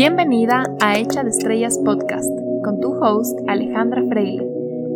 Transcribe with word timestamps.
Bienvenida 0.00 0.62
a 0.80 0.96
Hecha 0.96 1.24
de 1.24 1.30
Estrellas 1.30 1.76
Podcast 1.84 2.30
con 2.62 2.78
tu 2.80 2.92
host 3.02 3.36
Alejandra 3.48 4.00
Freile. 4.08 4.46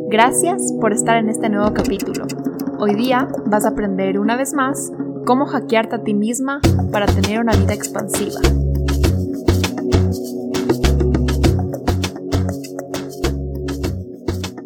Gracias 0.09 0.72
por 0.81 0.93
estar 0.93 1.17
en 1.17 1.29
este 1.29 1.49
nuevo 1.49 1.75
capítulo. 1.75 2.25
Hoy 2.79 2.94
día 2.94 3.26
vas 3.47 3.65
a 3.65 3.71
aprender 3.71 4.21
una 4.21 4.37
vez 4.37 4.54
más 4.54 4.93
cómo 5.26 5.47
hackearte 5.47 5.97
a 5.97 6.04
ti 6.04 6.15
misma 6.15 6.61
para 6.93 7.07
tener 7.07 7.40
una 7.40 7.51
vida 7.51 7.75
expansiva. 7.75 8.40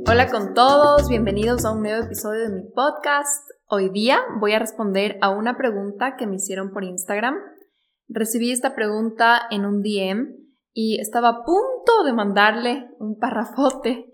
Hola 0.07 0.29
con 0.31 0.53
todos, 0.53 1.09
bienvenidos 1.09 1.65
a 1.65 1.73
un 1.73 1.81
nuevo 1.81 2.05
episodio 2.05 2.43
de 2.43 2.51
mi 2.51 2.63
podcast. 2.63 3.49
Hoy 3.69 3.89
día 3.89 4.19
voy 4.39 4.53
a 4.53 4.59
responder 4.59 5.17
a 5.23 5.31
una 5.31 5.57
pregunta 5.57 6.17
que 6.19 6.27
me 6.27 6.37
hicieron 6.37 6.73
por 6.73 6.85
Instagram 6.85 7.37
recibí 8.09 8.53
esta 8.53 8.75
pregunta 8.75 9.43
en 9.51 9.65
un 9.65 9.83
DM 9.83 10.35
y 10.73 11.01
estaba 11.01 11.29
a 11.29 11.45
punto 11.45 12.05
de 12.05 12.13
mandarle 12.13 12.91
un 12.99 13.19
parrafote 13.19 14.13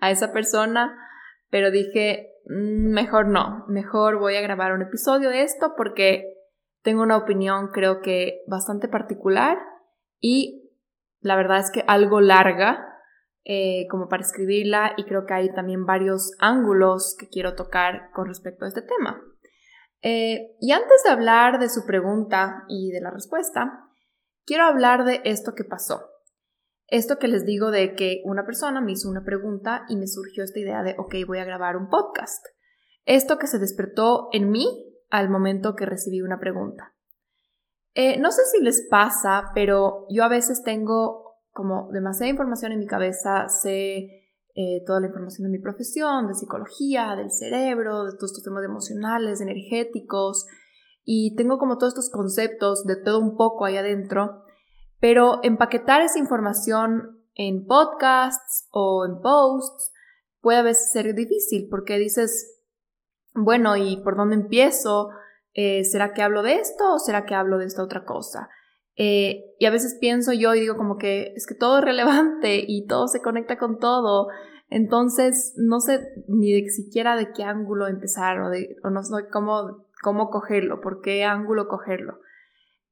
a 0.00 0.10
esa 0.10 0.32
persona, 0.32 0.96
pero 1.50 1.70
dije, 1.70 2.30
mm, 2.46 2.92
mejor 2.92 3.28
no, 3.28 3.64
mejor 3.68 4.18
voy 4.18 4.36
a 4.36 4.40
grabar 4.40 4.72
un 4.72 4.82
episodio 4.82 5.30
de 5.30 5.42
esto 5.42 5.74
porque 5.76 6.24
tengo 6.82 7.02
una 7.02 7.16
opinión 7.16 7.68
creo 7.72 8.00
que 8.00 8.42
bastante 8.46 8.88
particular 8.88 9.58
y 10.20 10.70
la 11.20 11.36
verdad 11.36 11.58
es 11.58 11.70
que 11.70 11.82
algo 11.86 12.20
larga 12.20 12.86
eh, 13.44 13.86
como 13.90 14.08
para 14.08 14.22
escribirla 14.22 14.94
y 14.96 15.04
creo 15.04 15.26
que 15.26 15.34
hay 15.34 15.52
también 15.52 15.84
varios 15.84 16.32
ángulos 16.38 17.16
que 17.18 17.28
quiero 17.28 17.54
tocar 17.54 18.10
con 18.12 18.26
respecto 18.26 18.64
a 18.64 18.68
este 18.68 18.82
tema. 18.82 19.20
Eh, 20.06 20.54
y 20.60 20.72
antes 20.72 21.02
de 21.02 21.10
hablar 21.10 21.58
de 21.58 21.70
su 21.70 21.86
pregunta 21.86 22.64
y 22.68 22.90
de 22.90 23.00
la 23.00 23.10
respuesta, 23.10 23.88
quiero 24.44 24.64
hablar 24.64 25.06
de 25.06 25.22
esto 25.24 25.54
que 25.54 25.64
pasó. 25.64 26.10
Esto 26.88 27.18
que 27.18 27.26
les 27.26 27.46
digo 27.46 27.70
de 27.70 27.94
que 27.94 28.20
una 28.26 28.44
persona 28.44 28.82
me 28.82 28.92
hizo 28.92 29.08
una 29.08 29.24
pregunta 29.24 29.86
y 29.88 29.96
me 29.96 30.06
surgió 30.06 30.44
esta 30.44 30.60
idea 30.60 30.82
de, 30.82 30.94
ok, 30.98 31.14
voy 31.26 31.38
a 31.38 31.46
grabar 31.46 31.78
un 31.78 31.88
podcast. 31.88 32.44
Esto 33.06 33.38
que 33.38 33.46
se 33.46 33.58
despertó 33.58 34.28
en 34.32 34.50
mí 34.50 34.66
al 35.08 35.30
momento 35.30 35.74
que 35.74 35.86
recibí 35.86 36.20
una 36.20 36.38
pregunta. 36.38 36.94
Eh, 37.94 38.20
no 38.20 38.30
sé 38.30 38.42
si 38.52 38.62
les 38.62 38.86
pasa, 38.90 39.52
pero 39.54 40.04
yo 40.10 40.22
a 40.22 40.28
veces 40.28 40.62
tengo 40.62 41.38
como 41.50 41.88
demasiada 41.92 42.28
información 42.28 42.72
en 42.72 42.80
mi 42.80 42.86
cabeza, 42.86 43.48
sé 43.48 44.23
eh, 44.54 44.84
toda 44.86 45.00
la 45.00 45.08
información 45.08 45.44
de 45.50 45.58
mi 45.58 45.62
profesión, 45.62 46.28
de 46.28 46.34
psicología, 46.34 47.16
del 47.16 47.32
cerebro, 47.32 48.04
de 48.04 48.12
todos 48.12 48.30
estos 48.30 48.44
temas 48.44 48.64
emocionales, 48.64 49.40
energéticos, 49.40 50.46
y 51.04 51.34
tengo 51.36 51.58
como 51.58 51.76
todos 51.76 51.92
estos 51.92 52.10
conceptos 52.10 52.84
de 52.84 52.96
todo 52.96 53.18
un 53.18 53.36
poco 53.36 53.64
ahí 53.64 53.76
adentro, 53.76 54.44
pero 55.00 55.40
empaquetar 55.42 56.00
esa 56.02 56.18
información 56.18 57.20
en 57.34 57.66
podcasts 57.66 58.68
o 58.70 59.04
en 59.04 59.20
posts 59.20 59.92
puede 60.40 60.58
a 60.58 60.62
veces 60.62 60.92
ser 60.92 61.14
difícil 61.14 61.68
porque 61.68 61.98
dices, 61.98 62.62
bueno, 63.34 63.76
¿y 63.76 63.96
por 64.02 64.16
dónde 64.16 64.36
empiezo? 64.36 65.10
Eh, 65.52 65.84
¿Será 65.84 66.12
que 66.12 66.22
hablo 66.22 66.42
de 66.42 66.56
esto 66.56 66.94
o 66.94 66.98
será 66.98 67.26
que 67.26 67.34
hablo 67.34 67.58
de 67.58 67.66
esta 67.66 67.82
otra 67.82 68.04
cosa? 68.04 68.48
Eh, 68.96 69.44
y 69.58 69.66
a 69.66 69.70
veces 69.70 69.96
pienso 70.00 70.32
yo 70.32 70.54
y 70.54 70.60
digo 70.60 70.76
como 70.76 70.96
que 70.96 71.32
es 71.34 71.46
que 71.46 71.54
todo 71.54 71.78
es 71.78 71.84
relevante 71.84 72.64
y 72.66 72.86
todo 72.86 73.08
se 73.08 73.20
conecta 73.20 73.58
con 73.58 73.78
todo. 73.78 74.28
Entonces, 74.70 75.54
no 75.56 75.80
sé 75.80 76.00
ni 76.28 76.52
de 76.52 76.68
siquiera 76.68 77.16
de 77.16 77.32
qué 77.32 77.44
ángulo 77.44 77.86
empezar 77.86 78.40
o, 78.40 78.50
de, 78.50 78.76
o 78.82 78.90
no 78.90 79.02
sé 79.02 79.28
cómo, 79.32 79.86
cómo 80.02 80.30
cogerlo, 80.30 80.80
por 80.80 81.00
qué 81.00 81.24
ángulo 81.24 81.68
cogerlo. 81.68 82.18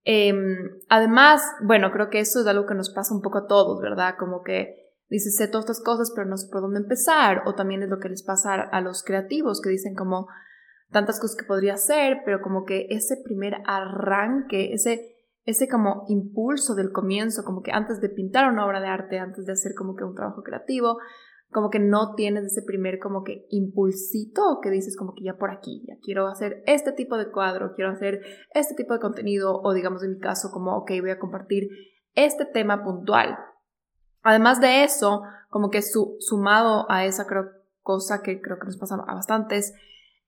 Em, 0.04 0.80
además, 0.88 1.42
bueno, 1.64 1.92
creo 1.92 2.10
que 2.10 2.20
eso 2.20 2.40
es 2.40 2.46
algo 2.46 2.66
que 2.66 2.74
nos 2.74 2.90
pasa 2.90 3.14
un 3.14 3.22
poco 3.22 3.38
a 3.38 3.46
todos, 3.46 3.80
¿verdad? 3.80 4.16
Como 4.18 4.42
que 4.42 4.92
dices, 5.08 5.36
sé 5.36 5.46
todas 5.46 5.64
estas 5.64 5.82
cosas, 5.84 6.12
pero 6.14 6.28
no 6.28 6.36
sé 6.36 6.48
por 6.50 6.62
dónde 6.62 6.80
empezar. 6.80 7.42
O 7.46 7.54
también 7.54 7.82
es 7.82 7.88
lo 7.88 7.98
que 7.98 8.08
les 8.08 8.22
pasa 8.22 8.54
a 8.54 8.80
los 8.80 9.02
creativos 9.04 9.60
que 9.60 9.70
dicen 9.70 9.94
como 9.94 10.26
tantas 10.90 11.20
cosas 11.20 11.36
que 11.36 11.46
podría 11.46 11.74
hacer, 11.74 12.18
pero 12.24 12.42
como 12.42 12.64
que 12.64 12.86
ese 12.90 13.16
primer 13.24 13.54
arranque, 13.66 14.72
ese 14.72 15.16
ese 15.44 15.68
como 15.68 16.04
impulso 16.08 16.74
del 16.74 16.92
comienzo, 16.92 17.44
como 17.44 17.62
que 17.62 17.72
antes 17.72 18.00
de 18.00 18.08
pintar 18.08 18.50
una 18.50 18.64
obra 18.64 18.80
de 18.80 18.86
arte, 18.86 19.18
antes 19.18 19.44
de 19.46 19.52
hacer 19.52 19.72
como 19.76 19.96
que 19.96 20.04
un 20.04 20.14
trabajo 20.14 20.42
creativo, 20.42 20.98
como 21.50 21.68
que 21.68 21.78
no 21.78 22.14
tienes 22.14 22.44
ese 22.44 22.62
primer 22.62 22.98
como 22.98 23.24
que 23.24 23.46
impulsito 23.50 24.58
que 24.62 24.70
dices 24.70 24.96
como 24.96 25.14
que 25.14 25.24
ya 25.24 25.36
por 25.36 25.50
aquí, 25.50 25.84
ya 25.86 25.96
quiero 26.02 26.26
hacer 26.28 26.62
este 26.66 26.92
tipo 26.92 27.18
de 27.18 27.30
cuadro, 27.30 27.74
quiero 27.74 27.90
hacer 27.90 28.22
este 28.54 28.74
tipo 28.74 28.94
de 28.94 29.00
contenido 29.00 29.60
o 29.62 29.74
digamos 29.74 30.02
en 30.02 30.12
mi 30.12 30.18
caso 30.18 30.50
como, 30.50 30.76
ok, 30.78 30.92
voy 31.00 31.10
a 31.10 31.18
compartir 31.18 31.68
este 32.14 32.46
tema 32.46 32.82
puntual. 32.82 33.38
Además 34.22 34.60
de 34.60 34.84
eso, 34.84 35.22
como 35.50 35.70
que 35.70 35.82
su, 35.82 36.16
sumado 36.20 36.90
a 36.90 37.04
esa 37.04 37.26
cosa 37.82 38.22
que 38.22 38.40
creo 38.40 38.58
que 38.58 38.66
nos 38.66 38.78
pasa 38.78 38.94
a 38.94 39.14
bastantes, 39.14 39.74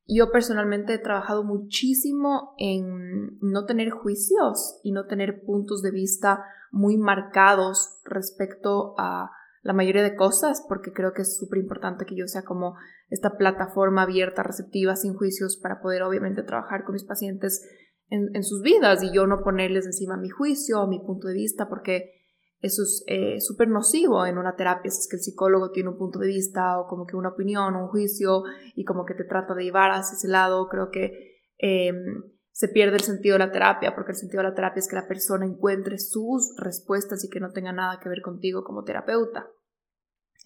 yo 0.06 0.30
personalmente 0.30 0.94
he 0.94 0.98
trabajado 0.98 1.44
muchísimo 1.44 2.54
en 2.58 3.38
no 3.40 3.64
tener 3.64 3.90
juicios 3.90 4.80
y 4.82 4.92
no 4.92 5.06
tener 5.06 5.42
puntos 5.44 5.82
de 5.82 5.90
vista 5.90 6.44
muy 6.70 6.98
marcados 6.98 8.00
respecto 8.04 8.94
a 8.98 9.30
la 9.62 9.72
mayoría 9.72 10.02
de 10.02 10.14
cosas, 10.14 10.62
porque 10.68 10.92
creo 10.92 11.14
que 11.14 11.22
es 11.22 11.38
súper 11.38 11.58
importante 11.58 12.04
que 12.04 12.14
yo 12.14 12.28
sea 12.28 12.42
como 12.42 12.76
esta 13.08 13.38
plataforma 13.38 14.02
abierta, 14.02 14.42
receptiva, 14.42 14.94
sin 14.94 15.14
juicios, 15.14 15.56
para 15.56 15.80
poder 15.80 16.02
obviamente 16.02 16.42
trabajar 16.42 16.84
con 16.84 16.92
mis 16.92 17.04
pacientes 17.04 17.66
en, 18.10 18.44
sus 18.44 18.62
vidas 18.62 19.02
y 19.02 19.12
yo 19.12 19.26
no 19.26 19.42
ponerles 19.42 19.86
encima 19.86 20.18
mi 20.18 20.28
juicio 20.28 20.82
o 20.82 20.86
mi 20.86 21.00
punto 21.00 21.28
de 21.28 21.34
vista, 21.34 21.68
porque 21.68 22.23
eso 22.64 22.82
es 22.82 23.04
eh, 23.06 23.40
súper 23.40 23.68
nocivo 23.68 24.24
en 24.24 24.38
una 24.38 24.56
terapia, 24.56 24.90
si 24.90 24.98
es 24.98 25.08
que 25.08 25.16
el 25.16 25.22
psicólogo 25.22 25.70
tiene 25.70 25.90
un 25.90 25.98
punto 25.98 26.18
de 26.18 26.28
vista 26.28 26.80
o 26.80 26.86
como 26.86 27.04
que 27.04 27.14
una 27.14 27.28
opinión 27.28 27.76
un 27.76 27.88
juicio 27.88 28.42
y 28.74 28.84
como 28.84 29.04
que 29.04 29.12
te 29.12 29.24
trata 29.24 29.54
de 29.54 29.64
llevar 29.64 29.90
hacia 29.90 30.16
ese 30.16 30.28
lado, 30.28 30.66
creo 30.68 30.90
que 30.90 31.42
em, 31.58 32.22
se 32.52 32.68
pierde 32.68 32.96
el 32.96 33.02
sentido 33.02 33.34
de 33.34 33.40
la 33.40 33.52
terapia, 33.52 33.94
porque 33.94 34.12
el 34.12 34.16
sentido 34.16 34.42
de 34.42 34.48
la 34.48 34.54
terapia 34.54 34.78
es 34.78 34.88
que 34.88 34.96
la 34.96 35.06
persona 35.06 35.44
encuentre 35.44 35.98
sus 35.98 36.56
respuestas 36.56 37.22
y 37.22 37.28
que 37.28 37.38
no 37.38 37.52
tenga 37.52 37.72
nada 37.72 38.00
que 38.02 38.08
ver 38.08 38.22
contigo 38.22 38.64
como 38.64 38.84
terapeuta. 38.84 39.46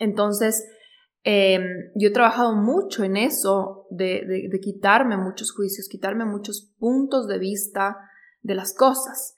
Entonces, 0.01 0.67
em, 1.23 1.63
yo 1.95 2.09
he 2.09 2.13
trabajado 2.13 2.57
mucho 2.57 3.05
en 3.05 3.17
eso, 3.17 3.87
de, 3.91 4.49
de 4.51 4.61
quitarme 4.61 5.17
muchos 5.17 5.53
juicios, 5.53 5.89
quitarme 5.89 6.25
muchos 6.25 6.75
puntos 6.79 7.29
de 7.29 7.39
vista 7.39 7.97
de 8.43 8.57
las 8.57 8.75
cosas. 8.75 9.37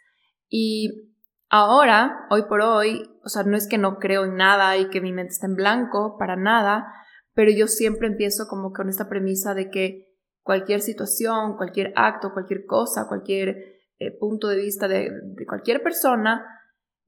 Y 0.48 1.09
Ahora, 1.52 2.28
hoy 2.30 2.42
por 2.48 2.60
hoy, 2.60 3.10
o 3.24 3.28
sea, 3.28 3.42
no 3.42 3.56
es 3.56 3.66
que 3.66 3.76
no 3.76 3.98
creo 3.98 4.24
en 4.24 4.36
nada 4.36 4.76
y 4.76 4.88
que 4.88 5.00
mi 5.00 5.12
mente 5.12 5.32
está 5.32 5.48
en 5.48 5.56
blanco, 5.56 6.16
para 6.16 6.36
nada, 6.36 6.86
pero 7.34 7.50
yo 7.50 7.66
siempre 7.66 8.06
empiezo 8.06 8.46
como 8.48 8.72
con 8.72 8.88
esta 8.88 9.08
premisa 9.08 9.52
de 9.52 9.68
que 9.68 10.06
cualquier 10.42 10.80
situación, 10.80 11.56
cualquier 11.56 11.92
acto, 11.96 12.32
cualquier 12.32 12.66
cosa, 12.66 13.08
cualquier 13.08 13.56
eh, 13.98 14.16
punto 14.16 14.46
de 14.46 14.56
vista 14.58 14.86
de, 14.86 15.10
cualquier 15.48 15.82
persona, 15.82 16.46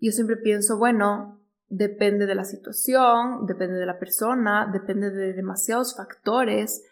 yo 0.00 0.10
siempre 0.10 0.36
pienso, 0.36 0.76
bueno, 0.76 1.40
depende 1.68 2.26
de 2.26 2.34
la 2.34 2.44
situación, 2.44 3.46
depende 3.46 3.76
de 3.76 3.86
la 3.86 4.00
persona, 4.00 4.68
depende 4.72 5.10
de 5.10 5.34
demasiados 5.34 5.96
factores 5.96 6.82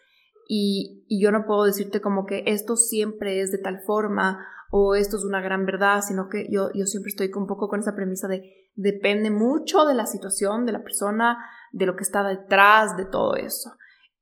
y, 0.47 1.05
yo 1.09 1.31
no 1.31 1.45
puedo 1.45 1.65
decirte 1.65 1.99
como 1.99 2.25
que 2.25 2.43
esto 2.47 2.77
siempre 2.77 3.41
es 3.41 3.51
de 3.51 3.57
tal 3.57 3.81
forma 3.81 4.39
o 4.71 4.95
esto 4.95 5.17
es 5.17 5.23
una 5.25 5.41
gran 5.41 5.65
verdad, 5.65 6.01
sino 6.01 6.29
que 6.29 6.47
yo, 6.49 6.69
yo 6.73 6.85
siempre 6.85 7.09
estoy 7.09 7.29
un 7.35 7.45
poco 7.45 7.67
con 7.67 7.81
esa 7.81 7.93
premisa 7.93 8.27
de 8.27 8.69
depende 8.75 9.29
mucho 9.29 9.85
de 9.85 9.93
la 9.93 10.05
situación, 10.05 10.65
de 10.65 10.71
la 10.71 10.81
persona, 10.81 11.37
de 11.71 11.85
lo 11.85 11.95
que 11.95 12.03
está 12.03 12.23
detrás 12.23 12.95
de 12.95 13.05
todo 13.05 13.35
eso. 13.35 13.71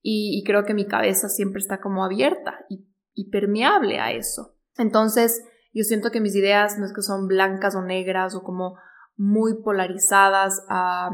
Y, 0.02 0.44
creo 0.46 0.64
que 0.64 0.74
mi 0.74 0.88
cabeza 0.88 1.28
siempre 1.28 1.60
está 1.60 1.82
como 1.82 2.04
abierta 2.04 2.66
y, 2.70 2.86
permeable 3.32 4.00
a 4.00 4.14
eso. 4.14 4.56
Entonces, 4.78 5.44
yo 5.74 5.84
siento 5.84 6.10
que 6.10 6.22
mis 6.22 6.36
ideas 6.36 6.80
no 6.80 6.86
es 6.86 6.94
que 6.94 7.02
son 7.02 7.28
blancas 7.28 7.76
o 7.76 7.82
negras 7.82 8.34
o 8.34 8.44
como 8.44 8.78
muy 9.18 9.62
polarizadas 9.62 10.66
a 10.70 11.10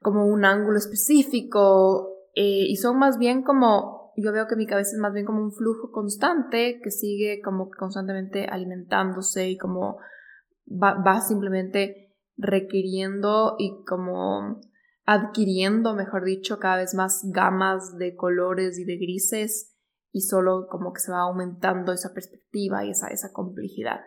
como 0.00 0.26
un 0.26 0.44
ángulo 0.44 0.76
específico 0.76 2.08
eh, 2.34 2.66
y 2.68 2.76
son 2.76 2.98
más 2.98 3.16
bien 3.16 3.42
como 3.42 3.99
yo 4.16 4.32
veo 4.32 4.46
que 4.46 4.56
mi 4.56 4.66
cabeza 4.66 4.90
es 4.92 4.98
más 4.98 5.12
bien 5.12 5.26
como 5.26 5.42
un 5.42 5.52
flujo 5.52 5.90
constante 5.90 6.80
que 6.82 6.90
sigue 6.90 7.40
como 7.42 7.70
constantemente 7.70 8.46
alimentándose 8.46 9.48
y 9.48 9.58
como 9.58 9.98
va, 10.70 11.20
simplemente 11.20 12.16
requiriendo 12.36 13.56
y 13.58 13.84
como 13.86 14.60
adquiriendo, 15.04 15.94
mejor 15.94 16.24
dicho, 16.24 16.58
cada 16.58 16.76
vez 16.76 16.94
más 16.94 17.22
gamas 17.32 17.96
de 17.96 18.14
colores 18.14 18.78
y 18.78 18.84
de 18.84 18.96
grises 18.96 19.76
y 20.12 20.22
solo 20.22 20.66
como 20.68 20.92
que 20.92 21.00
se 21.00 21.12
va 21.12 21.20
aumentando 21.20 21.92
esa 21.92 22.12
perspectiva 22.12 22.84
y 22.84 22.90
esa, 22.90 23.08
esa 23.08 23.32
complejidad. 23.32 24.00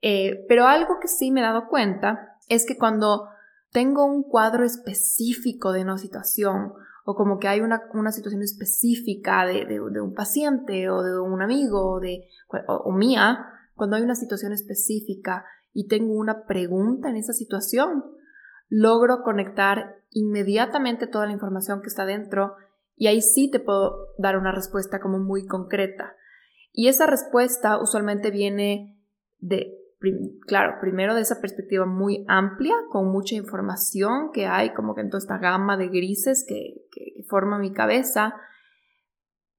Eh, 0.00 0.44
pero 0.48 0.66
algo 0.66 0.98
que 1.00 1.08
sí 1.08 1.30
me 1.30 1.40
he 1.40 1.44
dado 1.44 1.68
cuenta 1.68 2.38
es 2.48 2.66
que 2.66 2.76
cuando 2.76 3.28
tengo 3.70 4.04
un 4.04 4.22
cuadro 4.22 4.64
específico 4.64 5.72
de 5.72 5.82
una 5.82 5.98
situación 5.98 6.72
o 7.04 7.14
como 7.14 7.38
que 7.38 7.48
hay 7.48 7.60
una, 7.60 7.80
situación 8.12 8.42
específica 8.42 9.44
de, 9.46 9.80
un 9.80 10.14
paciente 10.14 10.88
o 10.88 11.02
de 11.02 11.18
un 11.18 11.42
amigo 11.42 11.94
o, 11.94 12.00
de, 12.00 12.28
o, 12.68 12.92
mía, 12.92 13.46
cuando 13.74 13.96
hay 13.96 14.02
una 14.02 14.14
situación 14.14 14.52
específica 14.52 15.44
y 15.72 15.88
tengo 15.88 16.14
una 16.14 16.46
pregunta 16.46 17.08
en 17.08 17.16
esa 17.16 17.32
situación, 17.32 18.04
logro 18.68 19.22
conectar 19.22 19.96
inmediatamente 20.10 21.06
toda 21.06 21.26
la 21.26 21.32
información 21.32 21.80
que 21.80 21.88
está 21.88 22.04
dentro 22.04 22.54
y 22.96 23.08
ahí 23.08 23.20
sí 23.20 23.50
te 23.50 23.58
puedo 23.58 24.08
dar 24.18 24.36
una 24.36 24.52
respuesta 24.52 25.00
como 25.00 25.18
muy 25.18 25.46
concreta. 25.46 26.14
Y 26.72 26.88
esa 26.88 27.06
respuesta 27.06 27.80
usualmente 27.80 28.30
viene 28.30 28.98
de, 29.38 29.81
claro, 30.46 30.78
primero 30.80 31.14
de 31.14 31.22
esa 31.22 31.40
perspectiva 31.40 31.86
muy 31.86 32.24
amplia, 32.28 32.74
con 32.90 33.10
mucha 33.10 33.34
información 33.34 34.30
que 34.32 34.46
hay 34.46 34.72
como 34.74 34.94
que 34.94 35.02
en 35.02 35.10
toda 35.10 35.18
esta 35.18 35.38
gama 35.38 35.76
de 35.76 35.88
grises 35.88 36.44
que, 36.46 36.86
que 36.90 37.24
forma 37.28 37.58
mi 37.58 37.72
cabeza, 37.72 38.34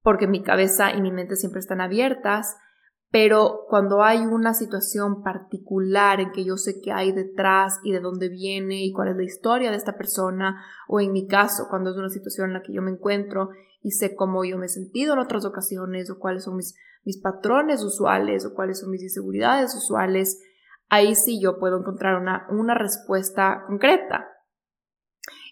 porque 0.02 0.26
mi 0.26 0.42
cabeza 0.42 0.92
y 0.92 1.00
mi 1.00 1.10
mente 1.10 1.36
siempre 1.36 1.60
están 1.60 1.80
abiertas 1.80 2.56
pero 3.14 3.66
cuando 3.68 4.02
hay 4.02 4.26
una 4.26 4.54
situación 4.54 5.22
particular 5.22 6.18
en 6.18 6.32
que 6.32 6.44
yo 6.44 6.56
sé 6.56 6.80
qué 6.80 6.90
hay 6.90 7.12
detrás 7.12 7.78
y 7.84 7.92
de 7.92 8.00
dónde 8.00 8.28
viene 8.28 8.84
y 8.84 8.90
cuál 8.90 9.06
es 9.06 9.16
la 9.16 9.22
historia 9.22 9.70
de 9.70 9.76
esta 9.76 9.96
persona, 9.96 10.60
o 10.88 11.00
en 11.00 11.12
mi 11.12 11.28
caso, 11.28 11.68
cuando 11.70 11.92
es 11.92 11.96
una 11.96 12.08
situación 12.08 12.48
en 12.48 12.54
la 12.54 12.62
que 12.62 12.72
yo 12.72 12.82
me 12.82 12.90
encuentro 12.90 13.50
y 13.82 13.92
sé 13.92 14.16
cómo 14.16 14.44
yo 14.44 14.58
me 14.58 14.66
he 14.66 14.68
sentido 14.68 15.12
en 15.12 15.20
otras 15.20 15.44
ocasiones, 15.44 16.10
o 16.10 16.18
cuáles 16.18 16.42
son 16.42 16.56
mis, 16.56 16.74
mis 17.04 17.20
patrones 17.20 17.84
usuales, 17.84 18.44
o 18.46 18.52
cuáles 18.52 18.80
son 18.80 18.90
mis 18.90 19.04
inseguridades 19.04 19.76
usuales, 19.76 20.42
ahí 20.88 21.14
sí 21.14 21.40
yo 21.40 21.60
puedo 21.60 21.78
encontrar 21.78 22.20
una, 22.20 22.48
una 22.50 22.74
respuesta 22.74 23.62
concreta. 23.68 24.26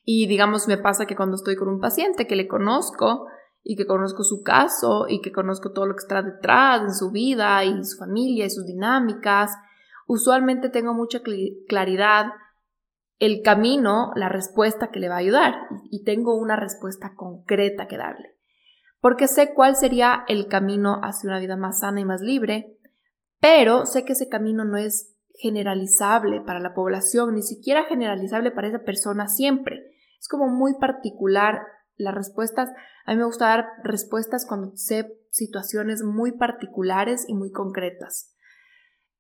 Y 0.05 0.27
digamos, 0.27 0.67
me 0.67 0.79
pasa 0.79 1.07
que 1.07 1.15
cuando 1.15 1.37
estoy 1.37 1.55
con 1.55 1.69
un 1.69 1.79
paciente 1.79 2.27
que 2.27 2.35
le 2.35 2.49
conozco, 2.49 3.29
y 3.65 3.77
que 3.77 3.87
conozco 3.87 4.25
su 4.25 4.43
caso 4.43 5.07
y 5.09 5.21
que 5.21 5.33
conozco 5.33 5.73
todo 5.73 5.87
lo 5.87 5.95
que 5.95 6.03
está 6.03 6.23
detrás 6.23 6.83
en 6.83 6.95
su 6.95 7.11
vida 7.11 7.65
y 7.65 7.85
su 7.85 7.99
familia 7.99 8.47
y 8.47 8.51
sus 8.51 8.67
dinámicas, 8.67 9.53
usualmente 10.07 10.69
tengo 10.69 10.95
mucha 10.95 11.21
claridad 11.69 12.27
el 13.19 13.43
camino, 13.43 14.11
la 14.17 14.29
respuesta 14.29 14.91
que 14.91 14.99
le 14.99 15.09
va 15.09 15.15
a 15.15 15.19
ayudar 15.19 15.55
y 15.91 16.03
tengo 16.03 16.35
una 16.35 16.57
respuesta 16.57 17.15
concreta 17.15 17.87
que 17.87 17.97
darle. 17.97 18.37
Porque 19.01 19.29
sé 19.29 19.55
cuál 19.55 19.77
sería 19.77 20.25
el 20.27 20.49
camino 20.49 21.01
hacia 21.05 21.29
una 21.29 21.39
vida 21.39 21.57
más 21.57 21.81
sana 21.81 22.01
y 22.01 22.05
más 22.05 22.21
libre, 22.21 22.79
pero 23.41 23.87
sé 23.87 24.05
que 24.05 24.15
ese 24.15 24.29
camino 24.29 24.65
no 24.65 24.77
es 24.77 25.15
generalizable 25.35 26.41
para 26.41 26.59
la 26.59 26.75
población, 26.75 27.35
ni 27.35 27.43
siquiera 27.43 27.85
generalizable 27.85 28.51
para 28.51 28.69
esa 28.69 28.81
persona 28.81 29.29
siempre. 29.29 29.93
Es 30.19 30.29
como 30.29 30.49
muy 30.49 30.75
particular 30.75 31.63
las 31.97 32.15
respuestas, 32.15 32.71
a 33.05 33.13
mí 33.13 33.19
me 33.19 33.25
gusta 33.25 33.47
dar 33.47 33.67
respuestas 33.85 34.47
cuando 34.47 34.77
sé 34.77 35.19
situaciones 35.31 36.03
muy 36.03 36.33
particulares 36.33 37.25
y 37.29 37.35
muy 37.35 37.51
concretas. 37.51 38.35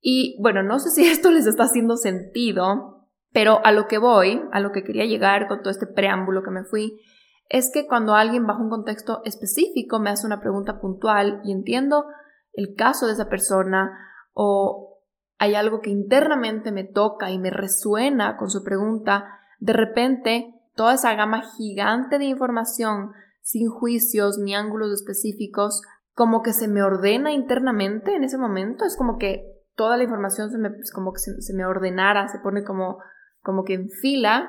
Y 0.00 0.36
bueno, 0.42 0.62
no 0.62 0.78
sé 0.78 0.90
si 0.90 1.04
esto 1.06 1.30
les 1.30 1.46
está 1.46 1.64
haciendo 1.64 1.96
sentido, 1.96 3.08
pero 3.32 3.64
a 3.64 3.72
lo 3.72 3.86
que 3.86 3.98
voy, 3.98 4.42
a 4.52 4.60
lo 4.60 4.72
que 4.72 4.84
quería 4.84 5.06
llegar 5.06 5.48
con 5.48 5.60
todo 5.60 5.70
este 5.70 5.86
preámbulo 5.86 6.42
que 6.42 6.50
me 6.50 6.64
fui, 6.64 7.00
es 7.48 7.70
que 7.72 7.86
cuando 7.86 8.14
alguien 8.14 8.46
bajo 8.46 8.62
un 8.62 8.70
contexto 8.70 9.22
específico 9.24 9.98
me 9.98 10.10
hace 10.10 10.26
una 10.26 10.40
pregunta 10.40 10.80
puntual 10.80 11.40
y 11.44 11.52
entiendo 11.52 12.06
el 12.54 12.74
caso 12.74 13.06
de 13.06 13.12
esa 13.12 13.28
persona 13.28 13.90
o 14.32 15.00
hay 15.38 15.54
algo 15.54 15.80
que 15.80 15.90
internamente 15.90 16.72
me 16.72 16.84
toca 16.84 17.30
y 17.30 17.38
me 17.38 17.50
resuena 17.50 18.36
con 18.36 18.48
su 18.48 18.62
pregunta, 18.62 19.40
de 19.58 19.72
repente 19.72 20.61
toda 20.74 20.94
esa 20.94 21.14
gama 21.14 21.42
gigante 21.56 22.18
de 22.18 22.26
información 22.26 23.12
sin 23.42 23.68
juicios 23.68 24.38
ni 24.38 24.54
ángulos 24.54 24.92
específicos, 24.92 25.82
como 26.14 26.42
que 26.42 26.52
se 26.52 26.68
me 26.68 26.82
ordena 26.82 27.32
internamente 27.32 28.14
en 28.14 28.24
ese 28.24 28.38
momento, 28.38 28.84
es 28.84 28.96
como 28.96 29.18
que 29.18 29.44
toda 29.74 29.96
la 29.96 30.04
información 30.04 30.50
se 30.50 30.58
me, 30.58 30.70
como 30.92 31.12
que 31.12 31.18
se, 31.18 31.54
me 31.54 31.64
ordenara, 31.64 32.28
se 32.28 32.38
pone 32.38 32.64
como, 32.64 32.98
como 33.40 33.64
que 33.64 33.74
en 33.74 33.88
fila, 33.88 34.48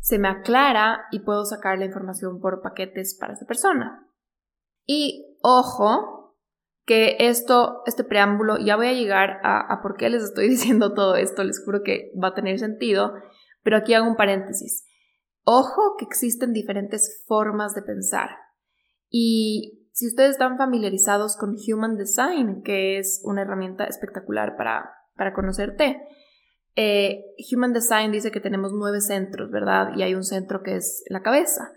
se 0.00 0.18
me 0.18 0.28
aclara 0.28 1.06
y 1.10 1.20
puedo 1.20 1.44
sacar 1.44 1.78
la 1.78 1.84
información 1.84 2.40
por 2.40 2.62
paquetes 2.62 3.16
para 3.18 3.34
esa 3.34 3.46
persona. 3.46 4.06
Y 4.86 5.36
ojo, 5.42 6.36
que 6.84 7.16
esto, 7.18 7.82
este 7.86 8.04
preámbulo, 8.04 8.58
ya 8.58 8.76
voy 8.76 8.86
a 8.86 8.92
llegar 8.92 9.40
a, 9.42 9.60
a 9.72 9.82
por 9.82 9.96
qué 9.96 10.08
les 10.08 10.22
estoy 10.22 10.48
diciendo 10.48 10.94
todo 10.94 11.16
esto, 11.16 11.44
les 11.44 11.62
juro 11.64 11.82
que 11.82 12.12
va 12.22 12.28
a 12.28 12.34
tener 12.34 12.58
sentido, 12.58 13.14
pero 13.62 13.76
aquí 13.76 13.94
hago 13.94 14.08
un 14.08 14.16
paréntesis. 14.16 14.85
Ojo 15.48 15.94
que 15.96 16.04
existen 16.04 16.52
diferentes 16.52 17.22
formas 17.24 17.72
de 17.72 17.82
pensar. 17.82 18.30
Y 19.08 19.88
si 19.92 20.08
ustedes 20.08 20.32
están 20.32 20.58
familiarizados 20.58 21.36
con 21.36 21.54
Human 21.54 21.96
Design, 21.96 22.62
que 22.64 22.98
es 22.98 23.20
una 23.22 23.42
herramienta 23.42 23.84
espectacular 23.84 24.56
para, 24.56 24.90
para 25.14 25.32
conocerte, 25.32 26.02
eh, 26.74 27.24
Human 27.52 27.72
Design 27.72 28.10
dice 28.10 28.32
que 28.32 28.40
tenemos 28.40 28.72
nueve 28.74 29.00
centros, 29.00 29.52
¿verdad? 29.52 29.96
Y 29.96 30.02
hay 30.02 30.16
un 30.16 30.24
centro 30.24 30.64
que 30.64 30.74
es 30.74 31.04
la 31.10 31.22
cabeza. 31.22 31.72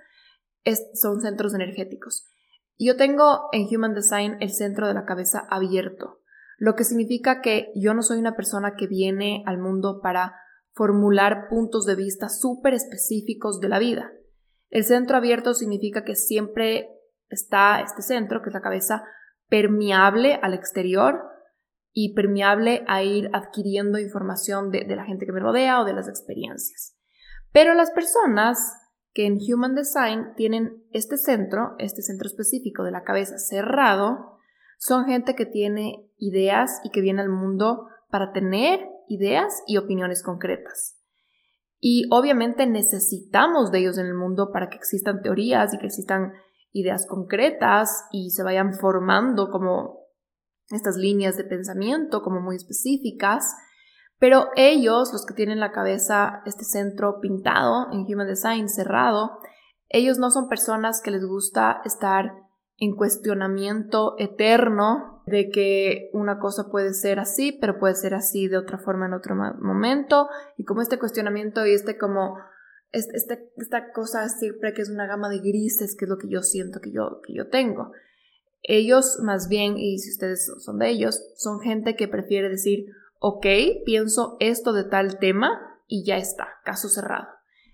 son 0.95 1.21
centros 1.21 1.53
energéticos. 1.53 2.25
Yo 2.79 2.97
tengo 2.97 3.49
en 3.51 3.67
Human 3.71 3.93
Design 3.93 4.37
el 4.39 4.49
centro 4.49 4.87
de 4.87 4.95
la 4.95 5.05
cabeza 5.05 5.45
abierto, 5.47 6.21
lo 6.57 6.73
que 6.73 6.85
significa 6.85 7.41
que 7.41 7.71
yo 7.75 7.93
no 7.93 8.01
soy 8.01 8.17
una 8.17 8.35
persona 8.35 8.73
que 8.75 8.87
viene 8.87 9.43
al 9.45 9.59
mundo 9.59 9.99
para 10.01 10.33
formular 10.79 11.49
puntos 11.49 11.85
de 11.85 11.95
vista 11.95 12.29
súper 12.29 12.73
específicos 12.73 13.59
de 13.59 13.67
la 13.67 13.79
vida. 13.79 14.13
El 14.69 14.85
centro 14.85 15.17
abierto 15.17 15.53
significa 15.53 16.05
que 16.05 16.15
siempre 16.15 16.87
está 17.27 17.81
este 17.81 18.01
centro, 18.01 18.41
que 18.41 18.47
es 18.47 18.53
la 18.53 18.61
cabeza, 18.61 19.03
permeable 19.49 20.39
al 20.41 20.53
exterior 20.53 21.19
y 21.91 22.13
permeable 22.13 22.85
a 22.87 23.03
ir 23.03 23.29
adquiriendo 23.33 23.99
información 23.99 24.71
de, 24.71 24.85
de, 24.85 24.95
la 24.95 25.03
gente 25.03 25.25
que 25.25 25.33
me 25.33 25.41
rodea 25.41 25.81
o 25.81 25.85
de 25.85 25.91
las 25.91 26.07
experiencias. 26.07 26.95
Pero 27.51 27.73
las 27.73 27.91
personas 27.91 28.57
que 29.11 29.25
en 29.25 29.33
Human 29.33 29.75
Design 29.75 30.33
tienen 30.37 30.81
este 30.91 31.17
centro, 31.17 31.75
este 31.77 32.03
centro 32.03 32.29
específico 32.29 32.83
de 32.83 32.91
la 32.91 33.03
cabeza 33.03 33.37
cerrado, 33.37 34.37
son 34.77 35.07
gente 35.07 35.35
que 35.35 35.45
tiene 35.45 36.09
ideas 36.17 36.79
y 36.85 36.91
que 36.91 37.01
viene 37.01 37.21
al 37.21 37.29
mundo 37.29 37.87
para 38.09 38.31
tener 38.31 38.79
ideas 39.09 39.63
y 39.67 39.77
opiniones 39.77 40.23
concretas. 40.23 40.97
Y 41.79 42.07
obviamente 42.11 42.67
necesitamos 42.67 43.71
de 43.71 43.79
ellos 43.79 43.97
en 43.97 44.05
el 44.05 44.13
mundo 44.13 44.51
para 44.51 44.69
que 44.69 44.77
existan 44.77 45.21
teorías 45.21 45.73
y 45.73 45.77
que 45.79 45.87
existan 45.87 46.33
ideas 46.71 47.05
concretas 47.07 48.05
y 48.11 48.31
se 48.31 48.43
vayan 48.43 48.73
formando 48.73 49.49
como 49.49 49.99
estas 50.69 50.97
líneas 50.97 51.37
de 51.37 51.45
pensamiento 51.45 52.21
como 52.21 52.41
muy 52.41 52.57
específicas. 52.57 53.55
Pero 54.19 54.49
ellos, 54.55 55.11
los 55.13 55.25
que 55.25 55.33
tienen 55.33 55.59
la 55.59 55.71
cabeza, 55.71 56.41
este 56.45 56.65
centro 56.65 57.19
pintado 57.21 57.87
en 57.91 58.01
Human 58.01 58.27
Design 58.27 58.67
cerrado, 58.67 59.39
ellos 59.87 60.19
no 60.19 60.29
son 60.29 60.49
personas 60.49 61.01
que 61.01 61.11
les 61.11 61.25
gusta 61.25 61.81
estar 61.85 62.48
en 62.79 62.95
cuestionamiento 62.95 64.15
eterno 64.17 65.21
de 65.25 65.49
que 65.49 66.09
una 66.13 66.39
cosa 66.39 66.69
puede 66.71 66.93
ser 66.93 67.19
así, 67.19 67.51
pero 67.51 67.77
puede 67.77 67.95
ser 67.95 68.13
así 68.13 68.47
de 68.47 68.57
otra 68.57 68.77
forma 68.77 69.05
en 69.05 69.13
otro 69.13 69.35
momento, 69.35 70.27
y 70.57 70.63
como 70.63 70.81
este 70.81 70.97
cuestionamiento 70.97 71.65
y 71.65 71.73
este 71.73 71.97
como 71.97 72.37
este, 72.91 73.51
esta 73.57 73.91
cosa 73.91 74.27
siempre 74.29 74.73
que 74.73 74.81
es 74.81 74.89
una 74.89 75.05
gama 75.05 75.29
de 75.29 75.39
grises, 75.39 75.95
que 75.95 76.05
es 76.05 76.09
lo 76.09 76.17
que 76.17 76.29
yo 76.29 76.41
siento 76.41 76.79
que 76.79 76.91
yo, 76.91 77.21
que 77.25 77.33
yo 77.33 77.47
tengo. 77.49 77.91
Ellos 78.63 79.19
más 79.23 79.47
bien, 79.47 79.77
y 79.77 79.99
si 79.99 80.11
ustedes 80.11 80.51
son 80.59 80.79
de 80.79 80.89
ellos, 80.89 81.21
son 81.35 81.59
gente 81.59 81.95
que 81.95 82.07
prefiere 82.07 82.49
decir, 82.49 82.87
ok, 83.19 83.45
pienso 83.85 84.37
esto 84.39 84.73
de 84.73 84.85
tal 84.85 85.19
tema 85.19 85.79
y 85.87 86.05
ya 86.05 86.17
está, 86.17 86.47
caso 86.65 86.89
cerrado. 86.89 87.27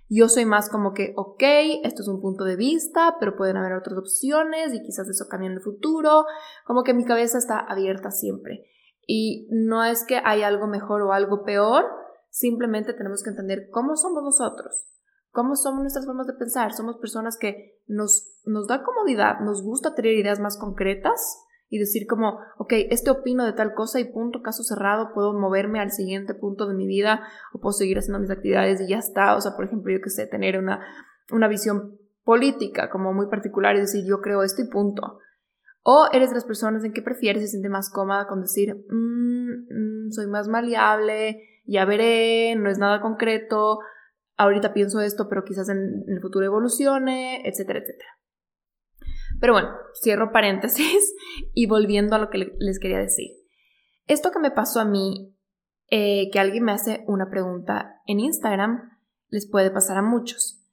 Yo 0.07 0.29
soy 0.29 0.45
más 0.45 0.69
como 0.69 0.93
que, 0.93 1.13
ok, 1.15 1.41
esto 1.83 2.03
es 2.03 2.07
un 2.07 2.21
punto 2.21 2.43
de 2.43 2.55
vista, 2.55 3.15
pero 3.19 3.35
pueden 3.35 3.57
haber 3.57 3.73
otras 3.73 3.97
opciones 3.97 4.73
y 4.73 4.83
quizás 4.83 5.09
eso 5.09 5.25
cambie 5.27 5.49
en 5.49 5.55
el 5.55 5.61
futuro. 5.61 6.25
Como 6.65 6.83
que 6.83 6.93
mi 6.93 7.05
cabeza 7.05 7.37
está 7.37 7.59
abierta 7.59 8.11
siempre. 8.11 8.65
Y 9.07 9.47
no 9.51 9.83
es 9.83 10.05
que 10.05 10.21
hay 10.23 10.43
algo 10.43 10.67
mejor 10.67 11.01
o 11.01 11.13
algo 11.13 11.43
peor, 11.43 11.85
simplemente 12.29 12.93
tenemos 12.93 13.23
que 13.23 13.29
entender 13.29 13.69
cómo 13.71 13.95
somos 13.95 14.23
nosotros, 14.23 14.87
cómo 15.31 15.55
somos 15.55 15.81
nuestras 15.81 16.05
formas 16.05 16.27
de 16.27 16.33
pensar. 16.33 16.73
Somos 16.73 16.97
personas 16.97 17.37
que 17.37 17.81
nos, 17.87 18.41
nos 18.45 18.67
da 18.67 18.83
comodidad, 18.83 19.39
nos 19.39 19.63
gusta 19.63 19.95
tener 19.95 20.13
ideas 20.13 20.39
más 20.39 20.57
concretas 20.57 21.44
y 21.69 21.79
decir 21.79 22.07
como, 22.07 22.39
ok, 22.57 22.73
este 22.89 23.09
opino 23.09 23.45
de 23.45 23.53
tal 23.53 23.73
cosa 23.73 23.99
y 23.99 24.05
punto, 24.05 24.41
caso 24.41 24.63
cerrado, 24.63 25.11
puedo 25.13 25.33
moverme 25.33 25.79
al 25.79 25.91
siguiente 25.91 26.33
punto 26.33 26.67
de 26.67 26.75
mi 26.75 26.87
vida 26.87 27.21
o 27.53 27.59
puedo 27.59 27.73
seguir 27.73 27.97
haciendo 27.97 28.19
mis 28.19 28.29
actividades 28.29 28.81
y 28.81 28.87
ya 28.87 28.97
está. 28.97 29.35
O 29.35 29.41
sea, 29.41 29.55
por 29.55 29.65
ejemplo, 29.65 29.91
yo 29.91 30.01
que 30.01 30.09
sé, 30.09 30.27
tener 30.27 30.57
una, 30.57 30.85
una 31.31 31.47
visión 31.47 31.97
política 32.23 32.89
como 32.89 33.13
muy 33.13 33.27
particular 33.27 33.75
y 33.75 33.81
decir 33.81 34.05
yo 34.07 34.21
creo 34.21 34.43
esto 34.43 34.61
y 34.61 34.69
punto. 34.69 35.19
O 35.83 36.07
eres 36.11 36.29
de 36.29 36.35
las 36.35 36.45
personas 36.45 36.83
en 36.83 36.93
que 36.93 37.03
prefieres, 37.03 37.43
se 37.43 37.49
siente 37.49 37.69
más 37.69 37.91
cómoda 37.91 38.27
con 38.27 38.41
decir, 38.41 38.75
mm, 38.89 40.07
mm, 40.07 40.11
soy 40.11 40.27
más 40.27 40.47
maleable, 40.47 41.41
ya 41.65 41.85
veré, 41.85 42.55
no 42.55 42.69
es 42.69 42.79
nada 42.79 43.01
concreto, 43.01 43.79
ahorita 44.37 44.73
pienso 44.73 44.99
esto, 44.99 45.29
pero 45.29 45.43
quizás 45.43 45.69
en 45.69 46.03
el 46.07 46.21
futuro 46.21 46.45
evolucione, 46.45 47.47
etcétera, 47.47 47.79
etcétera. 47.79 48.09
Pero 49.39 49.53
bueno, 49.53 49.69
cierro 50.01 50.31
paréntesis 50.31 51.13
y 51.53 51.67
volviendo 51.67 52.15
a 52.15 52.19
lo 52.19 52.29
que 52.29 52.53
les 52.57 52.79
quería 52.79 52.99
decir. 52.99 53.31
Esto 54.07 54.31
que 54.31 54.39
me 54.39 54.51
pasó 54.51 54.79
a 54.79 54.85
mí 54.85 55.35
eh, 55.89 56.29
que 56.31 56.39
alguien 56.39 56.63
me 56.63 56.71
hace 56.71 57.03
una 57.07 57.29
pregunta 57.29 58.01
en 58.07 58.19
Instagram, 58.19 58.97
les 59.29 59.49
puede 59.49 59.71
pasar 59.71 59.97
a 59.97 60.01
muchos. 60.01 60.63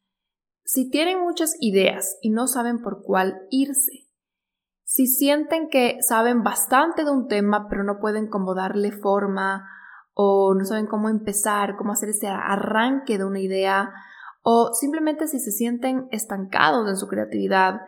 Si 0.65 0.91
tienen 0.91 1.21
muchas 1.21 1.55
ideas 1.61 2.19
y 2.23 2.31
no 2.31 2.47
saben 2.47 2.81
por 2.81 3.03
cuál 3.03 3.43
irse, 3.51 4.09
si 4.85 5.07
sienten 5.07 5.69
que 5.69 5.99
saben 6.01 6.43
bastante 6.43 7.05
de 7.05 7.11
un 7.11 7.27
tema 7.27 7.67
pero 7.69 7.83
no 7.85 7.99
pueden 7.99 8.29
como 8.29 8.55
darle 8.55 8.93
forma 8.93 9.67
o 10.15 10.55
no 10.55 10.65
saben 10.65 10.87
cómo 10.87 11.09
empezar, 11.09 11.77
cómo 11.77 11.93
hacer 11.93 12.11
ese 12.11 12.29
arranque 12.29 13.17
de 13.17 13.25
una 13.25 13.41
idea, 13.41 13.91
o 14.43 14.73
simplemente 14.75 15.29
si 15.29 15.39
se 15.41 15.51
sienten 15.51 16.09
estancados 16.11 16.89
en 16.89 16.97
su 16.97 17.07
creatividad, 17.07 17.81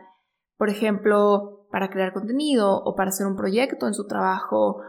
por 0.65 0.71
ejemplo, 0.71 1.67
para 1.71 1.91
crear 1.91 2.15
contenido 2.15 2.83
o 2.83 2.97
para 2.97 3.11
hacer 3.11 3.27
un 3.27 3.37
proyecto 3.37 3.87
en 3.87 3.93
su 3.93 4.07
trabajo 4.07 4.81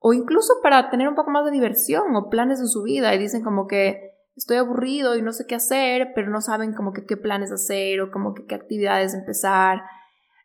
o 0.00 0.12
incluso 0.12 0.54
para 0.60 0.90
tener 0.90 1.06
un 1.06 1.14
poco 1.14 1.30
más 1.30 1.44
de 1.44 1.52
diversión 1.52 2.16
o 2.16 2.28
planes 2.28 2.58
en 2.58 2.66
su 2.66 2.82
vida 2.82 3.14
y 3.14 3.18
dicen 3.20 3.44
como 3.44 3.68
que 3.68 4.10
estoy 4.34 4.56
aburrido 4.56 5.14
y 5.14 5.22
no 5.22 5.30
sé 5.30 5.46
qué 5.46 5.54
hacer, 5.54 6.08
pero 6.16 6.32
no 6.32 6.40
saben 6.40 6.74
como 6.74 6.92
que 6.92 7.06
qué 7.06 7.16
planes 7.16 7.52
hacer 7.52 8.00
o 8.00 8.10
como 8.10 8.34
que 8.34 8.44
qué 8.44 8.56
actividades 8.56 9.14
empezar. 9.14 9.82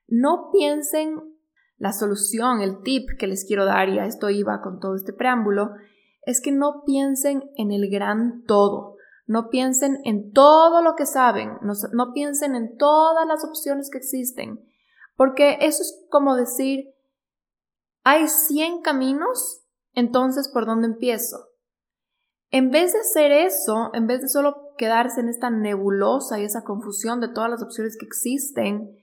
No 0.07 0.51
piensen 0.51 1.33
la 1.79 1.91
solución, 1.91 2.61
el 2.61 2.83
tip 2.83 3.09
que 3.17 3.25
les 3.25 3.43
quiero 3.43 3.65
dar, 3.65 3.89
y 3.89 3.97
a 3.97 4.05
esto 4.05 4.29
iba 4.29 4.61
con 4.61 4.79
todo 4.79 4.93
este 4.93 5.13
preámbulo, 5.13 5.71
es 6.27 6.41
que 6.41 6.51
no 6.51 6.83
piensen 6.85 7.49
en 7.57 7.71
el 7.71 7.89
gran 7.89 8.43
todo, 8.43 8.97
no 9.25 9.49
piensen 9.49 9.97
en 10.03 10.31
todo 10.31 10.83
lo 10.83 10.95
que 10.95 11.07
saben, 11.07 11.53
no, 11.63 12.13
piensen 12.13 12.53
en 12.53 12.77
todas 12.77 13.25
las 13.27 13.43
opciones 13.43 13.89
que 13.89 13.97
existen, 13.97 14.59
porque 15.15 15.57
eso 15.61 15.81
es 15.81 16.05
como 16.09 16.35
decir, 16.35 16.93
hay 18.03 18.27
100 18.27 18.81
caminos, 18.81 19.63
entonces 19.93 20.49
¿por 20.49 20.65
dónde 20.65 20.87
empiezo? 20.87 21.49
En 22.51 22.69
vez 22.69 22.93
de 22.93 22.99
hacer 22.99 23.31
eso, 23.31 23.89
en 23.93 24.07
vez 24.07 24.21
de 24.21 24.29
solo 24.29 24.73
quedarse 24.77 25.21
en 25.21 25.29
esta 25.29 25.49
nebulosa 25.49 26.39
y 26.39 26.43
esa 26.43 26.63
confusión 26.63 27.19
de 27.19 27.29
todas 27.29 27.49
las 27.49 27.63
opciones 27.63 27.97
que 27.97 28.05
existen, 28.05 28.95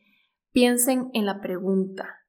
piensen 0.53 1.11
en 1.15 1.27
la 1.27 1.41
pregunta. 1.41 2.21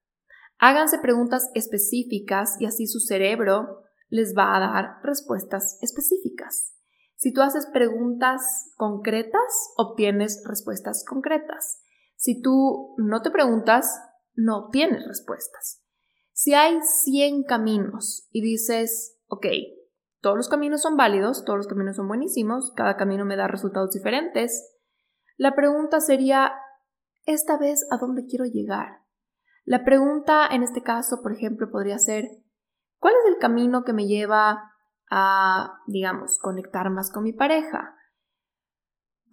Háganse 0.58 1.00
preguntas 1.00 1.50
específicas 1.54 2.56
y 2.60 2.66
así 2.66 2.88
su 2.88 3.00
cerebro 3.00 3.84
les 4.10 4.34
va 4.38 4.56
a 4.56 4.60
dar 4.60 5.00
respuestas 5.04 5.78
específicas. 5.82 6.74
Si 7.16 7.32
tú 7.32 7.42
haces 7.42 7.68
preguntas 7.68 8.72
concretas, 8.76 9.74
obtienes 9.78 10.44
respuestas 10.46 11.06
concretas. 11.08 11.83
Si 12.24 12.42
tú 12.42 12.96
no 13.00 13.22
te 13.22 13.32
preguntas, 13.32 14.00
no 14.34 14.60
obtienes 14.60 15.06
respuestas. 15.06 15.84
Si 16.32 16.54
hay 16.54 16.80
100 16.82 17.44
caminos 17.44 18.30
y 18.32 18.42
dices, 18.42 19.20
ok, 19.28 19.46
todos 20.22 20.38
los 20.38 20.48
caminos 20.48 20.82
son 20.82 20.96
válidos, 20.96 21.44
todos 21.44 21.58
los 21.58 21.68
caminos 21.68 21.98
son 21.98 22.08
buenísimos, 22.08 22.72
cada 22.78 22.96
camino 22.96 23.26
me 23.26 23.36
da 23.36 23.50
resultados 23.50 23.92
diferentes, 23.92 24.74
la 25.36 25.54
pregunta 25.54 26.00
sería, 26.00 26.54
esta 27.26 27.58
vez, 27.58 27.86
¿a 27.92 27.98
dónde 27.98 28.26
quiero 28.26 28.46
llegar? 28.46 29.02
La 29.66 29.84
pregunta 29.84 30.48
en 30.50 30.64
este 30.64 30.82
caso, 30.82 31.22
por 31.22 31.34
ejemplo, 31.34 31.70
podría 31.72 32.00
ser, 32.00 32.24
¿Cuál 33.00 33.16
es 33.22 33.34
el 33.34 33.38
camino 33.38 33.84
que 33.84 33.92
me 33.92 34.08
lleva 34.08 34.72
a, 35.12 35.82
digamos, 35.88 36.40
conectar 36.40 36.90
más 36.90 37.12
con 37.12 37.26
mi 37.26 37.34
pareja? 37.34 37.98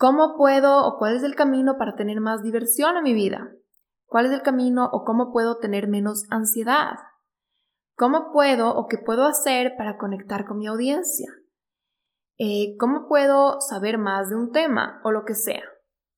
¿Cómo 0.01 0.35
puedo 0.39 0.87
o 0.87 0.97
cuál 0.97 1.15
es 1.15 1.23
el 1.25 1.35
camino 1.35 1.77
para 1.77 1.95
tener 1.95 2.23
más 2.23 2.43
diversión 2.43 2.97
en 2.97 3.03
mi 3.03 3.13
vida? 3.13 3.53
¿Cuál 4.07 4.25
es 4.25 4.33
el 4.33 4.41
camino 4.41 4.89
o 4.91 5.05
cómo 5.05 5.31
puedo 5.31 5.59
tener 5.59 5.89
menos 5.89 6.25
ansiedad? 6.31 6.95
¿Cómo 7.97 8.33
puedo 8.33 8.75
o 8.75 8.89
qué 8.89 8.97
puedo 8.97 9.27
hacer 9.27 9.75
para 9.77 9.99
conectar 9.99 10.47
con 10.47 10.57
mi 10.57 10.69
audiencia? 10.69 11.31
Eh, 12.39 12.77
¿Cómo 12.79 13.09
puedo 13.09 13.61
saber 13.61 13.99
más 13.99 14.31
de 14.31 14.37
un 14.37 14.53
tema 14.53 15.03
o 15.05 15.13
lo 15.13 15.27
que 15.27 15.35
sea? 15.35 15.65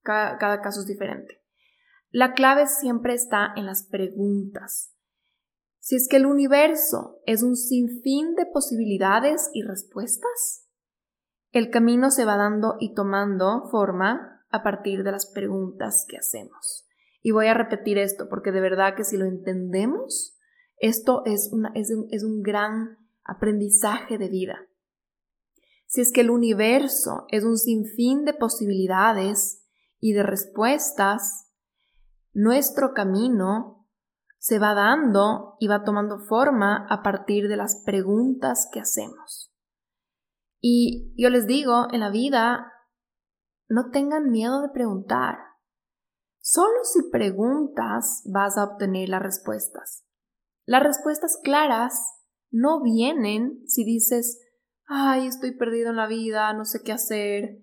Cada, 0.05 0.39
cada 0.39 0.61
caso 0.61 0.83
es 0.83 0.87
diferente. 0.87 1.43
La 2.11 2.35
clave 2.35 2.69
siempre 2.69 3.15
está 3.15 3.53
en 3.57 3.67
las 3.67 3.89
preguntas. 3.89 4.95
Si 5.81 5.97
es 5.97 6.07
que 6.09 6.19
el 6.19 6.27
universo 6.27 7.19
es 7.27 7.43
un 7.43 7.57
sinfín 7.57 8.37
de 8.37 8.47
posibilidades 8.47 9.51
y 9.53 9.65
respuestas, 9.65 10.69
el 11.53 11.71
camino 11.71 12.11
se 12.11 12.25
va 12.25 12.37
dando 12.37 12.77
y 12.81 12.95
tomando 12.95 13.69
forma 13.71 14.45
a 14.51 14.63
partir 14.63 15.05
de 15.05 15.13
las 15.13 15.27
preguntas 15.27 16.07
que 16.09 16.17
hacemos. 16.17 16.87
Y 17.23 17.31
voy 17.31 17.47
a 17.47 17.55
repetir 17.55 17.99
esto 17.99 18.29
porque 18.29 18.53
de 18.53 18.61
verdad 18.61 18.97
que 18.97 19.05
si 19.05 19.17
lo 19.17 19.27
entendemos, 19.27 20.39
esto 20.79 21.23
es, 21.27 21.51
es, 21.75 21.91
un, 21.93 22.09
es 22.11 22.25
un 22.25 22.43
gran 22.43 22.99
aprendizaje 23.23 24.19
de 24.19 24.29
vida. 24.29 24.67
Si 25.87 26.01
es 26.01 26.11
que 26.11 26.23
el 26.23 26.31
universo 26.31 27.27
es 27.29 27.45
un 27.45 27.59
sinfín 27.59 28.25
de 28.25 28.33
posibilidades 28.33 29.63
y 30.01 30.15
de 30.15 30.23
respuestas, 30.23 31.51
nuestro 32.33 32.95
camino 32.95 33.87
se 34.39 34.59
va 34.59 34.75
dando 34.75 35.57
y 35.61 35.69
va 35.69 35.85
tomando 35.85 36.19
forma 36.19 36.87
a 36.89 37.03
partir 37.03 37.47
de 37.47 37.59
las 37.59 37.83
preguntas 37.85 38.69
que 38.73 38.81
hacemos. 38.81 39.52
Y 40.65 41.13
yo 41.21 41.29
les 41.29 41.49
digo, 41.49 41.89
en 41.93 42.01
la 42.01 42.11
vida, 42.11 42.73
no 43.69 43.91
tengan 43.91 44.31
miedo 44.31 44.63
de 44.63 44.69
preguntar. 44.69 45.39
Solo 46.41 46.85
si 46.85 47.11
preguntas 47.11 48.23
vas 48.33 48.57
a 48.57 48.65
obtener 48.65 49.09
las 49.09 49.23
respuestas. 49.23 50.07
Las 50.65 50.85
respuestas 50.85 51.41
claras 51.43 51.95
no 52.53 52.81
vienen 52.81 53.67
si 53.67 53.85
dices, 53.85 54.41
ay, 54.87 55.27
estoy 55.27 55.57
perdido 55.57 55.91
en 55.91 55.97
la 55.97 56.07
vida, 56.07 56.53
no 56.53 56.65
sé 56.65 56.83
qué 56.85 56.93
hacer, 56.93 57.59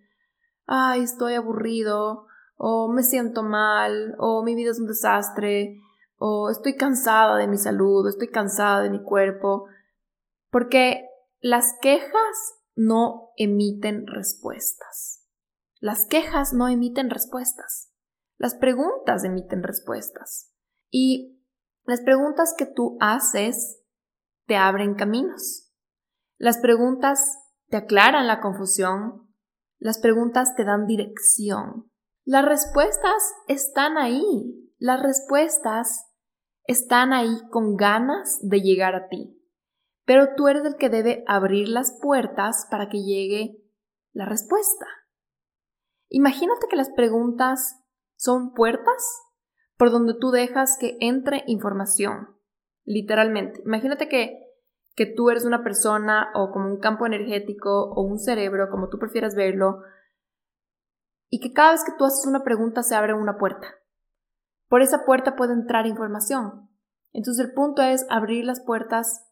ay, 0.66 1.04
estoy 1.04 1.36
aburrido, 1.36 2.28
o 2.58 2.92
me 2.92 3.04
siento 3.04 3.44
mal, 3.44 4.16
o 4.20 4.44
mi 4.44 4.56
vida 4.56 4.72
es 4.72 4.80
un 4.80 4.88
desastre, 4.88 5.80
o 6.18 6.50
estoy 6.50 6.76
cansada 6.76 7.38
de 7.38 7.48
mi 7.48 7.58
salud, 7.58 8.06
estoy 8.10 8.28
cansada 8.28 8.82
de 8.82 8.90
mi 8.90 9.02
cuerpo, 9.02 9.68
porque 10.50 11.06
las 11.40 11.78
quejas 11.82 12.59
no 12.80 13.34
emiten 13.36 14.08
respuestas. 14.08 15.28
Las 15.82 16.06
quejas 16.06 16.54
no 16.54 16.70
emiten 16.70 17.10
respuestas. 17.10 17.92
Las 18.38 18.56
preguntas 18.56 19.26
emiten 19.26 19.64
respuestas. 19.64 20.54
Y 20.90 21.44
las 21.84 22.00
preguntas 22.00 22.56
que 22.58 22.66
tú 22.66 22.98
haces 23.02 23.82
te 24.48 24.56
abren 24.56 24.96
caminos. 24.96 25.74
Las 26.38 26.58
preguntas 26.60 27.20
te 27.68 27.76
aclaran 27.76 28.28
la 28.28 28.40
confusión. 28.40 29.30
Las 29.78 30.00
preguntas 30.00 30.56
te 30.56 30.64
dan 30.64 30.88
dirección. 30.88 31.92
Las 32.24 32.46
respuestas 32.46 33.34
están 33.50 33.98
ahí. 33.98 34.72
Las 34.78 35.04
respuestas 35.04 36.06
están 36.64 37.12
ahí 37.12 37.42
con 37.52 37.76
ganas 37.76 38.40
de 38.42 38.62
llegar 38.62 38.96
a 38.96 39.10
ti, 39.10 39.38
pero 40.10 40.34
tú 40.36 40.48
eres 40.48 40.66
el 40.66 40.76
que 40.76 40.90
debe 40.90 41.24
abrir 41.28 41.70
las 41.70 41.96
puertas 42.02 42.68
para 42.72 42.90
que 42.90 43.04
llegue 43.04 43.64
la 44.12 44.26
respuesta. 44.26 44.88
Imagínate 46.08 46.66
que 46.68 46.76
las 46.76 46.90
preguntas 46.90 47.80
son 48.16 48.56
puertas 48.56 49.06
por 49.78 49.92
donde 49.92 50.16
tú 50.20 50.32
dejas 50.32 50.80
que 50.80 50.98
entre 51.00 51.44
información, 51.46 52.36
literalmente. 52.86 53.62
Imagínate 53.64 54.10
que, 54.10 54.48
que 54.96 55.06
tú 55.06 55.30
eres 55.30 55.46
una 55.46 55.64
persona 55.64 56.32
o 56.34 56.50
como 56.50 56.70
un 56.70 56.80
campo 56.80 57.06
energético 57.06 57.92
o 57.92 58.02
un 58.02 58.18
cerebro, 58.18 58.72
como 58.72 58.90
tú 58.90 58.98
prefieras 58.98 59.36
verlo, 59.36 59.84
y 61.30 61.40
que 61.40 61.54
cada 61.54 61.74
vez 61.74 61.84
que 61.84 61.94
tú 62.00 62.06
haces 62.06 62.26
una 62.26 62.44
pregunta 62.44 62.82
se 62.82 62.96
abre 62.96 63.14
una 63.14 63.38
puerta. 63.38 63.76
Por 64.70 64.82
esa 64.82 65.06
puerta 65.06 65.36
puede 65.36 65.54
entrar 65.54 65.86
información. 65.86 66.68
Entonces 67.14 67.46
el 67.46 67.54
punto 67.54 67.84
es 67.84 68.08
abrir 68.10 68.44
las 68.46 68.60
puertas 68.60 69.29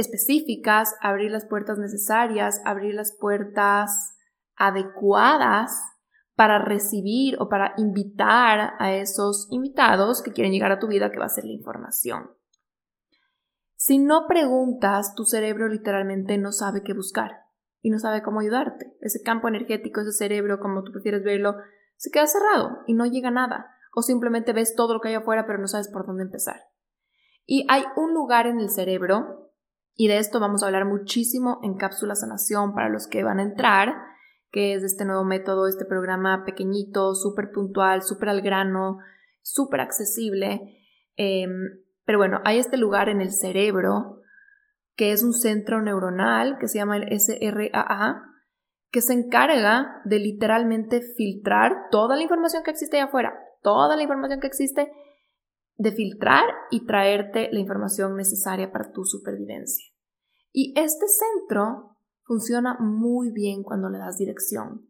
específicas, 0.00 0.94
abrir 1.00 1.30
las 1.30 1.46
puertas 1.46 1.78
necesarias, 1.78 2.60
abrir 2.64 2.94
las 2.94 3.16
puertas 3.16 4.16
adecuadas 4.56 5.72
para 6.34 6.58
recibir 6.58 7.36
o 7.38 7.48
para 7.48 7.74
invitar 7.76 8.72
a 8.78 8.94
esos 8.94 9.46
invitados 9.50 10.22
que 10.22 10.32
quieren 10.32 10.52
llegar 10.52 10.72
a 10.72 10.78
tu 10.78 10.88
vida, 10.88 11.10
que 11.10 11.18
va 11.18 11.26
a 11.26 11.30
ser 11.30 11.44
la 11.44 11.52
información. 11.52 12.30
Si 13.76 13.98
no 13.98 14.26
preguntas, 14.26 15.14
tu 15.14 15.24
cerebro 15.24 15.68
literalmente 15.68 16.36
no 16.38 16.52
sabe 16.52 16.82
qué 16.82 16.92
buscar 16.92 17.44
y 17.80 17.90
no 17.90 17.98
sabe 17.98 18.22
cómo 18.22 18.40
ayudarte. 18.40 18.94
Ese 19.00 19.22
campo 19.22 19.48
energético, 19.48 20.00
ese 20.00 20.12
cerebro, 20.12 20.60
como 20.60 20.82
tú 20.82 20.92
prefieres 20.92 21.22
verlo, 21.22 21.56
se 21.96 22.10
queda 22.10 22.26
cerrado 22.26 22.78
y 22.86 22.94
no 22.94 23.06
llega 23.06 23.30
nada 23.30 23.74
o 23.94 24.02
simplemente 24.02 24.52
ves 24.52 24.74
todo 24.74 24.94
lo 24.94 25.00
que 25.00 25.08
hay 25.08 25.14
afuera 25.14 25.46
pero 25.46 25.58
no 25.58 25.66
sabes 25.66 25.88
por 25.88 26.06
dónde 26.06 26.22
empezar. 26.22 26.60
Y 27.46 27.66
hay 27.68 27.84
un 27.96 28.14
lugar 28.14 28.46
en 28.46 28.60
el 28.60 28.70
cerebro, 28.70 29.49
y 30.00 30.08
de 30.08 30.16
esto 30.16 30.40
vamos 30.40 30.62
a 30.62 30.66
hablar 30.66 30.86
muchísimo 30.86 31.60
en 31.62 31.76
Cápsula 31.76 32.14
Sanación 32.14 32.72
para 32.72 32.88
los 32.88 33.06
que 33.06 33.22
van 33.22 33.38
a 33.38 33.42
entrar, 33.42 33.96
que 34.50 34.72
es 34.72 34.82
este 34.82 35.04
nuevo 35.04 35.24
método, 35.24 35.66
este 35.66 35.84
programa 35.84 36.42
pequeñito, 36.46 37.14
súper 37.14 37.50
puntual, 37.52 38.02
súper 38.02 38.30
al 38.30 38.40
grano, 38.40 38.96
súper 39.42 39.82
accesible. 39.82 40.62
Em, 41.16 41.52
pero 42.06 42.16
bueno, 42.16 42.40
hay 42.46 42.58
este 42.58 42.78
lugar 42.78 43.10
en 43.10 43.20
el 43.20 43.30
cerebro 43.30 44.22
que 44.96 45.12
es 45.12 45.22
un 45.22 45.34
centro 45.34 45.82
neuronal 45.82 46.56
que 46.58 46.68
se 46.68 46.78
llama 46.78 46.96
el 46.96 47.20
SRAA, 47.20 48.22
que 48.90 49.02
se 49.02 49.12
encarga 49.12 50.00
de 50.06 50.18
literalmente 50.18 51.02
filtrar 51.14 51.72
toda 51.90 52.16
la 52.16 52.22
información 52.22 52.62
que 52.62 52.70
existe 52.70 52.96
allá 52.96 53.08
afuera, 53.08 53.34
toda 53.60 53.96
la 53.96 54.02
información 54.02 54.40
que 54.40 54.46
existe, 54.46 54.90
de 55.76 55.92
filtrar 55.92 56.44
y 56.70 56.86
traerte 56.86 57.50
la 57.52 57.60
información 57.60 58.16
necesaria 58.16 58.72
para 58.72 58.92
tu 58.92 59.04
supervivencia. 59.04 59.89
Y 60.52 60.72
este 60.76 61.06
centro 61.08 61.96
funciona 62.24 62.76
muy 62.80 63.30
bien 63.30 63.62
cuando 63.62 63.88
le 63.88 63.98
das 63.98 64.16
dirección, 64.16 64.88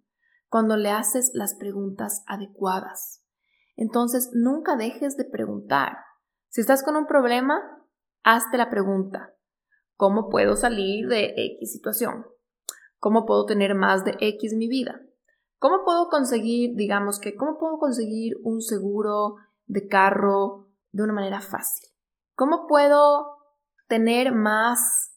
cuando 0.48 0.76
le 0.76 0.90
haces 0.90 1.30
las 1.34 1.54
preguntas 1.54 2.24
adecuadas. 2.26 3.24
Entonces, 3.76 4.30
nunca 4.32 4.76
dejes 4.76 5.16
de 5.16 5.24
preguntar. 5.24 5.98
Si 6.48 6.60
estás 6.60 6.82
con 6.82 6.96
un 6.96 7.06
problema, 7.06 7.60
hazte 8.22 8.58
la 8.58 8.70
pregunta. 8.70 9.34
¿Cómo 9.96 10.28
puedo 10.28 10.56
salir 10.56 11.08
de 11.08 11.34
X 11.36 11.72
situación? 11.72 12.26
¿Cómo 12.98 13.24
puedo 13.24 13.46
tener 13.46 13.74
más 13.74 14.04
de 14.04 14.16
X 14.20 14.52
en 14.52 14.58
mi 14.58 14.68
vida? 14.68 15.00
¿Cómo 15.58 15.84
puedo 15.84 16.08
conseguir, 16.08 16.74
digamos 16.74 17.20
que, 17.20 17.36
cómo 17.36 17.58
puedo 17.58 17.78
conseguir 17.78 18.36
un 18.42 18.62
seguro 18.62 19.36
de 19.66 19.86
carro 19.88 20.68
de 20.92 21.02
una 21.02 21.12
manera 21.12 21.40
fácil? 21.40 21.88
¿Cómo 22.34 22.66
puedo 22.66 23.36
tener 23.88 24.34
más 24.34 25.09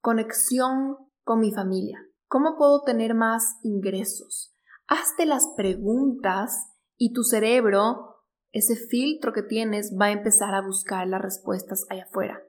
conexión 0.00 0.96
con 1.24 1.40
mi 1.40 1.52
familia? 1.52 1.98
¿Cómo 2.28 2.56
puedo 2.56 2.82
tener 2.82 3.14
más 3.14 3.58
ingresos? 3.62 4.54
Hazte 4.86 5.26
las 5.26 5.46
preguntas 5.56 6.54
y 6.96 7.12
tu 7.12 7.22
cerebro, 7.22 8.24
ese 8.52 8.76
filtro 8.76 9.32
que 9.32 9.42
tienes, 9.42 9.94
va 10.00 10.06
a 10.06 10.12
empezar 10.12 10.54
a 10.54 10.62
buscar 10.62 11.06
las 11.06 11.22
respuestas 11.22 11.86
allá 11.88 12.04
afuera. 12.04 12.42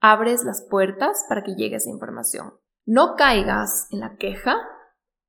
Abres 0.00 0.44
las 0.44 0.66
puertas 0.68 1.24
para 1.28 1.42
que 1.42 1.54
llegue 1.54 1.76
esa 1.76 1.90
información. 1.90 2.54
No 2.84 3.14
caigas 3.16 3.86
en 3.90 4.00
la 4.00 4.16
queja 4.16 4.56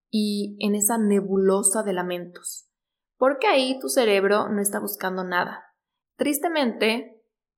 y 0.10 0.58
en 0.60 0.76
esa 0.76 0.98
nebulosa 0.98 1.84
de 1.84 1.94
lamentos, 1.94 2.70
porque 3.18 3.48
ahí 3.48 3.80
tu 3.80 3.90
cerebro 3.90 4.50
no 4.50 4.62
está 4.62 4.80
buscando 4.80 5.24
nada. 5.24 5.64
Tristemente, 6.18 7.15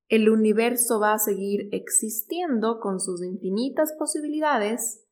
el 0.08 0.30
universo 0.30 1.00
va 1.00 1.12
a 1.12 1.18
seguir 1.18 1.68
existiendo 1.72 2.80
con 2.80 2.98
sus 2.98 3.22
infinitas 3.22 3.92
posibilidades, 3.98 5.06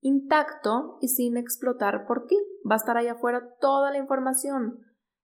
intacto 0.00 0.98
y 1.00 1.08
sin 1.08 1.38
explotar 1.38 2.06
por 2.06 2.26
ti. 2.26 2.36
Va 2.68 2.74
a 2.74 2.76
estar 2.76 2.96
allá 2.98 3.12
afuera 3.12 3.56
toda 3.58 3.90
la 3.90 3.96
información, 3.96 4.80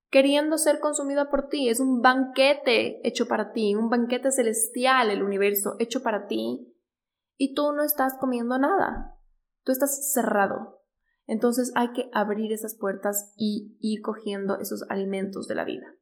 queriendo 0.09 0.57
ser 0.57 0.79
consumida 0.79 1.29
por 1.29 1.49
ti. 1.49 1.69
Es 1.69 1.79
un 1.79 2.01
banquete 2.01 3.07
hecho 3.07 3.27
para 3.27 3.51
ti, 3.51 3.75
un 3.75 3.89
banquete 3.89 4.31
celestial 4.31 5.11
el 5.11 5.21
universo 5.21 5.75
hecho 5.77 6.01
para 6.01 6.25
ti. 6.25 6.67
Y 7.37 7.53
tú 7.53 7.73
no 7.73 7.83
estás 7.83 8.15
comiendo 8.19 8.57
nada. 8.57 9.19
Tú 9.63 9.71
estás 9.71 10.11
cerrado. 10.11 10.81
Entonces 11.27 11.71
hay 11.75 11.91
que 11.93 12.09
abrir 12.11 12.51
esas 12.51 12.75
puertas 12.75 13.33
y 13.37 13.77
ir 13.79 14.01
cogiendo 14.01 14.59
esos 14.59 14.83
alimentos 14.89 15.47
de 15.47 15.55
la 15.55 15.63
vida. 15.63 15.95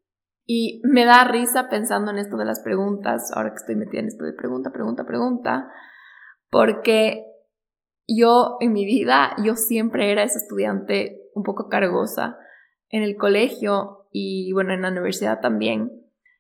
Y 0.52 0.82
me 0.84 1.06
da 1.06 1.26
risa 1.26 1.70
pensando 1.70 2.10
en 2.10 2.18
esto 2.18 2.36
de 2.36 2.44
las 2.44 2.62
preguntas, 2.62 3.32
ahora 3.36 3.52
que 3.52 3.58
estoy 3.58 3.76
metida 3.76 4.00
en 4.00 4.08
esto 4.08 4.26
de 4.26 4.34
pregunta, 4.34 4.72
pregunta, 4.72 5.06
pregunta, 5.06 5.72
porque 6.50 7.24
yo 8.08 8.58
en 8.60 8.74
mi 8.74 8.84
vida, 8.84 9.36
yo 9.44 9.56
siempre 9.56 10.12
era 10.12 10.24
esa 10.24 10.40
estudiante 10.40 11.22
un 11.36 11.44
poco 11.44 11.70
cargosa 11.70 12.40
en 12.88 13.04
el 13.04 13.16
colegio 13.16 14.08
y 14.12 14.52
bueno, 14.52 14.74
en 14.74 14.82
la 14.82 14.90
universidad 14.90 15.40
también, 15.40 15.92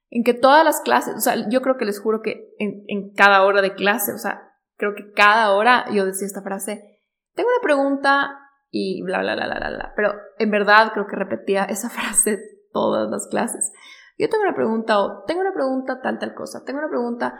en 0.09 0.23
que 0.23 0.33
todas 0.33 0.65
las 0.65 0.81
clases, 0.81 1.13
o 1.15 1.19
sea, 1.19 1.47
yo 1.47 1.61
creo 1.61 1.77
que 1.77 1.85
les 1.85 2.01
juro 2.01 2.23
que 2.23 2.55
en, 2.57 3.13
cada 3.13 3.43
hora 3.43 3.61
de 3.61 3.75
clase, 3.75 4.11
o 4.11 4.17
sea, 4.17 4.41
creo 4.75 4.95
que 4.95 5.11
cada 5.11 5.51
hora 5.51 5.85
yo 5.93 6.07
decía 6.07 6.25
esta 6.25 6.41
frase, 6.41 6.99
tengo 7.35 7.49
una 7.55 7.61
pregunta 7.61 8.39
y 8.71 9.03
bla, 9.03 9.21
bla, 9.21 9.35
bla, 9.35 9.45
bla, 9.45 9.69
bla, 9.69 9.93
pero 9.95 10.15
en 10.39 10.49
verdad 10.49 10.93
creo 10.93 11.05
que 11.05 11.15
repetía 11.15 11.65
esa 11.65 11.89
frase 11.91 12.39
todas 12.73 13.07
las 13.11 13.27
clases 13.27 13.71
yo 14.19 14.29
tengo 14.29 14.43
una 14.43 14.55
pregunta 14.55 14.99
o 14.99 15.23
tengo 15.23 15.41
una 15.41 15.53
pregunta 15.53 16.01
tal, 16.01 16.19
tal 16.19 16.35
cosa, 16.35 16.63
tengo 16.65 16.79
una 16.79 16.89
pregunta 16.89 17.33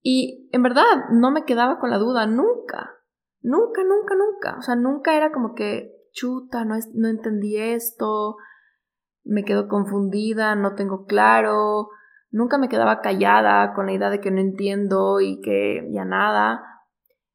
y 0.00 0.48
en 0.52 0.62
verdad 0.62 1.10
no 1.10 1.30
me 1.30 1.44
quedaba 1.44 1.78
con 1.80 1.90
la 1.90 1.98
duda 1.98 2.26
nunca, 2.26 2.94
nunca, 3.40 3.82
nunca, 3.82 4.14
nunca, 4.14 4.56
o 4.58 4.62
sea, 4.62 4.76
nunca 4.76 5.16
era 5.16 5.32
como 5.32 5.54
que 5.54 5.92
chuta, 6.12 6.64
no, 6.64 6.76
no 6.94 7.08
entendí 7.08 7.58
esto, 7.58 8.36
me 9.24 9.44
quedo 9.44 9.68
confundida, 9.68 10.54
no 10.54 10.74
tengo 10.74 11.04
claro, 11.04 11.90
nunca 12.30 12.58
me 12.58 12.68
quedaba 12.68 13.00
callada 13.00 13.74
con 13.74 13.86
la 13.86 13.92
idea 13.92 14.10
de 14.10 14.20
que 14.20 14.30
no 14.30 14.40
entiendo 14.40 15.20
y 15.20 15.40
que 15.40 15.88
ya 15.92 16.04
nada. 16.04 16.62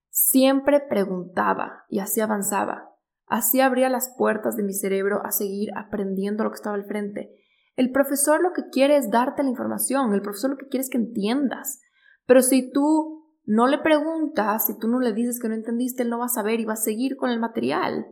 Siempre 0.09 0.79
preguntaba 0.79 1.85
y 1.89 1.99
así 1.99 2.21
avanzaba. 2.21 2.91
Así 3.25 3.61
abría 3.61 3.89
las 3.89 4.13
puertas 4.15 4.55
de 4.55 4.63
mi 4.63 4.73
cerebro 4.73 5.21
a 5.25 5.31
seguir 5.31 5.69
aprendiendo 5.75 6.43
lo 6.43 6.51
que 6.51 6.55
estaba 6.55 6.75
al 6.75 6.85
frente. 6.85 7.31
El 7.75 7.91
profesor 7.91 8.41
lo 8.41 8.53
que 8.53 8.69
quiere 8.71 8.97
es 8.97 9.09
darte 9.09 9.43
la 9.43 9.49
información, 9.49 10.13
el 10.13 10.21
profesor 10.21 10.51
lo 10.51 10.57
que 10.57 10.67
quiere 10.67 10.83
es 10.83 10.89
que 10.89 10.97
entiendas. 10.97 11.81
Pero 12.25 12.41
si 12.41 12.71
tú 12.71 13.23
no 13.45 13.67
le 13.67 13.79
preguntas, 13.79 14.67
si 14.67 14.77
tú 14.77 14.87
no 14.87 14.99
le 14.99 15.13
dices 15.13 15.39
que 15.39 15.49
no 15.49 15.55
entendiste, 15.55 16.03
él 16.03 16.09
no 16.09 16.19
va 16.19 16.25
a 16.25 16.29
saber 16.29 16.59
y 16.59 16.65
va 16.65 16.73
a 16.73 16.77
seguir 16.77 17.17
con 17.17 17.29
el 17.29 17.39
material. 17.39 18.07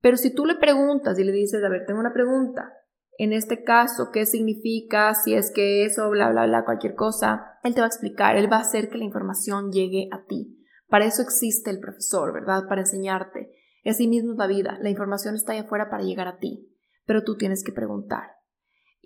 Pero 0.00 0.16
si 0.16 0.34
tú 0.34 0.44
le 0.44 0.56
preguntas 0.56 1.18
y 1.18 1.24
le 1.24 1.32
dices, 1.32 1.62
a 1.62 1.68
ver, 1.68 1.84
tengo 1.86 2.00
una 2.00 2.12
pregunta, 2.12 2.72
en 3.16 3.32
este 3.32 3.62
caso, 3.62 4.10
¿qué 4.12 4.26
significa? 4.26 5.14
Si 5.14 5.34
es 5.34 5.52
que 5.52 5.84
eso, 5.84 6.10
bla, 6.10 6.30
bla, 6.30 6.46
bla, 6.46 6.64
cualquier 6.64 6.94
cosa, 6.94 7.58
él 7.62 7.74
te 7.74 7.80
va 7.80 7.86
a 7.86 7.88
explicar, 7.88 8.36
él 8.36 8.50
va 8.50 8.56
a 8.56 8.62
hacer 8.62 8.90
que 8.90 8.98
la 8.98 9.04
información 9.04 9.70
llegue 9.70 10.08
a 10.10 10.24
ti. 10.24 10.58
Para 10.88 11.06
eso 11.06 11.22
existe 11.22 11.70
el 11.70 11.78
profesor, 11.78 12.32
¿verdad? 12.32 12.64
Para 12.68 12.80
enseñarte. 12.80 13.50
Así 13.84 14.08
mismo 14.08 14.32
es 14.32 14.38
la 14.38 14.46
vida, 14.46 14.78
la 14.80 14.90
información 14.90 15.36
está 15.36 15.52
ahí 15.52 15.58
afuera 15.58 15.90
para 15.90 16.02
llegar 16.02 16.26
a 16.26 16.38
ti, 16.38 16.74
pero 17.06 17.22
tú 17.22 17.36
tienes 17.36 17.62
que 17.62 17.72
preguntar. 17.72 18.30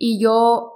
Y 0.01 0.23
yo 0.23 0.71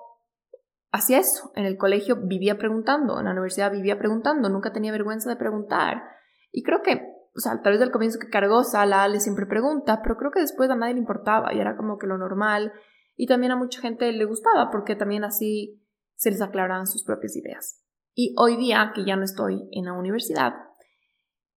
hacía 0.91 1.19
eso. 1.19 1.53
En 1.55 1.65
el 1.65 1.77
colegio 1.77 2.17
vivía 2.21 2.57
preguntando, 2.57 3.17
en 3.17 3.25
la 3.25 3.31
universidad 3.31 3.71
vivía 3.71 3.97
preguntando, 3.97 4.49
nunca 4.49 4.73
tenía 4.73 4.91
vergüenza 4.91 5.29
de 5.29 5.37
preguntar. 5.37 6.03
Y 6.51 6.61
creo 6.61 6.81
que, 6.81 7.01
o 7.33 7.39
sea, 7.39 7.61
tal 7.61 7.71
vez 7.71 7.79
del 7.79 7.91
comienzo 7.91 8.19
que 8.19 8.29
cargó 8.29 8.61
la 8.73 9.03
Ale 9.03 9.21
siempre 9.21 9.45
pregunta, 9.45 10.01
pero 10.03 10.17
creo 10.17 10.31
que 10.31 10.41
después 10.41 10.69
a 10.69 10.75
nadie 10.75 10.95
le 10.95 10.99
importaba 10.99 11.53
y 11.53 11.59
era 11.59 11.77
como 11.77 11.97
que 11.97 12.05
lo 12.05 12.17
normal. 12.17 12.73
Y 13.15 13.25
también 13.25 13.53
a 13.53 13.55
mucha 13.55 13.79
gente 13.79 14.11
le 14.11 14.25
gustaba 14.25 14.69
porque 14.71 14.97
también 14.97 15.23
así 15.23 15.81
se 16.15 16.29
les 16.29 16.41
aclaraban 16.41 16.85
sus 16.85 17.05
propias 17.05 17.37
ideas. 17.37 17.81
Y 18.13 18.35
hoy 18.37 18.57
día, 18.57 18.91
que 18.93 19.05
ya 19.05 19.15
no 19.15 19.23
estoy 19.23 19.69
en 19.71 19.85
la 19.85 19.93
universidad, 19.93 20.53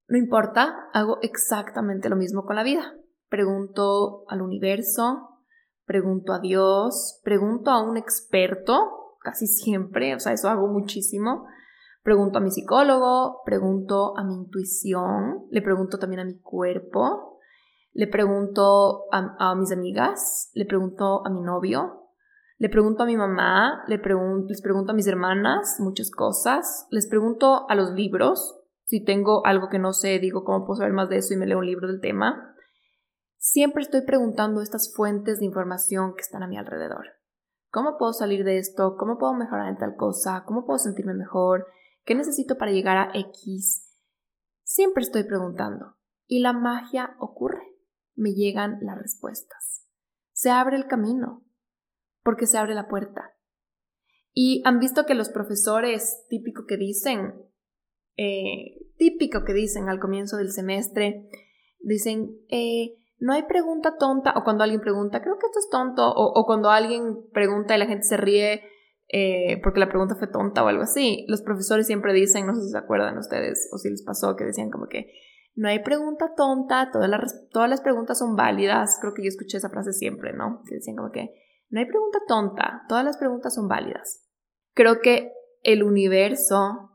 no 0.07 0.17
importa, 0.17 0.89
hago 0.93 1.19
exactamente 1.21 2.09
lo 2.09 2.17
mismo 2.17 2.45
con 2.45 2.55
la 2.55 2.63
vida. 2.63 2.95
Pregunto 3.29 4.25
al 4.29 4.41
universo, 4.41 5.36
pregunto 5.87 6.33
a 6.33 6.41
Dios, 6.41 7.21
pregunto 7.25 7.71
a 7.71 7.83
un 7.83 7.97
experto, 7.97 9.17
casi 9.21 9.47
siempre, 9.47 10.15
o 10.15 10.21
sea, 10.21 10.33
eso 10.33 10.49
hago 10.49 10.69
muchísimo. 10.69 11.47
Pregunto 12.03 12.39
a 12.39 12.41
mi 12.41 12.51
psicólogo, 12.51 13.43
pregunto 13.45 14.17
a 14.17 14.23
mi 14.23 14.35
intuición, 14.35 15.47
le 15.51 15.63
pregunto 15.63 15.99
también 15.99 16.21
a 16.21 16.25
mi 16.25 16.39
cuerpo, 16.39 17.41
le 17.93 18.07
pregunto 18.07 19.07
a, 19.11 19.55
mis 19.57 19.73
amigas, 19.73 20.51
le 20.55 20.67
pregunto 20.67 21.27
a 21.27 21.31
mi 21.31 21.41
novio, 21.41 22.11
le 22.59 22.69
pregunto 22.69 23.03
a 23.03 23.07
mi 23.07 23.17
mamá, 23.17 23.83
le 23.89 23.97
les 23.97 24.63
pregunto 24.63 24.93
a 24.93 24.95
mis 24.95 25.07
hermanas 25.09 25.79
muchas 25.81 26.11
cosas, 26.11 26.87
les 26.91 27.09
pregunto 27.09 27.69
a 27.69 27.75
los 27.75 27.91
libros, 27.93 28.61
si 28.85 29.05
tengo 29.05 29.45
algo 29.45 29.69
que 29.69 29.81
no 29.81 29.93
sé, 29.93 30.21
digo 30.21 30.45
cómo 30.45 30.65
puedo 30.65 30.79
saber 30.79 30.93
más 30.93 31.09
de 31.09 31.17
eso 31.17 31.35
y 31.35 31.37
me 31.37 31.47
leo 31.47 31.59
un 31.59 31.67
libro 31.67 31.89
del 31.89 32.01
tema. 32.01 32.55
Siempre 33.39 33.83
estoy 33.83 34.03
preguntando 34.03 34.63
estas 34.63 34.93
fuentes 34.95 35.39
de 35.39 35.45
información 35.45 36.15
que 36.15 36.23
están 36.23 36.43
a 36.43 36.49
mi 36.49 36.57
alrededor. 36.57 37.07
¿Cómo 37.71 37.99
puedo 37.99 38.13
salir 38.13 38.45
de 38.45 38.59
esto? 38.59 38.97
¿Cómo 38.97 39.19
puedo 39.19 39.35
mejorar 39.35 39.69
en 39.69 39.77
tal 39.77 39.97
cosa? 39.97 40.45
¿Cómo 40.47 40.65
puedo 40.65 40.79
sentirme 40.79 41.15
mejor? 41.15 41.67
¿Qué 42.05 42.15
necesito 42.15 42.57
para 42.57 42.73
llegar 42.73 42.97
a 42.97 43.11
X? 43.19 43.93
Siempre 44.63 45.03
estoy 45.03 45.25
preguntando. 45.25 45.97
Y 46.27 46.41
la 46.41 46.53
magia 46.53 47.17
ocurre. 47.19 47.63
Me 48.15 48.33
llegan 48.33 48.79
las 48.81 48.99
respuestas. 48.99 49.87
Se 50.33 50.51
abre 50.51 50.77
el 50.77 50.87
camino. 50.87 51.45
Porque 52.23 52.47
se 52.47 52.59
abre 52.59 52.75
la 52.75 52.89
puerta. 52.89 53.37
Y 54.33 54.63
han 54.65 54.81
visto 54.81 55.07
que 55.07 55.15
los 55.15 55.29
profesores 55.29 56.25
típico 56.29 56.65
que 56.67 56.77
dicen, 56.77 57.35
eh, 58.17 58.87
típico 58.97 59.45
que 59.45 59.53
dicen 59.53 59.89
al 59.89 60.01
comienzo 60.01 60.37
del 60.37 60.51
semestre, 60.51 61.29
dicen, 61.81 62.39
eh, 62.49 62.97
no 63.19 63.33
hay 63.33 63.45
pregunta 63.45 63.97
tonta, 63.99 64.35
o 64.37 64.45
cuando 64.45 64.65
alguien 64.65 64.81
pregunta, 64.81 65.23
creo 65.23 65.39
que 65.39 65.47
esto 65.47 65.59
es 65.59 65.69
tonto, 65.71 66.13
o, 66.15 66.45
cuando 66.47 66.71
alguien 66.71 67.29
pregunta 67.33 67.75
y 67.75 67.79
la 67.79 67.87
gente 67.87 68.05
se 68.05 68.17
ríe 68.17 68.63
eh, 69.09 69.61
porque 69.63 69.81
la 69.81 69.89
pregunta 69.89 70.17
fue 70.17 70.27
tonta 70.27 70.65
o 70.65 70.69
algo 70.69 70.83
así. 70.83 71.25
Los 71.29 71.43
profesores 71.43 71.87
siempre 71.87 72.13
dicen, 72.13 72.47
no 72.47 72.55
sé 72.55 72.63
si 72.63 72.71
se 72.71 72.79
acuerdan 72.79 73.17
ustedes 73.19 73.69
o 73.73 73.79
si 73.79 73.89
les 73.91 74.03
pasó, 74.03 74.37
que 74.37 74.45
decían 74.45 74.71
como 74.71 74.89
que 74.89 75.13
no 75.55 75.69
hay 75.69 75.83
pregunta 75.83 76.35
tonta, 76.37 76.91
todas 76.93 77.09
las, 77.09 77.49
todas 77.51 77.71
las 77.71 77.81
preguntas 77.81 78.19
son 78.19 78.37
válidas. 78.37 78.99
Creo 79.01 79.15
que 79.15 79.23
yo 79.23 79.29
escuché 79.29 79.57
esa 79.57 79.71
frase 79.71 79.93
siempre, 79.93 80.33
¿no? 80.35 80.63
Que 80.69 80.77
decían 80.77 80.97
como 80.97 81.11
que 81.11 81.31
no 81.71 81.81
hay 81.81 81.87
pregunta 81.87 82.19
tonta, 82.29 82.83
todas 82.89 83.05
las 83.05 83.17
preguntas 83.17 83.55
son 83.55 83.67
válidas. 83.69 84.29
Creo 84.75 85.01
que 85.01 85.33
el 85.63 85.83
universo 85.83 86.91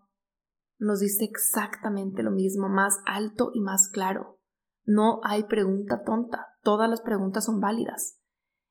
nos 0.77 0.99
dice 0.99 1.25
exactamente 1.25 2.23
lo 2.23 2.31
mismo, 2.31 2.69
más 2.69 2.99
alto 3.05 3.51
y 3.53 3.61
más 3.61 3.89
claro. 3.89 4.40
No 4.83 5.21
hay 5.23 5.43
pregunta 5.43 6.03
tonta, 6.03 6.57
todas 6.63 6.89
las 6.89 7.01
preguntas 7.01 7.45
son 7.45 7.59
válidas. 7.59 8.19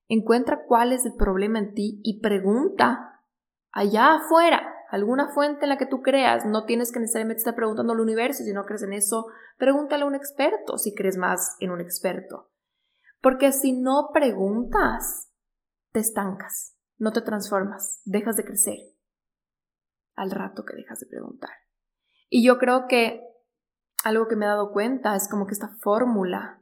Encuentra 0.09 0.65
cuál 0.67 0.93
es 0.93 1.07
el 1.07 1.15
problema 1.15 1.59
en 1.59 1.73
ti 1.75 2.01
y 2.03 2.21
pregunta 2.21 3.23
allá 3.71 4.17
afuera, 4.17 4.75
alguna 4.91 5.33
fuente 5.33 5.65
en 5.65 5.69
la 5.69 5.79
que 5.79 5.87
tú 5.87 6.03
creas. 6.03 6.45
No 6.45 6.65
tienes 6.65 6.91
que 6.93 6.99
necesariamente 6.99 7.39
estar 7.39 7.55
preguntando 7.55 7.93
al 7.93 8.01
universo, 8.01 8.43
si 8.43 8.53
no 8.53 8.65
crees 8.65 8.83
en 8.83 8.93
eso, 8.93 9.27
pregúntale 9.57 10.03
a 10.03 10.07
un 10.07 10.15
experto 10.15 10.79
si 10.79 10.95
crees 10.95 11.17
más 11.17 11.57
en 11.61 11.71
un 11.71 11.81
experto. 11.81 12.51
Porque 13.21 13.53
si 13.53 13.73
no 13.73 14.11
preguntas, 14.13 15.31
te 15.93 16.01
estancas, 16.01 16.77
no 16.99 17.13
te 17.13 17.21
transformas, 17.21 18.01
dejas 18.05 18.37
de 18.37 18.45
crecer 18.45 18.79
al 20.15 20.31
rato 20.31 20.65
que 20.65 20.75
dejas 20.75 20.99
de 21.01 21.07
preguntar. 21.07 21.51
Y 22.29 22.45
yo 22.45 22.59
creo 22.59 22.87
que 22.89 23.30
algo 24.05 24.29
que 24.29 24.37
me 24.37 24.47
he 24.47 24.49
dado 24.49 24.73
cuenta 24.73 25.17
es 25.17 25.29
como 25.29 25.47
que 25.47 25.53
esta 25.53 25.69
fórmula, 25.81 26.61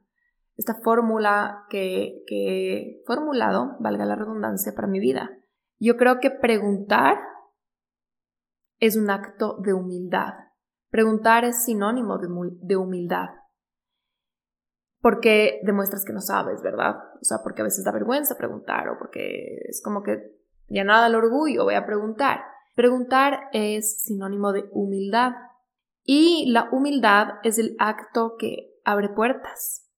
esta 0.57 0.75
fórmula 0.83 1.67
que, 1.71 2.25
que 2.27 2.67
he 2.69 3.03
formulado, 3.07 3.77
valga 3.81 4.05
la 4.05 4.17
redundancia, 4.17 4.75
para 4.75 4.89
mi 4.89 5.01
vida. 5.01 5.31
Yo 5.79 5.97
creo 5.97 6.19
que 6.21 6.31
preguntar 6.31 7.19
es 8.81 8.97
un 8.97 9.11
acto 9.11 9.59
de 9.61 9.73
humildad. 9.73 10.35
Preguntar 10.91 11.45
es 11.45 11.65
sinónimo 11.65 12.19
de, 12.19 12.77
humildad. 12.77 13.29
Porque 15.01 15.61
demuestras 15.65 16.05
que 16.05 16.13
no 16.13 16.21
sabes, 16.21 16.63
¿verdad? 16.63 16.97
O 17.21 17.25
sea, 17.25 17.39
porque 17.43 17.61
a 17.61 17.65
veces 17.65 17.85
da 17.85 17.93
vergüenza 17.93 18.37
preguntar 18.37 18.89
o 18.89 18.99
porque 18.99 19.59
es 19.69 19.83
como 19.83 20.03
que 20.03 20.33
ya 20.69 20.85
nada 20.85 21.07
el 21.07 21.15
orgullo, 21.15 21.65
voy 21.65 21.75
a 21.75 21.87
preguntar. 21.87 22.41
Preguntar 22.75 23.49
es 23.53 24.03
sinónimo 24.03 24.53
de 24.53 24.69
humildad. 24.73 25.33
Y 26.11 26.51
la 26.51 26.71
humildad 26.73 27.35
es 27.43 27.59
el 27.59 27.77
acto 27.79 28.37
que 28.39 28.81
abre 28.83 29.11
puertas. 29.11 29.91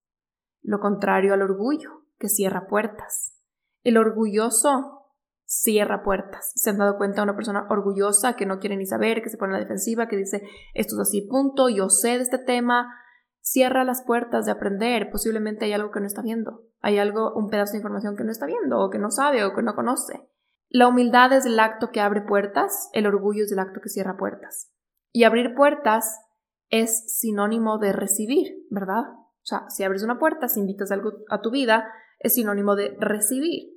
Lo 0.61 0.81
contrario 0.81 1.33
al 1.33 1.43
orgullo, 1.43 2.03
que 2.19 2.29
cierra 2.29 2.67
puertas. 2.67 3.39
El 3.85 3.97
orgulloso 3.97 5.07
cierra 5.45 6.03
puertas. 6.03 6.51
¿Se 6.57 6.71
han 6.71 6.79
dado 6.79 6.97
cuenta 6.99 7.23
una 7.23 7.37
persona 7.37 7.65
orgullosa 7.71 8.35
que 8.35 8.45
no 8.45 8.59
quiere 8.59 8.77
ni 8.77 8.87
saber, 8.87 9.23
que 9.23 9.29
se 9.29 9.37
pone 9.37 9.55
a 9.55 9.59
la 9.59 9.63
defensiva, 9.63 10.09
que 10.09 10.17
dice 10.17 10.43
esto 10.75 10.97
es 10.97 11.01
así, 11.01 11.29
punto, 11.31 11.69
yo 11.69 11.89
sé 11.91 12.17
de 12.17 12.25
este 12.25 12.39
tema? 12.39 12.93
Cierra 13.41 13.85
las 13.85 14.03
puertas 14.03 14.47
de 14.47 14.51
aprender. 14.51 15.13
Posiblemente 15.13 15.67
hay 15.67 15.75
algo 15.75 15.93
que 15.93 16.01
no 16.01 16.09
está 16.09 16.23
viendo. 16.23 16.65
Hay 16.81 16.99
algo, 16.99 17.33
un 17.37 17.51
pedazo 17.51 17.75
de 17.75 17.79
información 17.79 18.17
que 18.17 18.25
no 18.25 18.33
está 18.33 18.47
viendo, 18.47 18.81
o 18.81 18.91
que 18.91 18.99
no 18.99 19.13
sabe, 19.13 19.45
o 19.45 19.55
que 19.55 19.63
no 19.63 19.77
conoce. 19.77 20.29
La 20.71 20.89
humildad 20.89 21.33
es 21.35 21.47
el 21.47 21.61
acto 21.61 21.91
que 21.93 22.01
abre 22.01 22.23
puertas, 22.23 22.91
el 22.95 23.07
orgullo 23.07 23.45
es 23.45 23.53
el 23.53 23.61
acto 23.61 23.81
que 23.81 23.89
cierra 23.91 24.17
puertas. 24.17 24.73
Y 25.13 25.25
abrir 25.25 25.55
puertas 25.55 26.21
es 26.69 27.19
sinónimo 27.19 27.79
de 27.79 27.93
recibir, 27.93 28.67
¿verdad? 28.71 29.03
O 29.13 29.47
sea, 29.47 29.69
si 29.69 29.83
abres 29.83 30.03
una 30.03 30.19
puerta, 30.19 30.49
si 30.49 30.61
invitas 30.61 30.93
algo 30.93 31.13
a 31.29 31.41
tu 31.41 31.51
vida, 31.51 31.91
es 32.19 32.35
sinónimo 32.35 32.77
de 32.77 32.97
recibir. 32.99 33.71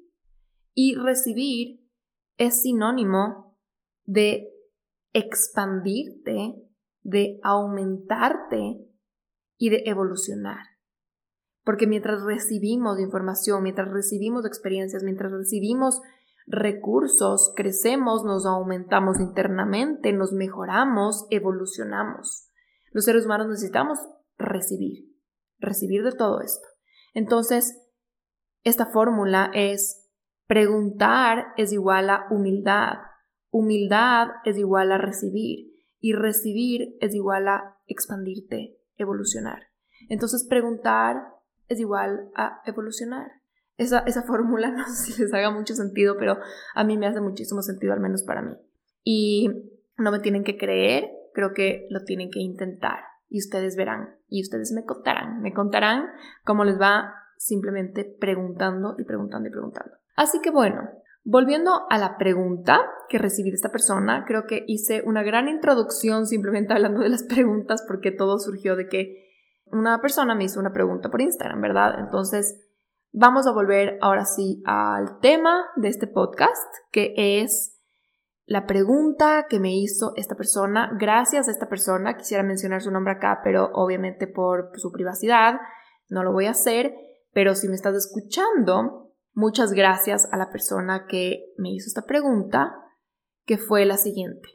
Y 0.73 0.95
recibir 0.95 1.81
es 2.37 2.61
sinónimo 2.61 3.57
de 4.05 4.49
expandirte, 5.13 6.55
de 7.01 7.39
aumentarte 7.43 8.79
y 9.57 9.69
de 9.69 9.83
evolucionar. 9.85 10.65
Porque 11.63 11.87
mientras 11.87 12.21
recibimos 12.23 12.99
información, 12.99 13.63
mientras 13.63 13.89
recibimos 13.89 14.45
experiencias, 14.45 15.03
mientras 15.03 15.31
recibimos 15.31 16.01
recursos, 16.45 17.53
crecemos, 17.55 18.23
nos 18.23 18.45
aumentamos 18.45 19.19
internamente, 19.19 20.13
nos 20.13 20.33
mejoramos, 20.33 21.25
evolucionamos. 21.29 22.49
Los 22.91 23.05
seres 23.05 23.25
humanos 23.25 23.47
necesitamos 23.47 23.99
recibir, 24.37 25.05
recibir 25.59 26.03
de 26.03 26.11
todo 26.11 26.41
esto. 26.41 26.67
Entonces, 27.13 27.75
esta 28.63 28.85
fórmula 28.87 29.51
es 29.53 30.03
Preguntar 30.47 31.47
es 31.57 31.71
igual 31.71 32.09
a 32.09 32.27
humildad. 32.29 32.97
Humildad 33.49 34.27
es 34.45 34.57
igual 34.57 34.91
a 34.91 34.97
recibir. 34.97 35.73
Y 35.99 36.13
recibir 36.13 36.95
es 36.99 37.15
igual 37.15 37.47
a 37.47 37.77
expandirte, 37.87 38.77
evolucionar. 38.97 39.63
Entonces 40.09 40.45
preguntar 40.47 41.23
es 41.69 41.79
igual 41.79 42.29
a 42.35 42.61
evolucionar. 42.65 43.31
Esa, 43.77 43.99
esa 43.99 44.23
fórmula 44.23 44.71
no 44.77 44.87
sé 44.87 45.13
si 45.13 45.21
les 45.21 45.33
haga 45.33 45.51
mucho 45.51 45.73
sentido, 45.75 46.15
pero 46.17 46.37
a 46.75 46.83
mí 46.83 46.97
me 46.97 47.07
hace 47.07 47.21
muchísimo 47.21 47.61
sentido, 47.61 47.93
al 47.93 47.99
menos 47.99 48.23
para 48.23 48.41
mí. 48.41 48.55
Y 49.03 49.49
no 49.97 50.11
me 50.11 50.19
tienen 50.19 50.43
que 50.43 50.57
creer, 50.57 51.09
creo 51.33 51.53
que 51.53 51.87
lo 51.89 52.03
tienen 52.03 52.29
que 52.29 52.39
intentar. 52.39 52.99
Y 53.29 53.39
ustedes 53.39 53.75
verán, 53.75 54.15
y 54.27 54.41
ustedes 54.41 54.71
me 54.73 54.85
contarán, 54.85 55.41
me 55.41 55.53
contarán 55.53 56.05
cómo 56.45 56.63
les 56.63 56.79
va 56.79 57.15
simplemente 57.37 58.05
preguntando 58.19 58.95
y 58.97 59.03
preguntando 59.03 59.49
y 59.49 59.51
preguntando. 59.51 59.95
Así 60.15 60.39
que 60.41 60.51
bueno, 60.51 60.89
volviendo 61.23 61.87
a 61.89 61.97
la 61.97 62.17
pregunta 62.17 62.79
que 63.09 63.17
recibí 63.17 63.49
de 63.49 63.55
esta 63.55 63.71
persona, 63.71 64.23
creo 64.27 64.45
que 64.45 64.63
hice 64.67 65.01
una 65.05 65.23
gran 65.23 65.47
introducción 65.47 66.27
simplemente 66.27 66.73
hablando 66.73 67.01
de 67.01 67.09
las 67.09 67.23
preguntas 67.23 67.83
porque 67.87 68.11
todo 68.11 68.37
surgió 68.39 68.75
de 68.75 68.87
que 68.87 69.23
una 69.65 69.99
persona 70.01 70.35
me 70.35 70.43
hizo 70.43 70.59
una 70.59 70.71
pregunta 70.71 71.09
por 71.09 71.21
Instagram, 71.21 71.59
¿verdad? 71.61 71.99
Entonces, 71.99 72.62
vamos 73.13 73.47
a 73.47 73.51
volver 73.51 73.97
ahora 74.01 74.25
sí 74.25 74.61
al 74.65 75.19
tema 75.21 75.63
de 75.77 75.87
este 75.87 76.07
podcast, 76.07 76.73
que 76.91 77.13
es 77.15 77.79
la 78.45 78.65
pregunta 78.65 79.45
que 79.49 79.61
me 79.61 79.73
hizo 79.73 80.11
esta 80.17 80.35
persona. 80.35 80.91
Gracias 80.99 81.47
a 81.47 81.51
esta 81.51 81.69
persona, 81.69 82.17
quisiera 82.17 82.43
mencionar 82.43 82.81
su 82.81 82.91
nombre 82.91 83.13
acá, 83.13 83.39
pero 83.43 83.69
obviamente 83.73 84.27
por 84.27 84.71
su 84.75 84.91
privacidad 84.91 85.61
no 86.09 86.23
lo 86.23 86.33
voy 86.33 86.47
a 86.47 86.51
hacer, 86.51 86.93
pero 87.31 87.55
si 87.55 87.69
me 87.69 87.75
estás 87.75 87.95
escuchando, 87.95 89.03
Muchas 89.35 89.73
gracias 89.73 90.29
a 90.31 90.37
la 90.37 90.51
persona 90.51 91.07
que 91.07 91.53
me 91.57 91.71
hizo 91.71 91.87
esta 91.87 92.03
pregunta, 92.03 92.75
que 93.45 93.57
fue 93.57 93.83
la 93.83 93.97
siguiente. 93.97 94.47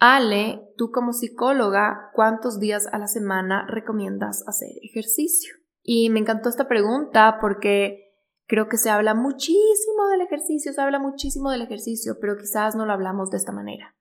Ale, 0.00 0.60
tú 0.76 0.90
como 0.90 1.12
psicóloga, 1.12 2.10
¿cuántos 2.14 2.58
días 2.58 2.88
a 2.88 2.98
la 2.98 3.06
semana 3.06 3.64
recomiendas 3.68 4.42
hacer 4.48 4.70
ejercicio? 4.82 5.57
Y 5.90 6.10
me 6.10 6.20
encantó 6.20 6.50
esta 6.50 6.68
pregunta 6.68 7.38
porque 7.40 8.12
creo 8.46 8.68
que 8.68 8.76
se 8.76 8.90
habla 8.90 9.14
muchísimo 9.14 10.08
del 10.10 10.20
ejercicio, 10.20 10.70
se 10.74 10.82
habla 10.82 10.98
muchísimo 10.98 11.50
del 11.50 11.62
ejercicio, 11.62 12.18
pero 12.20 12.36
quizás 12.36 12.76
no 12.76 12.84
lo 12.84 12.92
hablamos 12.92 13.30
de 13.30 13.38
esta 13.38 13.52
manera. 13.52 13.96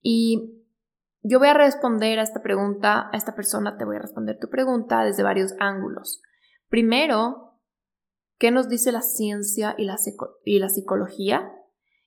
Y 0.00 0.62
yo 1.22 1.40
voy 1.40 1.48
a 1.48 1.54
responder 1.54 2.20
a 2.20 2.22
esta 2.22 2.40
pregunta, 2.40 3.10
a 3.12 3.16
esta 3.16 3.34
persona 3.34 3.76
te 3.76 3.84
voy 3.84 3.96
a 3.96 4.02
responder 4.02 4.38
tu 4.38 4.48
pregunta 4.48 5.02
desde 5.02 5.24
varios 5.24 5.54
ángulos. 5.58 6.22
Primero, 6.68 7.58
qué 8.38 8.52
nos 8.52 8.68
dice 8.68 8.92
la 8.92 9.02
ciencia 9.02 9.74
y 9.76 9.86
la, 9.86 9.96
y 10.44 10.60
la 10.60 10.68
psicología. 10.68 11.50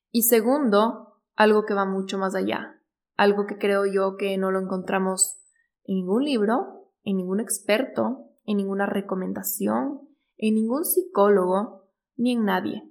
Y 0.09 0.21
segundo, 0.21 1.17
algo 1.35 1.65
que 1.65 1.73
va 1.73 1.83
mucho 1.83 2.17
más 2.17 2.33
allá, 2.33 2.79
algo 3.17 3.45
que 3.45 3.57
creo 3.57 3.85
yo 3.85 4.15
que 4.15 4.37
no 4.37 4.51
lo 4.51 4.61
encontramos 4.61 5.37
en 5.83 5.95
ningún 5.95 6.23
libro, 6.23 6.87
en 7.03 7.17
ningún 7.17 7.41
experto, 7.41 8.30
en 8.45 8.57
ninguna 8.57 8.85
recomendación, 8.85 10.01
en 10.37 10.55
ningún 10.55 10.85
psicólogo, 10.85 11.89
ni 12.15 12.33
en 12.33 12.45
nadie. 12.45 12.83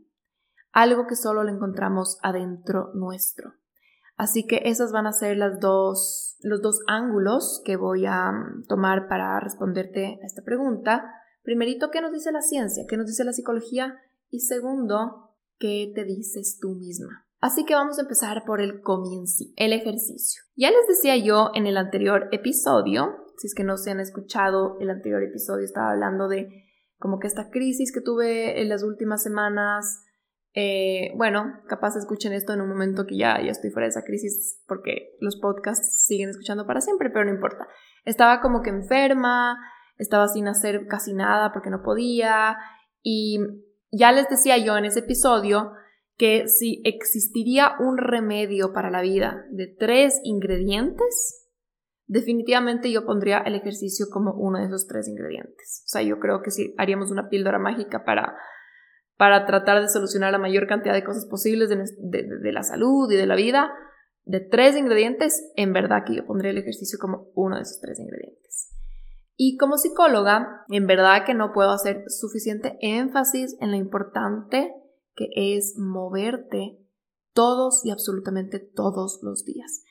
Algo 0.72 1.06
que 1.06 1.16
solo 1.16 1.42
lo 1.42 1.50
encontramos 1.50 2.18
adentro 2.22 2.90
nuestro. 2.94 3.54
Así 4.16 4.46
que 4.46 4.62
esas 4.66 4.92
van 4.92 5.06
a 5.06 5.12
ser 5.12 5.38
las 5.38 5.60
dos, 5.60 6.36
los 6.42 6.60
dos 6.60 6.80
ángulos 6.86 7.62
que 7.64 7.76
voy 7.76 8.04
a 8.06 8.30
mm, 8.30 8.66
tomar 8.68 9.08
para 9.08 9.40
responderte 9.40 10.20
a 10.22 10.26
esta 10.26 10.42
pregunta. 10.42 11.10
Primerito, 11.42 11.90
¿qué 11.90 12.02
nos 12.02 12.12
dice 12.12 12.30
la 12.30 12.42
ciencia? 12.42 12.84
¿Qué 12.86 12.98
nos 12.98 13.06
dice 13.06 13.24
la 13.24 13.32
psicología? 13.32 13.98
Y 14.28 14.40
segundo, 14.40 15.36
¿qué 15.58 15.90
te 15.94 16.04
dices 16.04 16.58
tú 16.60 16.74
misma? 16.74 17.26
Así 17.40 17.64
que 17.64 17.74
vamos 17.74 17.98
a 17.98 18.02
empezar 18.02 18.44
por 18.44 18.60
el 18.60 18.82
comienzo, 18.82 19.46
el 19.56 19.72
ejercicio. 19.72 20.42
Ya 20.54 20.70
les 20.70 20.86
decía 20.86 21.16
yo 21.16 21.50
en 21.54 21.66
el 21.66 21.78
anterior 21.78 22.28
episodio, 22.32 23.24
si 23.40 23.46
es 23.46 23.54
que 23.54 23.64
no 23.64 23.78
se 23.78 23.90
han 23.90 24.00
escuchado 24.00 24.76
el 24.80 24.90
anterior 24.90 25.22
episodio, 25.22 25.64
estaba 25.64 25.92
hablando 25.92 26.28
de 26.28 26.66
como 26.98 27.18
que 27.18 27.26
esta 27.26 27.48
crisis 27.48 27.90
que 27.90 28.02
tuve 28.02 28.60
en 28.60 28.68
las 28.68 28.82
últimas 28.82 29.22
semanas. 29.22 30.04
Eh, 30.52 31.12
bueno, 31.16 31.54
capaz 31.66 31.96
escuchen 31.96 32.34
esto 32.34 32.52
en 32.52 32.60
un 32.60 32.68
momento 32.68 33.06
que 33.06 33.16
ya, 33.16 33.40
ya 33.42 33.50
estoy 33.50 33.70
fuera 33.70 33.86
de 33.86 33.90
esa 33.90 34.04
crisis 34.04 34.62
porque 34.68 35.16
los 35.20 35.40
podcasts 35.40 36.04
siguen 36.04 36.28
escuchando 36.28 36.66
para 36.66 36.82
siempre, 36.82 37.08
pero 37.08 37.24
no 37.24 37.30
importa. 37.30 37.66
Estaba 38.04 38.42
como 38.42 38.60
que 38.60 38.68
enferma, 38.68 39.56
estaba 39.96 40.28
sin 40.28 40.46
hacer 40.46 40.86
casi 40.86 41.14
nada 41.14 41.50
porque 41.54 41.70
no 41.70 41.82
podía 41.82 42.58
y 43.02 43.38
ya 43.90 44.12
les 44.12 44.28
decía 44.28 44.58
yo 44.58 44.76
en 44.76 44.84
ese 44.84 45.00
episodio 45.00 45.72
que 46.18 46.46
si 46.46 46.82
existiría 46.84 47.72
un 47.78 47.96
remedio 47.96 48.74
para 48.74 48.90
la 48.90 49.00
vida 49.00 49.46
de 49.50 49.66
tres 49.66 50.20
ingredientes, 50.24 51.49
definitivamente 52.10 52.90
yo 52.90 53.06
pondría 53.06 53.38
el 53.38 53.54
ejercicio 53.54 54.06
como 54.10 54.32
uno 54.32 54.58
de 54.58 54.66
esos 54.66 54.88
tres 54.88 55.06
ingredientes. 55.06 55.84
O 55.86 55.88
sea, 55.88 56.02
yo 56.02 56.18
creo 56.18 56.42
que 56.42 56.50
si 56.50 56.74
haríamos 56.76 57.12
una 57.12 57.28
píldora 57.28 57.60
mágica 57.60 58.04
para, 58.04 58.36
para 59.16 59.46
tratar 59.46 59.80
de 59.80 59.88
solucionar 59.88 60.32
la 60.32 60.38
mayor 60.38 60.66
cantidad 60.66 60.92
de 60.92 61.04
cosas 61.04 61.26
posibles 61.26 61.68
de, 61.68 61.76
de 61.76 62.52
la 62.52 62.64
salud 62.64 63.08
y 63.12 63.16
de 63.16 63.28
la 63.28 63.36
vida, 63.36 63.72
de 64.24 64.40
tres 64.40 64.76
ingredientes, 64.76 65.52
en 65.54 65.72
verdad 65.72 66.02
que 66.04 66.16
yo 66.16 66.26
pondría 66.26 66.50
el 66.50 66.58
ejercicio 66.58 66.98
como 67.00 67.28
uno 67.34 67.56
de 67.56 67.62
esos 67.62 67.80
tres 67.80 68.00
ingredientes. 68.00 68.74
Y 69.36 69.56
como 69.56 69.78
psicóloga, 69.78 70.64
en 70.68 70.88
verdad 70.88 71.24
que 71.24 71.34
no 71.34 71.52
puedo 71.52 71.70
hacer 71.70 72.02
suficiente 72.08 72.76
énfasis 72.80 73.56
en 73.60 73.70
lo 73.70 73.76
importante 73.76 74.74
que 75.14 75.28
es 75.36 75.74
moverte 75.78 76.76
todos 77.34 77.84
y 77.84 77.90
absolutamente 77.92 78.58
todos 78.58 79.20
los 79.22 79.44
días. 79.44 79.84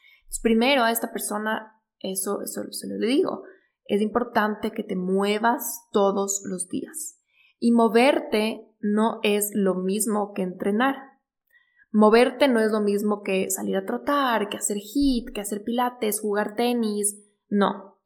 primero 0.43 0.84
a 0.84 0.91
esta 0.91 1.12
persona, 1.13 1.79
eso, 1.99 2.41
eso 2.41 2.63
se 2.71 2.88
lo 2.88 2.97
digo, 2.97 3.43
es 3.85 4.01
importante 4.01 4.71
que 4.71 4.83
te 4.83 4.95
muevas 4.95 5.88
todos 5.91 6.43
los 6.45 6.67
días. 6.69 7.19
Y 7.59 7.71
moverte 7.71 8.65
no 8.79 9.19
es 9.23 9.51
lo 9.53 9.75
mismo 9.75 10.33
que 10.33 10.43
entrenar. 10.43 10.95
Moverte 11.91 12.47
no 12.47 12.59
es 12.59 12.71
lo 12.71 12.81
mismo 12.81 13.23
que 13.23 13.49
salir 13.49 13.75
a 13.75 13.85
trotar, 13.85 14.47
que 14.47 14.57
hacer 14.57 14.77
hit, 14.77 15.33
que 15.33 15.41
hacer 15.41 15.63
pilates, 15.63 16.21
jugar 16.21 16.55
tenis. 16.55 17.19
No. 17.49 17.97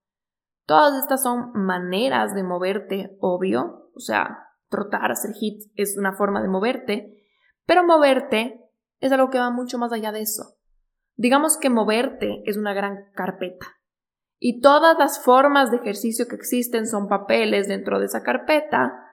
Todas 0.65 1.03
estas 1.03 1.21
son 1.21 1.51
maneras 1.53 2.34
de 2.34 2.43
moverte, 2.43 3.17
obvio. 3.19 3.89
O 3.93 3.99
sea, 3.99 4.47
trotar, 4.69 5.12
hacer 5.12 5.34
hit 5.34 5.69
es 5.75 5.97
una 5.97 6.13
forma 6.13 6.41
de 6.41 6.47
moverte. 6.47 7.27
Pero 7.65 7.86
moverte 7.86 8.62
es 9.01 9.12
algo 9.12 9.29
que 9.29 9.39
va 9.39 9.51
mucho 9.51 9.77
más 9.77 9.91
allá 9.91 10.13
de 10.13 10.21
eso. 10.21 10.56
Digamos 11.15 11.58
que 11.58 11.69
moverte 11.69 12.41
es 12.45 12.56
una 12.56 12.73
gran 12.73 13.12
carpeta. 13.13 13.67
Y 14.39 14.62
todas 14.62 14.98
las 14.98 15.24
formas 15.24 15.72
de 15.72 15.78
ejercicio 15.78 16.28
que 16.28 16.36
existen 16.36 16.88
son 16.88 17.08
papeles 17.08 17.67
dentro 17.67 18.00
de 18.00 18.06
esa 18.06 18.24
carpeta 18.24 19.04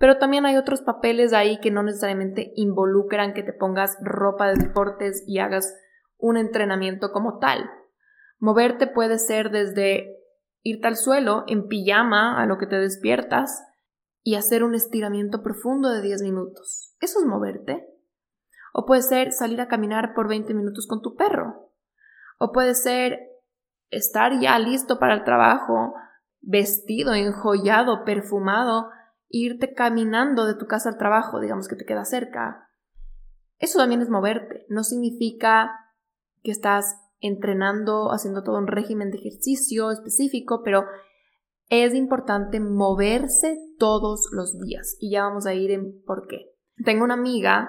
pero 0.00 0.16
también 0.16 0.46
hay 0.46 0.56
otros 0.56 0.80
papeles 0.80 1.34
ahí 1.34 1.60
que 1.60 1.70
no 1.70 1.82
necesariamente 1.82 2.54
involucran 2.56 3.34
que 3.34 3.42
te 3.42 3.52
pongas 3.52 3.98
ropa 4.00 4.48
de 4.48 4.54
deportes 4.54 5.22
y 5.26 5.40
hagas 5.40 5.76
un 6.16 6.38
entrenamiento 6.38 7.12
como 7.12 7.38
tal. 7.38 7.70
Moverte 8.38 8.86
puede 8.86 9.18
ser 9.18 9.50
desde 9.50 10.16
irte 10.62 10.88
al 10.88 10.96
suelo 10.96 11.44
en 11.48 11.68
pijama 11.68 12.40
a 12.40 12.46
lo 12.46 12.56
que 12.56 12.66
te 12.66 12.76
despiertas 12.76 13.62
y 14.22 14.36
hacer 14.36 14.64
un 14.64 14.74
estiramiento 14.74 15.42
profundo 15.42 15.90
de 15.90 16.00
10 16.00 16.22
minutos. 16.22 16.96
Eso 17.00 17.18
es 17.18 17.26
moverte. 17.26 17.86
O 18.72 18.86
puede 18.86 19.02
ser 19.02 19.32
salir 19.32 19.60
a 19.60 19.68
caminar 19.68 20.14
por 20.14 20.28
20 20.28 20.54
minutos 20.54 20.86
con 20.86 21.02
tu 21.02 21.14
perro. 21.14 21.74
O 22.38 22.52
puede 22.52 22.74
ser 22.74 23.18
estar 23.90 24.40
ya 24.40 24.58
listo 24.58 24.98
para 24.98 25.14
el 25.14 25.24
trabajo, 25.24 25.94
vestido, 26.40 27.14
enjollado, 27.14 28.04
perfumado, 28.04 28.88
irte 29.28 29.74
caminando 29.74 30.46
de 30.46 30.54
tu 30.54 30.66
casa 30.66 30.88
al 30.88 30.98
trabajo, 30.98 31.40
digamos 31.40 31.68
que 31.68 31.76
te 31.76 31.84
queda 31.84 32.04
cerca. 32.04 32.68
Eso 33.58 33.78
también 33.78 34.00
es 34.00 34.08
moverte. 34.08 34.64
No 34.68 34.84
significa 34.84 35.70
que 36.42 36.50
estás 36.50 36.96
entrenando, 37.20 38.12
haciendo 38.12 38.42
todo 38.42 38.58
un 38.58 38.66
régimen 38.66 39.10
de 39.10 39.18
ejercicio 39.18 39.90
específico, 39.90 40.62
pero 40.64 40.84
es 41.68 41.94
importante 41.94 42.58
moverse 42.58 43.58
todos 43.78 44.28
los 44.32 44.58
días. 44.58 44.96
Y 44.98 45.10
ya 45.12 45.22
vamos 45.24 45.46
a 45.46 45.54
ir 45.54 45.70
en 45.70 46.02
por 46.04 46.26
qué. 46.26 46.52
Tengo 46.84 47.04
una 47.04 47.14
amiga 47.14 47.68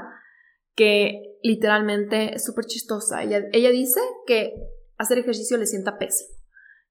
que 0.75 1.37
literalmente 1.43 2.35
es 2.35 2.45
súper 2.45 2.65
chistosa. 2.65 3.21
Ella, 3.23 3.43
ella 3.51 3.69
dice 3.69 3.99
que 4.25 4.53
hacer 5.01 5.19
ejercicio 5.19 5.57
le 5.57 5.65
sienta 5.65 5.97
pésimo. 5.97 6.29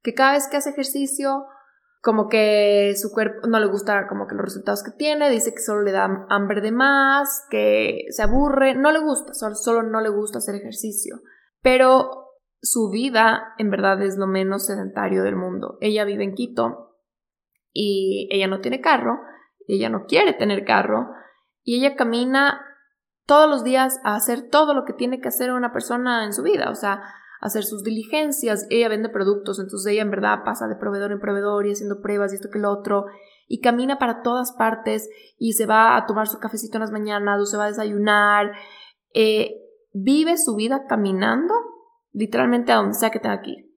Que 0.02 0.14
cada 0.14 0.32
vez 0.32 0.48
que 0.48 0.56
hace 0.56 0.70
ejercicio 0.70 1.46
como 2.02 2.28
que 2.28 2.94
su 2.96 3.10
cuerpo 3.12 3.46
no 3.46 3.60
le 3.60 3.66
gusta 3.66 4.06
como 4.08 4.26
que 4.26 4.34
los 4.34 4.44
resultados 4.44 4.82
que 4.82 4.92
tiene, 4.92 5.30
dice 5.30 5.52
que 5.52 5.60
solo 5.60 5.82
le 5.82 5.92
da 5.92 6.26
hambre 6.30 6.62
de 6.62 6.72
más, 6.72 7.46
que 7.50 8.06
se 8.08 8.22
aburre, 8.22 8.74
no 8.74 8.90
le 8.90 9.00
gusta, 9.00 9.34
solo, 9.34 9.54
solo 9.54 9.82
no 9.82 10.00
le 10.00 10.08
gusta 10.08 10.38
hacer 10.38 10.54
ejercicio. 10.54 11.20
Pero 11.60 12.30
su 12.62 12.90
vida 12.90 13.54
en 13.58 13.70
verdad 13.70 14.00
es 14.02 14.16
lo 14.16 14.26
menos 14.26 14.66
sedentario 14.66 15.22
del 15.22 15.36
mundo. 15.36 15.76
Ella 15.80 16.04
vive 16.04 16.24
en 16.24 16.34
Quito 16.34 16.96
y 17.72 18.28
ella 18.32 18.46
no 18.46 18.60
tiene 18.60 18.80
carro, 18.80 19.20
ella 19.66 19.90
no 19.90 20.06
quiere 20.06 20.32
tener 20.32 20.64
carro 20.64 21.10
y 21.62 21.78
ella 21.78 21.96
camina 21.96 22.62
todos 23.26 23.48
los 23.48 23.62
días 23.62 24.00
a 24.04 24.16
hacer 24.16 24.48
todo 24.50 24.74
lo 24.74 24.84
que 24.84 24.92
tiene 24.92 25.20
que 25.20 25.28
hacer 25.28 25.52
una 25.52 25.72
persona 25.72 26.24
en 26.24 26.32
su 26.32 26.42
vida, 26.42 26.70
o 26.70 26.74
sea, 26.74 27.02
hacer 27.40 27.64
sus 27.64 27.82
diligencias. 27.82 28.66
Ella 28.70 28.88
vende 28.88 29.08
productos, 29.08 29.58
entonces 29.58 29.92
ella 29.92 30.02
en 30.02 30.10
verdad 30.10 30.44
pasa 30.44 30.68
de 30.68 30.76
proveedor 30.76 31.12
en 31.12 31.20
proveedor 31.20 31.66
y 31.66 31.72
haciendo 31.72 32.00
pruebas 32.00 32.32
y 32.32 32.36
esto 32.36 32.50
que 32.50 32.58
lo 32.58 32.70
otro. 32.70 33.06
Y 33.48 33.60
camina 33.60 33.98
para 33.98 34.22
todas 34.22 34.52
partes 34.52 35.08
y 35.38 35.54
se 35.54 35.66
va 35.66 35.96
a 35.96 36.06
tomar 36.06 36.28
su 36.28 36.38
cafecito 36.38 36.76
en 36.76 36.82
las 36.82 36.92
mañanas 36.92 37.40
o 37.40 37.46
se 37.46 37.56
va 37.56 37.64
a 37.64 37.70
desayunar. 37.70 38.52
Eh, 39.14 39.50
vive 39.92 40.36
su 40.36 40.54
vida 40.54 40.86
caminando 40.88 41.54
literalmente 42.12 42.72
a 42.72 42.76
donde 42.76 42.94
sea 42.94 43.10
que 43.10 43.20
tenga 43.20 43.42
que 43.42 43.50
ir. 43.50 43.70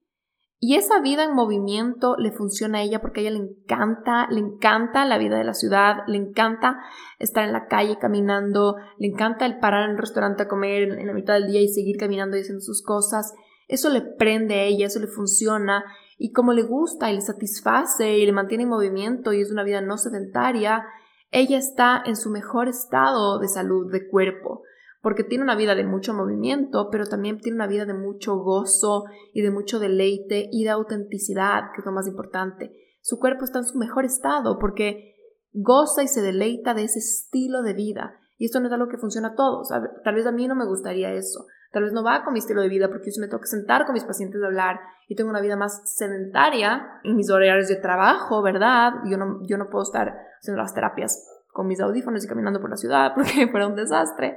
Y 0.66 0.76
esa 0.76 1.00
vida 1.00 1.24
en 1.24 1.34
movimiento 1.34 2.16
le 2.16 2.32
funciona 2.32 2.78
a 2.78 2.82
ella 2.82 3.02
porque 3.02 3.20
a 3.20 3.22
ella 3.24 3.32
le 3.32 3.44
encanta, 3.44 4.26
le 4.30 4.40
encanta 4.40 5.04
la 5.04 5.18
vida 5.18 5.36
de 5.36 5.44
la 5.44 5.52
ciudad, 5.52 5.96
le 6.06 6.16
encanta 6.16 6.78
estar 7.18 7.44
en 7.44 7.52
la 7.52 7.66
calle 7.66 7.98
caminando, 7.98 8.76
le 8.96 9.08
encanta 9.08 9.44
el 9.44 9.58
parar 9.58 9.84
en 9.84 9.96
un 9.96 9.98
restaurante 9.98 10.44
a 10.44 10.48
comer 10.48 10.84
en 10.98 11.06
la 11.06 11.12
mitad 11.12 11.34
del 11.34 11.48
día 11.48 11.60
y 11.60 11.68
seguir 11.68 11.98
caminando 11.98 12.38
y 12.38 12.40
haciendo 12.40 12.62
sus 12.62 12.82
cosas. 12.82 13.34
Eso 13.68 13.88
le 13.88 14.02
prende 14.02 14.54
a 14.54 14.64
ella, 14.64 14.86
eso 14.86 15.00
le 15.00 15.06
funciona 15.06 15.84
y 16.18 16.32
como 16.32 16.52
le 16.52 16.62
gusta 16.62 17.10
y 17.10 17.14
le 17.14 17.20
satisface 17.20 18.18
y 18.18 18.26
le 18.26 18.32
mantiene 18.32 18.64
en 18.64 18.68
movimiento 18.68 19.32
y 19.32 19.40
es 19.40 19.50
una 19.50 19.64
vida 19.64 19.80
no 19.80 19.98
sedentaria, 19.98 20.84
ella 21.30 21.58
está 21.58 22.02
en 22.04 22.16
su 22.16 22.30
mejor 22.30 22.68
estado 22.68 23.40
de 23.40 23.48
salud 23.48 23.90
de 23.90 24.08
cuerpo, 24.08 24.62
porque 25.02 25.24
tiene 25.24 25.42
una 25.42 25.56
vida 25.56 25.74
de 25.74 25.84
mucho 25.84 26.14
movimiento, 26.14 26.88
pero 26.90 27.06
también 27.06 27.40
tiene 27.40 27.56
una 27.56 27.66
vida 27.66 27.84
de 27.86 27.94
mucho 27.94 28.36
gozo 28.36 29.04
y 29.32 29.42
de 29.42 29.50
mucho 29.50 29.80
deleite 29.80 30.48
y 30.52 30.62
de 30.64 30.70
autenticidad, 30.70 31.72
que 31.74 31.80
es 31.80 31.86
lo 31.86 31.92
más 31.92 32.06
importante. 32.06 32.72
Su 33.00 33.18
cuerpo 33.18 33.44
está 33.44 33.58
en 33.58 33.64
su 33.64 33.76
mejor 33.78 34.04
estado 34.04 34.58
porque 34.58 35.16
goza 35.52 36.02
y 36.02 36.08
se 36.08 36.22
deleita 36.22 36.72
de 36.72 36.84
ese 36.84 37.00
estilo 37.00 37.62
de 37.62 37.74
vida. 37.74 38.20
Y 38.38 38.46
esto 38.46 38.60
no 38.60 38.68
es 38.68 38.72
algo 38.72 38.88
que 38.88 38.98
funciona 38.98 39.28
a 39.28 39.34
todos. 39.34 39.68
Tal 39.68 40.14
vez 40.14 40.26
a 40.26 40.32
mí 40.32 40.46
no 40.48 40.54
me 40.54 40.66
gustaría 40.66 41.12
eso. 41.12 41.46
Tal 41.74 41.82
vez 41.82 41.92
no 41.92 42.04
va 42.04 42.22
con 42.22 42.32
mi 42.32 42.38
estilo 42.38 42.62
de 42.62 42.68
vida 42.68 42.88
porque 42.88 43.10
yo 43.10 43.20
me 43.20 43.26
tengo 43.26 43.40
que 43.40 43.48
sentar 43.48 43.84
con 43.84 43.94
mis 43.94 44.04
pacientes 44.04 44.40
a 44.40 44.46
hablar 44.46 44.78
y 45.08 45.16
tengo 45.16 45.28
una 45.28 45.40
vida 45.40 45.56
más 45.56 45.82
sedentaria 45.84 47.00
en 47.02 47.16
mis 47.16 47.28
horarios 47.30 47.66
de 47.66 47.74
trabajo, 47.74 48.42
¿verdad? 48.42 48.92
Yo 49.10 49.18
no, 49.18 49.40
yo 49.44 49.58
no 49.58 49.68
puedo 49.68 49.82
estar 49.82 50.16
haciendo 50.38 50.62
las 50.62 50.72
terapias 50.72 51.28
con 51.48 51.66
mis 51.66 51.80
audífonos 51.80 52.24
y 52.24 52.28
caminando 52.28 52.60
por 52.60 52.70
la 52.70 52.76
ciudad 52.76 53.12
porque 53.16 53.48
fuera 53.48 53.66
un 53.66 53.74
desastre. 53.74 54.36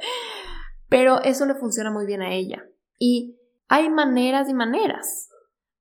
Pero 0.90 1.22
eso 1.22 1.46
le 1.46 1.54
funciona 1.54 1.92
muy 1.92 2.08
bien 2.08 2.24
a 2.24 2.34
ella. 2.34 2.66
Y 2.98 3.40
hay 3.68 3.88
maneras 3.92 4.50
y 4.50 4.56
maneras. 4.56 5.30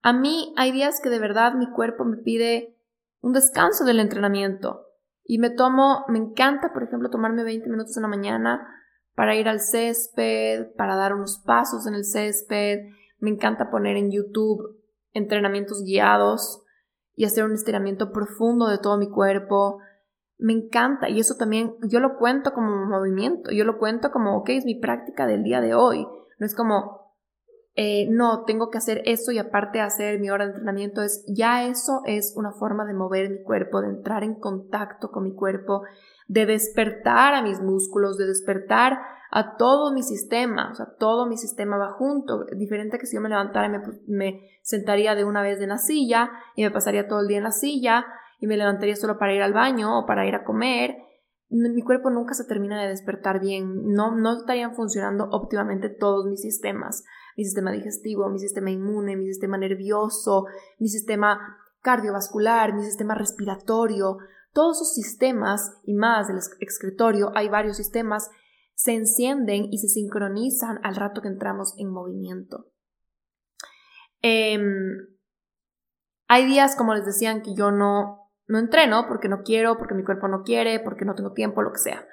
A 0.03 0.13
mí 0.13 0.53
hay 0.59 0.73
días 0.73 1.01
que 1.03 1.09
de 1.09 1.19
verdad 1.19 1.55
mi 1.55 1.71
cuerpo 1.71 2.05
me 2.05 2.19
pide 2.19 2.77
un 3.23 3.33
descanso 3.33 3.87
del 3.87 4.01
entrenamiento. 4.01 4.83
Y 5.25 5.39
me 5.39 5.49
tomo, 5.49 6.05
me 6.09 6.19
encanta, 6.19 6.75
por 6.75 6.83
ejemplo, 6.83 7.09
tomarme 7.09 7.45
20 7.45 7.71
minutos 7.71 7.97
en 7.97 8.03
la 8.03 8.09
mañana 8.09 8.69
para 9.17 9.35
ir 9.35 9.49
al 9.49 9.61
césped, 9.61 10.75
para 10.77 10.95
dar 10.95 11.15
unos 11.15 11.43
pasos 11.45 11.87
en 11.87 11.95
el 11.95 12.05
césped. 12.05 12.91
Me 13.19 13.31
encanta 13.31 13.71
poner 13.71 13.97
en 13.97 14.13
YouTube 14.13 14.79
entrenamientos 15.13 15.83
guiados 15.83 16.63
y 17.17 17.25
hacer 17.25 17.45
un 17.45 17.55
estiramiento 17.55 18.13
profundo 18.13 18.69
de 18.69 18.79
todo 18.79 18.99
mi 18.99 19.09
cuerpo. 19.09 19.79
Me 20.37 20.53
encanta 20.53 21.09
y 21.09 21.19
eso 21.19 21.37
también 21.37 21.77
yo 21.89 21.99
lo 21.99 22.19
cuento 22.19 22.53
como 22.53 22.85
movimiento, 22.85 23.51
yo 23.51 23.65
lo 23.65 23.79
cuento 23.79 24.13
como, 24.13 24.37
ok, 24.37 24.51
es 24.51 24.67
mi 24.67 24.79
práctica 24.79 25.27
del 25.27 25.43
día 25.43 25.63
de 25.63 25.75
hoy. 25.75 26.07
No 26.39 26.45
es 26.45 26.55
como, 26.55 27.15
eh, 27.75 28.07
no, 28.11 28.45
tengo 28.45 28.69
que 28.69 28.77
hacer 28.77 29.01
eso 29.07 29.33
y 29.33 29.39
aparte 29.39 29.81
hacer 29.81 30.21
mi 30.21 30.29
hora 30.29 30.45
de 30.45 30.51
entrenamiento. 30.51 31.01
Es, 31.01 31.25
ya 31.27 31.67
eso 31.67 32.03
es 32.05 32.35
una 32.37 32.53
forma 32.53 32.85
de 32.85 32.93
mover 32.93 33.31
mi 33.31 33.43
cuerpo, 33.43 33.81
de 33.81 33.89
entrar 33.89 34.23
en 34.25 34.35
contacto 34.35 35.11
con 35.11 35.25
mi 35.25 35.35
cuerpo 35.35 35.85
de 36.27 36.47
despertar 36.47 37.35
a 37.35 37.43
mis 37.43 37.61
músculos, 37.61 38.17
de 38.17 38.27
despertar 38.27 38.99
a 39.31 39.57
todo 39.57 39.93
mi 39.93 40.03
sistema, 40.03 40.71
o 40.71 40.75
sea, 40.75 40.87
todo 40.99 41.27
mi 41.27 41.37
sistema 41.37 41.77
va 41.77 41.93
junto, 41.93 42.45
diferente 42.57 42.99
que 42.99 43.07
si 43.07 43.17
yo 43.17 43.21
me 43.21 43.29
levantara 43.29 43.67
y 43.67 43.71
me, 43.71 43.81
me, 44.07 44.51
sentaría 44.63 45.15
de 45.15 45.25
una 45.25 45.43
vez 45.43 45.61
en 45.61 45.69
la 45.69 45.79
silla 45.79 46.31
y 46.55 46.63
me 46.63 46.71
pasaría 46.71 47.07
todo 47.07 47.21
el 47.21 47.29
día 47.29 47.39
en 47.39 47.45
la 47.45 47.53
silla 47.53 48.05
y 48.41 48.47
me 48.47 48.57
levantaría 48.57 48.97
solo 48.97 49.19
para 49.19 49.35
ir 49.35 49.43
al 49.43 49.53
baño 49.53 49.99
o 49.99 50.07
para 50.07 50.27
ir 50.27 50.35
a 50.35 50.45
comer, 50.45 50.97
mi 51.49 51.83
cuerpo 51.83 52.11
nunca 52.11 52.35
se 52.35 52.45
termina 52.45 52.83
de 52.83 52.89
despertar 52.89 53.41
bien, 53.41 53.93
no, 53.93 54.17
no 54.17 54.37
estarían 54.37 54.75
funcionando 54.75 55.29
óptimamente 55.31 55.89
todos 55.89 56.27
mis 56.27 56.41
sistemas, 56.41 57.05
mi 57.37 57.45
sistema 57.45 57.71
digestivo, 57.71 58.29
mi 58.29 58.39
sistema 58.39 58.71
inmune, 58.71 59.17
mi 59.17 59.27
sistema 59.27 59.57
nervioso, 59.57 60.47
mi 60.79 60.89
sistema 60.89 61.59
cardiovascular, 61.83 62.75
mi 62.75 62.83
sistema 62.83 63.15
respiratorio, 63.15 64.19
todos 64.57 64.79
esos 64.79 64.95
sistemas 64.95 65.79
y 65.85 65.93
más 65.93 66.29
del 66.29 66.39
excretorio, 66.61 67.31
hay 67.35 67.51
varios 67.51 67.77
sistemas, 67.77 68.31
se 68.75 68.95
encienden 68.95 69.67
y 69.71 69.77
se 69.77 69.89
sincronizan 69.89 70.81
al 70.83 70.97
rato 70.97 71.21
que 71.21 71.29
entramos 71.29 71.75
en 71.77 71.91
movimiento. 71.91 72.65
Em, 74.23 74.97
hay 76.27 76.47
días, 76.47 76.75
como 76.75 76.95
les 76.95 77.05
decían, 77.05 77.43
que 77.43 77.55
yo 77.55 77.71
no, 77.71 78.33
no 78.47 78.59
entreno 78.59 79.05
porque 79.07 79.29
no 79.29 79.43
quiero, 79.43 79.77
porque 79.77 79.95
mi 79.95 80.05
cuerpo 80.05 80.27
no 80.27 80.43
quiere, 80.43 80.81
porque 80.81 81.05
no 81.05 81.15
tengo 81.15 81.35
tiempo, 81.35 81.61
lo 81.61 81.73
que 81.73 81.81
sea. 81.81 82.09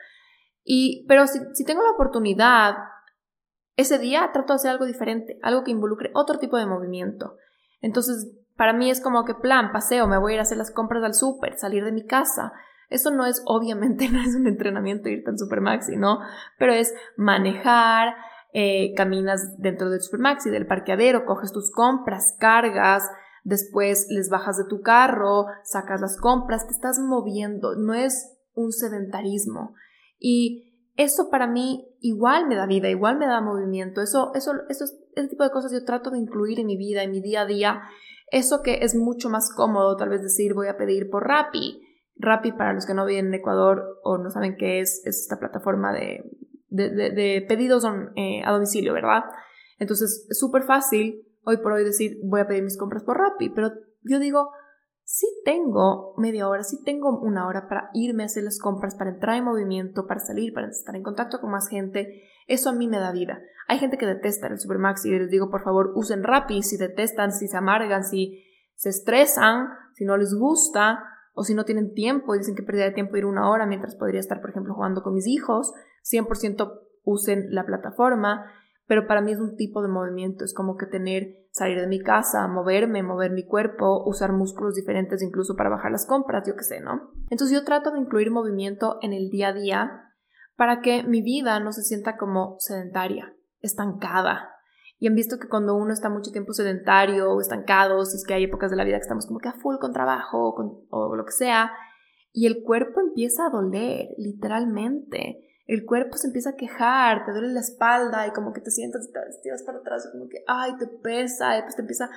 Y, 0.65 1.05
pero 1.07 1.27
si, 1.27 1.39
si 1.53 1.63
tengo 1.63 1.81
la 1.81 1.91
oportunidad 1.91 2.75
ese 3.77 3.99
día 3.99 4.29
trato 4.33 4.51
de 4.51 4.55
hacer 4.55 4.71
algo 4.71 4.85
diferente, 4.85 5.39
algo 5.43 5.63
que 5.63 5.71
involucre 5.71 6.11
otro 6.13 6.39
tipo 6.39 6.57
de 6.57 6.65
movimiento. 6.65 7.37
Entonces, 7.79 8.35
para 8.55 8.73
mí 8.73 8.89
es 8.89 9.01
como 9.01 9.25
que 9.25 9.33
plan, 9.35 9.71
paseo, 9.71 10.07
me 10.07 10.17
voy 10.17 10.33
a 10.33 10.35
ir 10.35 10.39
a 10.39 10.43
hacer 10.43 10.57
las 10.57 10.71
compras 10.71 11.03
al 11.03 11.13
súper, 11.13 11.57
salir 11.57 11.83
de 11.83 11.91
mi 11.91 12.05
casa. 12.05 12.53
Eso 12.89 13.11
no 13.11 13.25
es, 13.25 13.41
obviamente, 13.45 14.09
no 14.11 14.21
es 14.21 14.35
un 14.35 14.47
entrenamiento 14.47 15.09
irte 15.09 15.29
al 15.29 15.39
Supermaxi, 15.39 15.95
¿no? 15.97 16.19
Pero 16.57 16.73
es 16.73 16.93
manejar, 17.17 18.15
eh, 18.53 18.93
caminas 18.95 19.55
dentro 19.57 19.89
del 19.89 20.01
Supermaxi, 20.01 20.49
del 20.49 20.67
parqueadero, 20.67 21.25
coges 21.25 21.51
tus 21.51 21.71
compras, 21.71 22.35
cargas, 22.39 23.09
después 23.43 24.05
les 24.09 24.29
bajas 24.29 24.57
de 24.57 24.65
tu 24.69 24.81
carro, 24.81 25.47
sacas 25.63 26.01
las 26.01 26.19
compras, 26.19 26.67
te 26.67 26.73
estás 26.73 26.99
moviendo, 26.99 27.75
no 27.75 27.93
es 27.93 28.37
un 28.53 28.71
sedentarismo. 28.71 29.73
Y 30.19 30.91
eso 30.95 31.29
para 31.31 31.47
mí 31.47 31.87
igual 31.99 32.47
me 32.47 32.55
da 32.55 32.67
vida, 32.67 32.89
igual 32.89 33.17
me 33.17 33.25
da 33.25 33.41
movimiento. 33.41 34.01
Eso, 34.01 34.31
eso, 34.35 34.51
eso, 34.69 34.85
ese 35.15 35.27
tipo 35.27 35.43
de 35.43 35.49
cosas 35.49 35.71
yo 35.71 35.83
trato 35.83 36.11
de 36.11 36.19
incluir 36.19 36.59
en 36.59 36.67
mi 36.67 36.77
vida, 36.77 37.03
en 37.03 37.11
mi 37.11 37.21
día 37.21 37.41
a 37.41 37.45
día. 37.45 37.81
Eso 38.33 38.63
que 38.63 38.79
es 38.81 38.95
mucho 38.95 39.29
más 39.29 39.53
cómodo, 39.55 39.95
tal 39.95 40.09
vez 40.09 40.23
decir 40.23 40.55
voy 40.55 40.67
a 40.67 40.75
pedir 40.75 41.11
por 41.11 41.27
Rappi. 41.27 41.79
Rappi, 42.15 42.51
para 42.51 42.73
los 42.73 42.87
que 42.87 42.95
no 42.95 43.05
viven 43.05 43.27
en 43.27 43.35
Ecuador 43.35 43.99
o 44.03 44.17
no 44.17 44.31
saben 44.31 44.57
qué 44.57 44.79
es, 44.79 45.03
es 45.05 45.19
esta 45.21 45.37
plataforma 45.37 45.93
de, 45.93 46.23
de, 46.69 47.45
pedidos 47.47 47.85
eh, 48.15 48.41
a 48.43 48.51
domicilio, 48.51 48.91
¿verdad? 48.91 49.21
Entonces 49.77 50.25
es 50.27 50.39
súper 50.39 50.63
fácil 50.63 51.27
hoy 51.45 51.57
por 51.57 51.73
hoy 51.73 51.83
decir 51.83 52.17
voy 52.23 52.41
a 52.41 52.47
pedir 52.47 52.63
mis 52.63 52.75
compras 52.75 53.03
por 53.03 53.19
Rappi, 53.19 53.49
pero 53.49 53.71
yo 54.01 54.17
digo, 54.17 54.49
si 55.03 55.27
tengo 55.45 56.15
media 56.17 56.47
hora, 56.49 56.63
si 56.63 56.83
tengo 56.83 57.19
una 57.19 57.45
hora 57.45 57.67
para 57.69 57.91
irme 57.93 58.23
a 58.23 58.25
hacer 58.25 58.45
las 58.45 58.57
compras, 58.57 58.95
para 58.95 59.11
entrar 59.11 59.37
en 59.37 59.43
movimiento, 59.43 60.07
para 60.07 60.19
salir, 60.19 60.53
para 60.53 60.69
estar 60.69 60.95
en 60.95 61.03
contacto 61.03 61.39
con 61.39 61.51
más 61.51 61.67
gente. 61.67 62.23
Eso 62.47 62.69
a 62.69 62.73
mí 62.73 62.87
me 62.87 62.99
da 62.99 63.11
vida. 63.11 63.39
Hay 63.67 63.79
gente 63.79 63.97
que 63.97 64.05
detesta 64.05 64.47
el 64.47 64.59
Supermax 64.59 65.05
y 65.05 65.11
les 65.11 65.29
digo, 65.29 65.49
por 65.49 65.63
favor, 65.63 65.93
usen 65.95 66.23
Rappi 66.23 66.63
si 66.63 66.77
detestan, 66.77 67.31
si 67.31 67.47
se 67.47 67.57
amargan, 67.57 68.03
si 68.03 68.43
se 68.75 68.89
estresan, 68.89 69.69
si 69.95 70.05
no 70.05 70.17
les 70.17 70.33
gusta 70.33 71.03
o 71.33 71.43
si 71.43 71.53
no 71.53 71.65
tienen 71.65 71.93
tiempo 71.93 72.35
y 72.35 72.39
dicen 72.39 72.55
que 72.55 72.63
perdería 72.63 72.93
tiempo 72.93 73.17
ir 73.17 73.25
una 73.25 73.49
hora 73.49 73.65
mientras 73.65 73.95
podría 73.95 74.19
estar, 74.19 74.41
por 74.41 74.49
ejemplo, 74.49 74.73
jugando 74.73 75.01
con 75.01 75.13
mis 75.13 75.27
hijos. 75.27 75.71
100% 76.03 76.81
usen 77.03 77.53
la 77.53 77.65
plataforma 77.65 78.45
pero 78.87 79.07
para 79.07 79.21
mí 79.21 79.31
es 79.31 79.39
un 79.39 79.55
tipo 79.55 79.81
de 79.81 79.87
movimiento, 79.87 80.43
es 80.43 80.53
como 80.53 80.75
que 80.75 80.85
tener, 80.85 81.47
salir 81.51 81.79
de 81.79 81.87
mi 81.87 81.99
casa, 82.01 82.47
moverme, 82.47 83.01
mover 83.01 83.31
mi 83.31 83.45
cuerpo, 83.45 84.03
usar 84.05 84.33
músculos 84.33 84.75
diferentes 84.75 85.21
incluso 85.21 85.55
para 85.55 85.69
bajar 85.69 85.91
las 85.91 86.05
compras, 86.05 86.43
yo 86.47 86.55
qué 86.55 86.63
sé, 86.63 86.81
¿no? 86.81 87.11
Entonces 87.29 87.57
yo 87.57 87.63
trato 87.63 87.91
de 87.91 87.99
incluir 87.99 88.29
movimiento 88.29 88.99
en 89.01 89.13
el 89.13 89.29
día 89.29 89.49
a 89.49 89.53
día 89.53 90.02
para 90.55 90.81
que 90.81 91.03
mi 91.03 91.21
vida 91.21 91.59
no 91.59 91.71
se 91.71 91.83
sienta 91.83 92.17
como 92.17 92.55
sedentaria, 92.59 93.33
estancada. 93.61 94.49
Y 94.99 95.07
han 95.07 95.15
visto 95.15 95.37
que 95.39 95.49
cuando 95.49 95.75
uno 95.75 95.93
está 95.93 96.09
mucho 96.09 96.31
tiempo 96.31 96.53
sedentario 96.53 97.31
o 97.31 97.41
estancado, 97.41 98.05
si 98.05 98.17
es 98.17 98.25
que 98.25 98.33
hay 98.33 98.43
épocas 98.43 98.71
de 98.71 98.77
la 98.77 98.83
vida 98.83 98.97
que 98.97 99.03
estamos 99.03 99.25
como 99.27 99.39
que 99.39 99.49
a 99.49 99.53
full 99.53 99.77
con 99.79 99.91
trabajo 99.91 100.55
o 100.89 101.15
lo 101.15 101.25
que 101.25 101.31
sea, 101.31 101.71
y 102.31 102.47
el 102.47 102.63
cuerpo 102.63 102.99
empieza 102.99 103.45
a 103.45 103.49
doler, 103.49 104.09
literalmente 104.17 105.43
el 105.65 105.85
cuerpo 105.85 106.17
se 106.17 106.27
empieza 106.27 106.51
a 106.51 106.55
quejar, 106.55 107.25
te 107.25 107.31
duele 107.31 107.53
la 107.53 107.61
espalda 107.61 108.27
y 108.27 108.31
como 108.31 108.51
que 108.53 108.61
te 108.61 108.71
sientas 108.71 109.07
y 109.07 109.41
te 109.41 109.51
vas 109.51 109.63
para 109.63 109.79
atrás 109.79 110.09
como 110.11 110.27
que, 110.27 110.43
ay, 110.47 110.75
te 110.77 110.87
pesa, 110.87 111.57
y 111.57 111.61
te 111.61 111.81
empieza, 111.81 112.09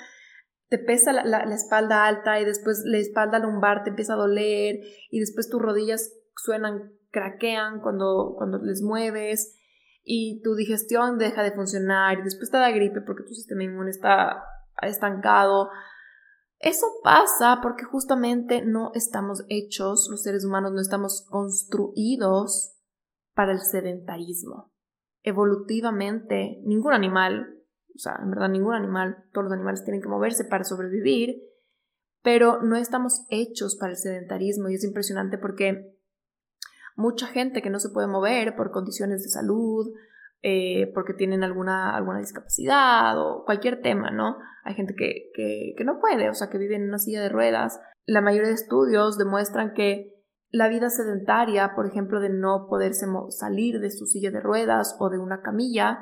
te 0.68 0.78
pesa 0.78 1.12
la, 1.12 1.24
la, 1.24 1.54
espalda 1.54 2.06
alta 2.06 2.40
y 2.40 2.44
después 2.44 2.82
la 2.84 2.98
espalda 2.98 3.38
lumbar 3.38 3.84
te 3.84 3.90
empieza 3.90 4.14
a 4.14 4.16
doler 4.16 4.80
y 5.10 5.20
después 5.20 5.48
tus 5.48 5.62
rodillas 5.62 6.12
suenan, 6.36 6.92
craquean 7.16 7.80
cuando, 7.80 8.34
cuando 8.36 8.58
les 8.58 8.82
mueves 8.82 9.58
y 10.04 10.42
tu 10.42 10.54
digestión 10.54 11.16
deja 11.16 11.42
de 11.42 11.52
funcionar 11.52 12.18
y 12.18 12.22
después 12.22 12.50
te 12.50 12.58
da 12.58 12.70
gripe 12.70 13.00
porque 13.00 13.24
tu 13.24 13.32
sistema 13.32 13.64
inmune 13.64 13.90
está 13.90 14.44
estancado. 14.82 15.70
Eso 16.58 16.86
pasa 17.02 17.60
porque 17.62 17.84
justamente 17.84 18.62
no 18.62 18.90
estamos 18.94 19.44
hechos, 19.48 20.08
los 20.10 20.22
seres 20.22 20.44
humanos 20.44 20.72
no 20.72 20.80
estamos 20.80 21.26
construidos 21.30 22.76
para 23.34 23.52
el 23.52 23.60
sedentarismo. 23.60 24.72
Evolutivamente, 25.22 26.60
ningún 26.64 26.92
animal, 26.92 27.62
o 27.94 27.98
sea, 27.98 28.18
en 28.22 28.30
verdad 28.30 28.50
ningún 28.50 28.74
animal, 28.74 29.24
todos 29.32 29.44
los 29.44 29.52
animales 29.54 29.84
tienen 29.84 30.02
que 30.02 30.08
moverse 30.08 30.44
para 30.44 30.64
sobrevivir, 30.64 31.42
pero 32.22 32.60
no 32.62 32.76
estamos 32.76 33.24
hechos 33.30 33.76
para 33.76 33.92
el 33.92 33.98
sedentarismo 33.98 34.68
y 34.68 34.74
es 34.74 34.84
impresionante 34.84 35.38
porque 35.38 35.95
mucha 36.96 37.26
gente 37.26 37.62
que 37.62 37.70
no 37.70 37.78
se 37.78 37.90
puede 37.90 38.08
mover 38.08 38.56
por 38.56 38.72
condiciones 38.72 39.22
de 39.22 39.28
salud, 39.28 39.86
eh, 40.42 40.90
porque 40.94 41.14
tienen 41.14 41.44
alguna, 41.44 41.94
alguna 41.94 42.18
discapacidad 42.18 43.18
o 43.18 43.44
cualquier 43.44 43.80
tema, 43.80 44.10
¿no? 44.10 44.36
Hay 44.64 44.74
gente 44.74 44.94
que, 44.96 45.30
que, 45.34 45.74
que 45.76 45.84
no 45.84 46.00
puede, 46.00 46.28
o 46.28 46.34
sea, 46.34 46.48
que 46.50 46.58
vive 46.58 46.76
en 46.76 46.88
una 46.88 46.98
silla 46.98 47.22
de 47.22 47.28
ruedas. 47.28 47.80
La 48.04 48.20
mayoría 48.20 48.48
de 48.48 48.54
estudios 48.54 49.18
demuestran 49.18 49.74
que 49.74 50.16
la 50.50 50.68
vida 50.68 50.90
sedentaria, 50.90 51.72
por 51.74 51.86
ejemplo, 51.86 52.20
de 52.20 52.30
no 52.30 52.66
poderse 52.68 53.06
salir 53.30 53.80
de 53.80 53.90
su 53.90 54.06
silla 54.06 54.30
de 54.30 54.40
ruedas 54.40 54.96
o 54.98 55.10
de 55.10 55.18
una 55.18 55.42
camilla, 55.42 55.98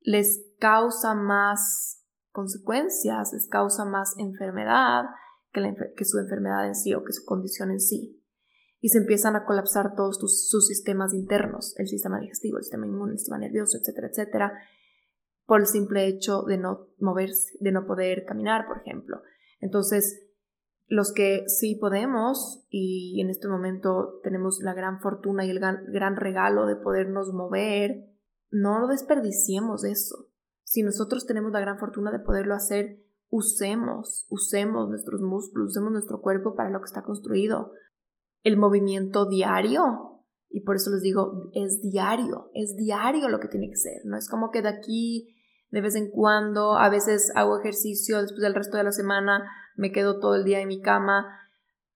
les 0.00 0.54
causa 0.60 1.14
más 1.14 2.04
consecuencias, 2.30 3.32
les 3.32 3.48
causa 3.48 3.84
más 3.84 4.14
enfermedad 4.18 5.04
que, 5.52 6.04
su 6.04 6.18
enfermedad 6.18 6.66
en 6.66 6.74
sí 6.74 6.94
o 6.94 7.02
que 7.02 7.12
su 7.12 7.24
condición 7.24 7.70
en 7.70 7.80
sí. 7.80 8.15
Y 8.86 8.90
se 8.90 8.98
empiezan 8.98 9.34
a 9.34 9.44
colapsar 9.44 9.96
todos 9.96 10.16
sus 10.20 10.68
sistemas 10.68 11.12
internos, 11.12 11.74
el 11.76 11.88
sistema 11.88 12.20
digestivo, 12.20 12.58
el 12.58 12.62
sistema 12.62 12.86
inmune, 12.86 13.14
el 13.14 13.18
sistema 13.18 13.38
nervioso, 13.38 13.78
etcétera, 13.78 14.06
etcétera, 14.06 14.52
por 15.44 15.62
el 15.62 15.66
simple 15.66 16.06
hecho 16.06 16.42
de 16.42 16.56
no 16.56 16.86
moverse, 17.00 17.56
de 17.58 17.72
no 17.72 17.84
poder 17.84 18.24
caminar, 18.24 18.68
por 18.68 18.78
ejemplo. 18.78 19.22
Entonces, 19.58 20.30
los 20.86 21.12
que 21.12 21.42
sí 21.48 21.74
podemos 21.80 22.64
y 22.70 23.20
en 23.20 23.28
este 23.28 23.48
momento 23.48 24.20
tenemos 24.22 24.60
la 24.62 24.72
gran 24.72 25.00
fortuna 25.00 25.44
y 25.44 25.50
el 25.50 25.58
gran 25.58 26.14
regalo 26.14 26.66
de 26.66 26.76
podernos 26.76 27.32
mover, 27.32 28.04
no 28.52 28.86
desperdiciemos 28.86 29.82
eso. 29.82 30.28
Si 30.62 30.84
nosotros 30.84 31.26
tenemos 31.26 31.50
la 31.50 31.58
gran 31.58 31.80
fortuna 31.80 32.12
de 32.12 32.20
poderlo 32.20 32.54
hacer, 32.54 33.02
usemos, 33.30 34.28
usemos 34.30 34.88
nuestros 34.88 35.22
músculos, 35.22 35.70
usemos 35.70 35.90
nuestro 35.90 36.20
cuerpo 36.20 36.54
para 36.54 36.70
lo 36.70 36.78
que 36.78 36.86
está 36.86 37.02
construido. 37.02 37.72
El 38.46 38.58
movimiento 38.58 39.26
diario, 39.26 40.22
y 40.50 40.60
por 40.60 40.76
eso 40.76 40.92
les 40.92 41.02
digo, 41.02 41.50
es 41.52 41.82
diario, 41.82 42.48
es 42.54 42.76
diario 42.76 43.28
lo 43.28 43.40
que 43.40 43.48
tiene 43.48 43.68
que 43.68 43.74
ser. 43.74 44.02
No 44.04 44.16
es 44.16 44.28
como 44.28 44.52
que 44.52 44.62
de 44.62 44.68
aquí, 44.68 45.36
de 45.70 45.80
vez 45.80 45.96
en 45.96 46.12
cuando, 46.12 46.78
a 46.78 46.88
veces 46.88 47.32
hago 47.34 47.58
ejercicio, 47.58 48.22
después 48.22 48.40
del 48.40 48.54
resto 48.54 48.76
de 48.76 48.84
la 48.84 48.92
semana 48.92 49.50
me 49.74 49.90
quedo 49.90 50.20
todo 50.20 50.36
el 50.36 50.44
día 50.44 50.60
en 50.60 50.68
mi 50.68 50.80
cama. 50.80 51.26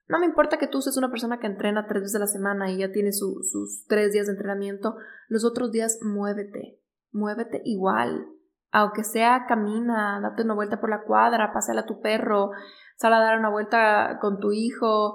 No 0.08 0.18
me 0.18 0.26
importa 0.26 0.58
que 0.58 0.66
tú 0.66 0.82
seas 0.82 0.96
una 0.96 1.12
persona 1.12 1.38
que 1.38 1.46
entrena 1.46 1.86
tres 1.86 2.02
veces 2.02 2.16
a 2.16 2.18
la 2.18 2.26
semana 2.26 2.68
y 2.68 2.78
ya 2.78 2.90
tiene 2.90 3.12
sus 3.12 3.86
tres 3.86 4.12
días 4.12 4.26
de 4.26 4.32
entrenamiento. 4.32 4.96
Los 5.28 5.44
otros 5.44 5.70
días 5.70 6.00
muévete, 6.02 6.80
muévete 7.12 7.62
igual. 7.64 8.26
Aunque 8.72 9.04
sea 9.04 9.46
camina, 9.46 10.18
date 10.20 10.42
una 10.42 10.54
vuelta 10.54 10.80
por 10.80 10.90
la 10.90 11.04
cuadra, 11.04 11.52
pásala 11.52 11.82
a 11.82 11.86
tu 11.86 12.00
perro, 12.00 12.50
sal 12.96 13.14
a 13.14 13.20
dar 13.20 13.38
una 13.38 13.50
vuelta 13.50 14.18
con 14.20 14.40
tu 14.40 14.50
hijo, 14.50 15.14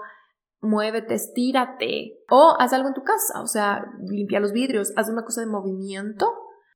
muévete, 0.66 1.14
estírate. 1.14 2.20
O 2.30 2.56
haz 2.60 2.74
algo 2.74 2.88
en 2.88 2.94
tu 2.94 3.04
casa, 3.04 3.42
o 3.42 3.48
sea, 3.48 3.86
limpia 4.10 4.40
los 4.40 4.52
vidrios, 4.52 4.94
haz 4.96 5.10
una 5.10 5.24
cosa 5.24 5.42
de 5.42 5.48
movimiento 5.48 6.32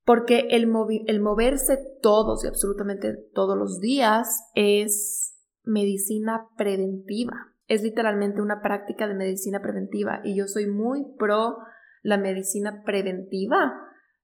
porque 0.10 0.48
el, 0.50 0.72
el, 1.06 1.22
moverse 1.22 1.78
todos 2.02 2.44
y 2.44 2.48
absolutamente 2.48 3.14
todos 3.36 3.56
los 3.56 3.80
días 3.80 4.44
es 4.56 5.36
medicina 5.64 6.48
preventiva. 6.58 7.54
Es 7.68 7.84
literalmente 7.84 8.42
una 8.42 8.60
práctica 8.64 9.08
de 9.08 9.14
medicina 9.14 9.62
preventiva 9.62 10.22
y 10.24 10.36
yo 10.36 10.48
soy 10.48 10.66
muy 10.66 11.06
pro 11.20 11.58
la 12.02 12.18
medicina 12.18 12.82
preventiva. 12.84 13.72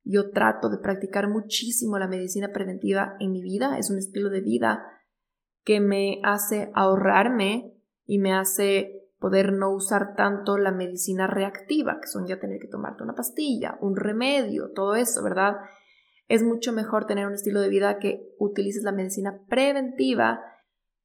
Yo 0.03 0.31
trato 0.31 0.69
de 0.69 0.79
practicar 0.79 1.29
muchísimo 1.29 1.99
la 1.99 2.07
medicina 2.07 2.49
preventiva 2.51 3.15
en 3.19 3.31
mi 3.31 3.43
vida. 3.43 3.77
Es 3.77 3.91
un 3.91 3.99
estilo 3.99 4.31
de 4.31 4.41
vida 4.41 4.83
que 5.63 5.79
me 5.79 6.19
hace 6.23 6.71
ahorrarme 6.73 7.75
y 8.05 8.17
me 8.17 8.33
hace 8.33 9.04
poder 9.19 9.53
no 9.53 9.73
usar 9.73 10.15
tanto 10.15 10.57
la 10.57 10.71
medicina 10.71 11.27
reactiva, 11.27 11.99
que 12.01 12.07
son 12.07 12.27
ya 12.27 12.39
tener 12.39 12.59
que 12.59 12.67
tomarte 12.67 13.03
una 13.03 13.15
pastilla, 13.15 13.77
un 13.81 13.95
remedio, 13.95 14.71
todo 14.73 14.95
eso, 14.95 15.23
¿verdad? 15.23 15.55
Es 16.27 16.43
mucho 16.43 16.73
mejor 16.73 17.05
tener 17.05 17.27
un 17.27 17.33
estilo 17.33 17.61
de 17.61 17.69
vida 17.69 17.99
que 17.99 18.33
utilices 18.39 18.83
la 18.83 18.91
medicina 18.91 19.41
preventiva 19.47 20.41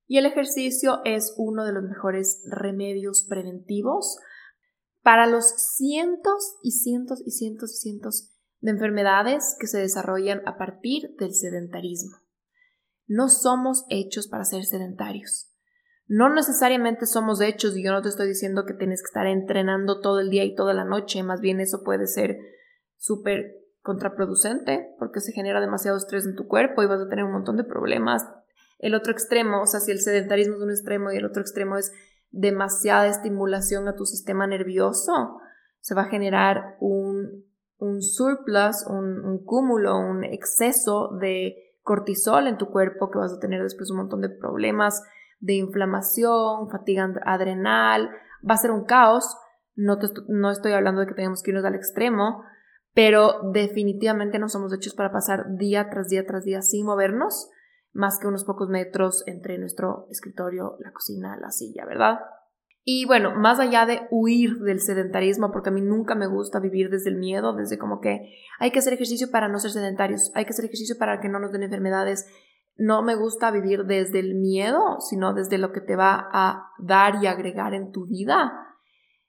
y 0.07 0.19
el 0.19 0.27
ejercicio 0.27 1.01
es 1.05 1.35
uno 1.37 1.65
de 1.65 1.73
los 1.73 1.85
mejores 1.85 2.43
remedios 2.51 3.27
preventivos 3.29 4.19
para 5.03 5.27
los 5.27 5.45
cientos 5.77 6.59
y 6.63 6.73
cientos 6.73 7.23
y 7.25 7.31
cientos 7.31 7.73
y 7.75 7.77
cientos 7.77 8.37
de 8.61 8.73
enfermedades 8.73 9.57
que 9.59 9.67
se 9.67 9.79
desarrollan 9.79 10.43
a 10.47 10.59
partir 10.59 11.15
del 11.19 11.35
sedentarismo. 11.35 12.17
No 13.07 13.29
somos 13.29 13.85
hechos 13.89 14.29
para 14.29 14.45
ser 14.45 14.65
sedentarios. 14.65 15.50
No 16.13 16.29
necesariamente 16.29 17.07
somos 17.07 17.41
hechos, 17.41 17.77
y 17.77 17.85
yo 17.85 17.93
no 17.93 18.03
te 18.03 18.09
estoy 18.09 18.27
diciendo 18.27 18.65
que 18.67 18.75
tienes 18.75 19.01
que 19.01 19.07
estar 19.07 19.29
entrenando 19.29 20.01
todo 20.01 20.19
el 20.19 20.29
día 20.29 20.43
y 20.43 20.57
toda 20.57 20.75
la 20.75 20.85
noche, 20.85 21.23
más 21.23 21.41
bien 21.41 21.61
eso 21.61 21.85
puede 21.85 22.09
ser 22.09 22.37
súper 22.97 23.53
contraproducente 23.81 24.89
porque 24.99 25.21
se 25.21 25.31
genera 25.31 25.61
demasiado 25.61 25.97
estrés 25.97 26.27
en 26.27 26.35
tu 26.35 26.49
cuerpo 26.49 26.83
y 26.83 26.89
vas 26.89 27.01
a 27.01 27.09
tener 27.09 27.25
un 27.25 27.31
montón 27.31 27.57
de 27.57 27.63
problemas. 27.63 28.27
El 28.81 28.97
otro 28.97 29.13
extremo, 29.13 29.63
o 29.63 29.67
sea, 29.67 29.79
si 29.79 29.93
el 29.93 30.01
sedentarismo 30.01 30.57
es 30.57 30.63
un 30.63 30.71
extremo 30.71 31.13
y 31.13 31.17
el 31.17 31.27
otro 31.27 31.43
extremo 31.43 31.77
es 31.77 31.93
demasiada 32.33 33.07
estimulación 33.07 33.87
a 33.87 33.95
tu 33.95 34.05
sistema 34.05 34.49
nervioso, 34.49 35.39
se 35.79 35.95
va 35.95 36.03
a 36.03 36.11
generar 36.11 36.77
un, 36.81 37.45
un 37.79 38.03
surplus, 38.03 38.85
un, 38.89 39.25
un 39.25 39.45
cúmulo, 39.45 39.97
un 39.97 40.25
exceso 40.25 41.17
de 41.21 41.55
cortisol 41.83 42.49
en 42.49 42.59
tu 42.59 42.67
cuerpo 42.67 43.13
que 43.13 43.19
vas 43.21 43.33
a 43.33 43.39
tener 43.39 43.63
después 43.63 43.93
un 43.93 43.99
montón 43.99 44.23
de 44.23 44.29
problemas 44.29 45.05
de 45.41 45.55
inflamación, 45.55 46.71
fatiga 46.71 47.13
adrenal, 47.25 48.11
va 48.49 48.55
a 48.55 48.59
ser 48.59 48.71
un 48.71 48.85
caos. 48.85 49.37
No, 49.75 49.99
no 50.29 50.51
estoy 50.51 50.73
hablando 50.73 51.01
de 51.01 51.07
que 51.07 51.15
tengamos 51.15 51.43
que 51.43 51.51
irnos 51.51 51.65
al 51.65 51.75
extremo, 51.75 52.45
pero 52.95 53.51
definitivamente 53.53 54.39
no 54.39 54.49
somos 54.49 54.73
hechos 54.73 54.95
para 54.95 55.13
pasar 55.13 55.57
día 55.57 55.89
tras 55.91 56.09
día 56.09 56.27
tras 56.27 56.45
día 56.45 56.63
sin 56.63 56.87
movernos, 56.87 57.51
más 57.93 58.19
que 58.19 58.27
unos 58.27 58.45
pocos 58.45 58.69
metros 58.69 59.25
entre 59.27 59.59
nuestro 59.59 60.07
escritorio, 60.11 60.77
la 60.81 60.93
cocina, 60.93 61.37
la 61.41 61.51
silla, 61.51 61.85
¿verdad? 61.87 62.19
Y 62.83 63.05
bueno, 63.05 63.35
más 63.37 63.61
allá 63.61 63.85
de 63.85 64.07
huir 64.11 64.59
del 64.61 64.81
sedentarismo, 64.81 65.53
porque 65.53 65.69
a 65.69 65.73
mí 65.73 65.83
nunca 65.83 66.15
me 66.15 66.27
gusta 66.27 66.61
vivir 66.61 66.89
desde 66.89 67.11
el 67.11 67.17
miedo, 67.17 67.55
desde 67.55 67.79
como 67.79 68.01
que 68.01 68.35
hay 68.59 68.71
que 68.71 68.79
hacer 68.79 68.95
ejercicio 68.95 69.31
para 69.31 69.49
no 69.49 69.59
ser 69.59 69.71
sedentarios, 69.71 70.31
hay 70.35 70.45
que 70.45 70.51
hacer 70.51 70.65
ejercicio 70.65 70.97
para 70.99 71.21
que 71.21 71.29
no 71.29 71.39
nos 71.39 71.53
den 71.53 71.63
enfermedades. 71.63 72.27
No 72.77 73.03
me 73.03 73.15
gusta 73.15 73.51
vivir 73.51 73.85
desde 73.85 74.21
el 74.21 74.35
miedo, 74.35 75.01
sino 75.01 75.35
desde 75.35 75.59
lo 75.59 75.73
que 75.73 75.81
te 75.81 75.97
va 75.97 76.29
a 76.33 76.71
dar 76.79 77.23
y 77.23 77.27
agregar 77.27 77.75
en 77.75 77.93
tu 77.93 78.07
vida. 78.07 78.53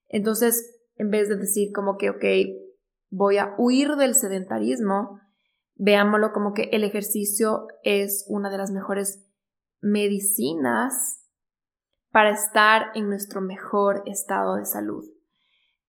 Entonces, 0.07 0.79
en 0.95 1.09
vez 1.09 1.29
de 1.29 1.35
decir 1.35 1.71
como 1.73 1.97
que, 1.97 2.09
ok, 2.09 2.23
voy 3.09 3.37
a 3.37 3.55
huir 3.57 3.95
del 3.95 4.15
sedentarismo, 4.15 5.19
veámoslo 5.75 6.31
como 6.31 6.53
que 6.53 6.69
el 6.71 6.83
ejercicio 6.83 7.67
es 7.83 8.25
una 8.29 8.49
de 8.49 8.57
las 8.57 8.71
mejores 8.71 9.25
medicinas 9.81 11.27
para 12.11 12.31
estar 12.31 12.91
en 12.93 13.09
nuestro 13.09 13.41
mejor 13.41 14.03
estado 14.05 14.55
de 14.55 14.65
salud. 14.65 15.03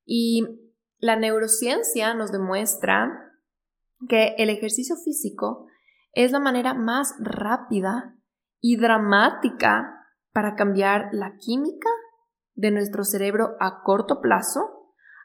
Y 0.05 0.44
la 0.98 1.16
neurociencia 1.16 2.14
nos 2.14 2.32
demuestra 2.32 3.32
que 4.09 4.34
el 4.38 4.50
ejercicio 4.50 4.96
físico 4.96 5.66
es 6.12 6.32
la 6.32 6.40
manera 6.40 6.74
más 6.74 7.14
rápida 7.18 8.14
y 8.60 8.76
dramática 8.76 10.06
para 10.32 10.54
cambiar 10.54 11.08
la 11.12 11.36
química 11.36 11.88
de 12.54 12.70
nuestro 12.70 13.04
cerebro 13.04 13.56
a 13.60 13.82
corto 13.82 14.20
plazo. 14.20 14.60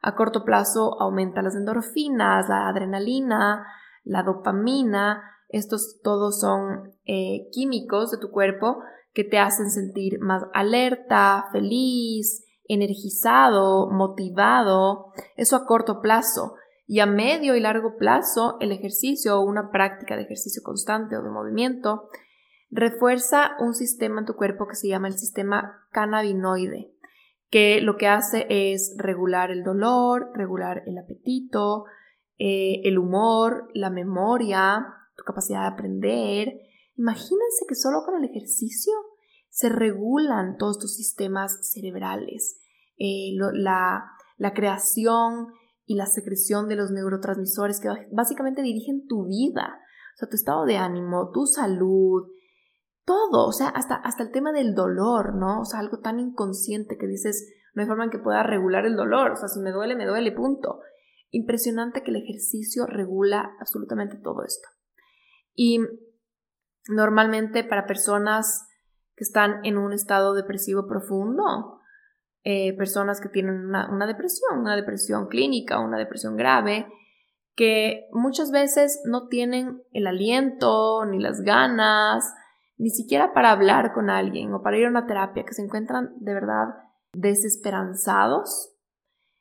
A 0.02 0.16
corto 0.16 0.44
plazo 0.44 1.00
aumenta 1.02 1.42
las 1.42 1.56
endorfinas, 1.56 2.48
la 2.50 2.68
adrenalina, 2.68 3.66
la 4.04 4.24
dopamina. 4.24 5.24
Estos 5.50 6.00
todos 6.02 6.40
son 6.40 6.94
eh, 7.06 7.50
químicos 7.52 8.12
de 8.12 8.18
tu 8.18 8.32
cuerpo 8.32 8.80
que 9.14 9.24
te 9.24 9.40
hacen 9.40 9.72
sentir 9.72 10.20
más 10.20 10.44
alerta, 10.54 11.46
feliz, 11.52 12.46
energizado, 12.66 13.90
motivado, 13.90 15.12
eso 15.36 15.56
a 15.56 15.66
corto 15.66 16.02
plazo. 16.02 16.56
Y 16.88 17.02
a 17.02 17.06
medio 17.06 17.56
y 17.56 17.60
largo 17.60 17.98
plazo, 17.98 18.58
el 18.60 18.72
ejercicio 18.72 19.38
o 19.38 19.46
una 19.46 19.70
práctica 19.70 20.16
de 20.16 20.24
ejercicio 20.24 20.64
constante 20.64 21.16
o 21.16 21.22
de 21.22 21.30
movimiento 21.30 22.10
refuerza 22.72 23.52
un 23.60 23.76
sistema 23.76 24.22
en 24.22 24.26
tu 24.26 24.34
cuerpo 24.34 24.68
que 24.68 24.76
se 24.76 24.88
llama 24.88 25.08
el 25.08 25.18
sistema 25.18 25.86
cannabinoide, 25.92 26.94
que 27.50 27.82
lo 27.82 27.98
que 27.98 28.08
hace 28.08 28.48
es 28.50 28.96
regular 28.98 29.52
el 29.52 29.64
dolor, 29.64 30.32
regular 30.34 30.84
el 30.86 30.98
apetito, 30.98 31.86
eh, 32.40 32.82
el 32.86 32.98
humor, 32.98 33.70
la 33.74 33.90
memoria, 33.90 34.86
tu 35.16 35.24
capacidad 35.24 35.62
de 35.62 35.68
aprender, 35.68 36.54
Imagínense 36.98 37.66
que 37.70 37.76
solo 37.76 38.04
con 38.04 38.16
el 38.24 38.30
ejercicio 38.30 38.94
se 39.50 39.70
regulan 39.70 40.58
todos 40.58 40.80
tus 40.80 40.96
sistemas 40.96 41.72
cerebrales, 41.72 42.60
eh, 42.98 43.34
la, 43.36 44.04
la 44.38 44.54
creación 44.54 45.54
y 45.88 45.96
la 45.96 46.06
secreción 46.06 46.68
de 46.68 46.76
los 46.76 46.92
neurotransmisores 46.92 47.80
que 47.80 47.90
básicamente 48.12 48.62
dirigen 48.62 49.08
tu 49.08 49.26
vida, 49.26 49.80
o 50.14 50.18
sea, 50.18 50.30
tu 50.30 50.36
estado 50.36 50.66
de 50.66 50.76
ánimo, 50.76 51.32
tu 51.32 51.46
salud, 51.46 52.28
todo, 53.06 53.48
o 53.48 53.54
sea, 53.54 53.70
hasta, 53.70 53.96
hasta 53.96 54.22
el 54.22 54.32
tema 54.32 54.52
del 54.52 54.76
dolor, 54.76 55.34
¿no? 55.36 55.62
O 55.62 55.66
sea, 55.66 55.80
algo 55.80 56.00
tan 56.00 56.20
inconsciente 56.20 56.98
que 56.98 57.08
dices, 57.08 57.50
no 57.74 57.82
hay 57.82 57.88
forma 57.88 58.04
en 58.04 58.10
que 58.10 58.20
pueda 58.20 58.44
regular 58.44 58.86
el 58.86 58.98
dolor, 58.98 59.32
o 59.32 59.36
sea, 59.38 59.48
si 59.48 59.62
me 59.62 59.72
duele, 59.72 59.96
me 59.96 60.06
duele, 60.06 60.34
punto. 60.34 60.82
Impresionante 61.32 62.04
que 62.04 62.12
el 62.12 62.18
ejercicio 62.18 62.86
regula 62.86 63.56
absolutamente 63.62 64.18
todo 64.18 64.44
esto. 64.44 64.68
Y 65.54 65.80
normalmente 66.90 67.64
para 67.64 67.88
personas 67.88 68.68
que 69.16 69.24
están 69.24 69.64
en 69.64 69.78
un 69.78 69.94
estado 69.94 70.34
depresivo 70.34 70.86
profundo, 70.86 71.77
eh, 72.50 72.72
personas 72.78 73.20
que 73.20 73.28
tienen 73.28 73.66
una, 73.66 74.08
depresión, 74.08 74.60
una 74.60 74.78
depresión 74.78 75.28
clínica, 75.28 75.82
una 75.82 75.98
depresión 75.98 76.38
grave, 76.38 76.88
que 77.58 78.08
muchas 78.14 78.52
veces 78.52 79.02
no 79.04 79.28
tienen 79.28 79.84
el 79.92 80.08
aliento, 80.08 81.04
ni 81.04 81.20
las 81.20 81.42
ganas, 81.42 82.34
ni 82.78 82.90
siquiera 82.90 83.34
para 83.34 83.52
hablar 83.52 83.92
con 83.92 84.10
alguien 84.10 84.54
o 84.54 84.64
para 84.64 84.78
ir 84.78 84.86
a 84.86 84.90
una 84.90 85.08
terapia, 85.08 85.44
que 85.44 85.54
se 85.54 85.62
encuentran 85.62 86.14
de 86.22 86.34
verdad 86.34 86.68
desesperanzados. 87.12 88.74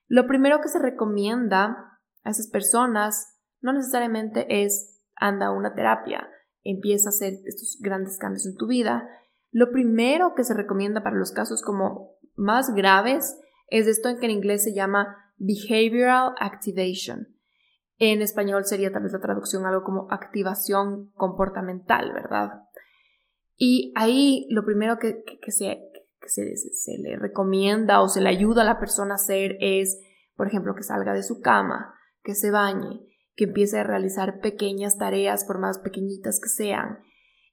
Lo 0.09 0.27
primero 0.27 0.61
que 0.61 0.69
se 0.69 0.81
recomienda 0.81 2.01
a 2.25 2.31
esas 2.31 2.49
personas 2.49 3.39
no 3.61 3.73
necesariamente 3.73 4.65
es 4.65 5.01
anda 5.15 5.47
a 5.47 5.53
una 5.53 5.77
terapia, 5.77 6.29
empieza 6.65 7.11
a 7.11 7.11
hacer 7.11 7.35
estos 7.45 7.79
grandes 7.81 8.19
cambios 8.19 8.47
en 8.47 8.57
tu 8.57 8.67
vida, 8.67 9.09
lo 9.53 9.71
primero 9.71 10.35
que 10.35 10.45
se 10.45 10.53
recomienda 10.53 11.03
para 11.03 11.17
los 11.17 11.33
casos 11.33 11.63
como 11.63 12.16
más 12.37 12.75
graves 12.75 13.39
es 13.69 13.87
esto 13.87 14.09
en 14.09 14.19
que 14.19 14.27
en 14.27 14.33
inglés 14.33 14.65
se 14.65 14.75
llama 14.75 15.17
behavioral 15.39 16.35
activation. 16.39 17.29
En 17.99 18.21
español 18.21 18.65
sería 18.65 18.93
tal 18.93 19.05
vez 19.05 19.13
la 19.13 19.21
traducción 19.21 19.65
algo 19.65 19.83
como 19.83 20.07
activación 20.11 21.11
comportamental, 21.15 22.13
¿verdad? 22.13 22.51
Y 23.57 23.93
ahí 23.97 24.47
lo 24.51 24.65
primero 24.65 24.99
que, 24.99 25.25
se, 25.49 25.79
se, 26.27 26.57
se, 26.57 26.99
le 26.99 27.17
recomienda 27.17 28.03
o 28.03 28.09
se 28.09 28.21
le 28.21 28.29
ayuda 28.29 28.63
a 28.63 28.67
la 28.67 28.79
persona 28.79 29.15
a 29.15 29.17
hacer 29.17 29.57
es, 29.61 29.99
por 30.37 30.47
ejemplo, 30.47 30.75
que 30.75 30.83
salga 30.83 31.15
de 31.15 31.23
su 31.23 31.41
cama, 31.41 31.95
que 32.23 32.35
se 32.35 32.51
bañe, 32.51 33.01
que 33.35 33.45
empiece 33.45 33.79
a 33.79 33.85
realizar 33.85 34.41
pequeñas 34.41 34.99
tareas, 34.99 35.47
por 35.47 35.59
más 35.59 35.79
pequeñitas 35.79 36.39
que 36.39 36.51
sean. 36.51 36.99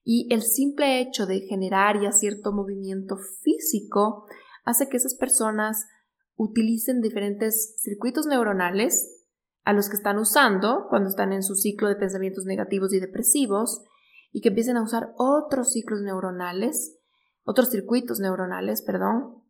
Y 0.04 0.28
el 0.34 0.42
simple 0.42 1.00
hecho 1.00 1.26
de 1.26 1.40
generar 1.42 2.02
ya 2.02 2.12
cierto 2.12 2.52
movimiento 2.52 3.16
físico 3.42 4.26
hace 4.64 4.90
que 4.90 4.98
esas 4.98 5.16
personas 5.16 5.88
utilicen 6.36 7.02
diferentes 7.02 7.76
circuitos 7.82 8.26
neuronales 8.26 9.24
a 9.64 9.74
los 9.74 9.90
que 9.90 9.96
están 9.96 10.18
usando 10.18 10.88
cuando 10.90 11.10
están 11.10 11.32
en 11.32 11.44
su 11.44 11.56
ciclo 11.56 11.88
de 11.88 11.96
pensamientos 11.96 12.46
negativos 12.46 12.94
y 12.94 13.00
depresivos 13.00 13.84
y 14.32 14.42
que 14.42 14.50
empiecen 14.50 14.78
a 14.78 14.84
usar 14.84 15.14
otros 15.18 15.72
ciclos 15.72 16.02
neuronales, 16.02 17.00
otros 17.44 17.70
circuitos 17.70 18.20
neuronales, 18.20 18.82
perdón, 18.82 19.44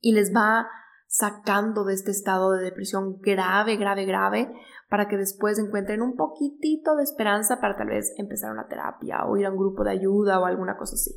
y 0.00 0.12
les 0.12 0.34
va 0.34 0.68
sacando 1.06 1.84
de 1.84 1.94
este 1.94 2.10
estado 2.10 2.52
de 2.52 2.62
depresión 2.62 3.18
grave, 3.20 3.76
grave, 3.76 4.04
grave, 4.04 4.52
para 4.88 5.08
que 5.08 5.16
después 5.16 5.58
encuentren 5.58 6.02
un 6.02 6.16
poquitito 6.16 6.96
de 6.96 7.02
esperanza 7.02 7.60
para 7.60 7.76
tal 7.76 7.88
vez 7.88 8.12
empezar 8.16 8.52
una 8.52 8.68
terapia 8.68 9.24
o 9.26 9.36
ir 9.36 9.46
a 9.46 9.50
un 9.50 9.56
grupo 9.56 9.84
de 9.84 9.90
ayuda 9.90 10.40
o 10.40 10.46
alguna 10.46 10.76
cosa 10.76 10.94
así. 10.94 11.12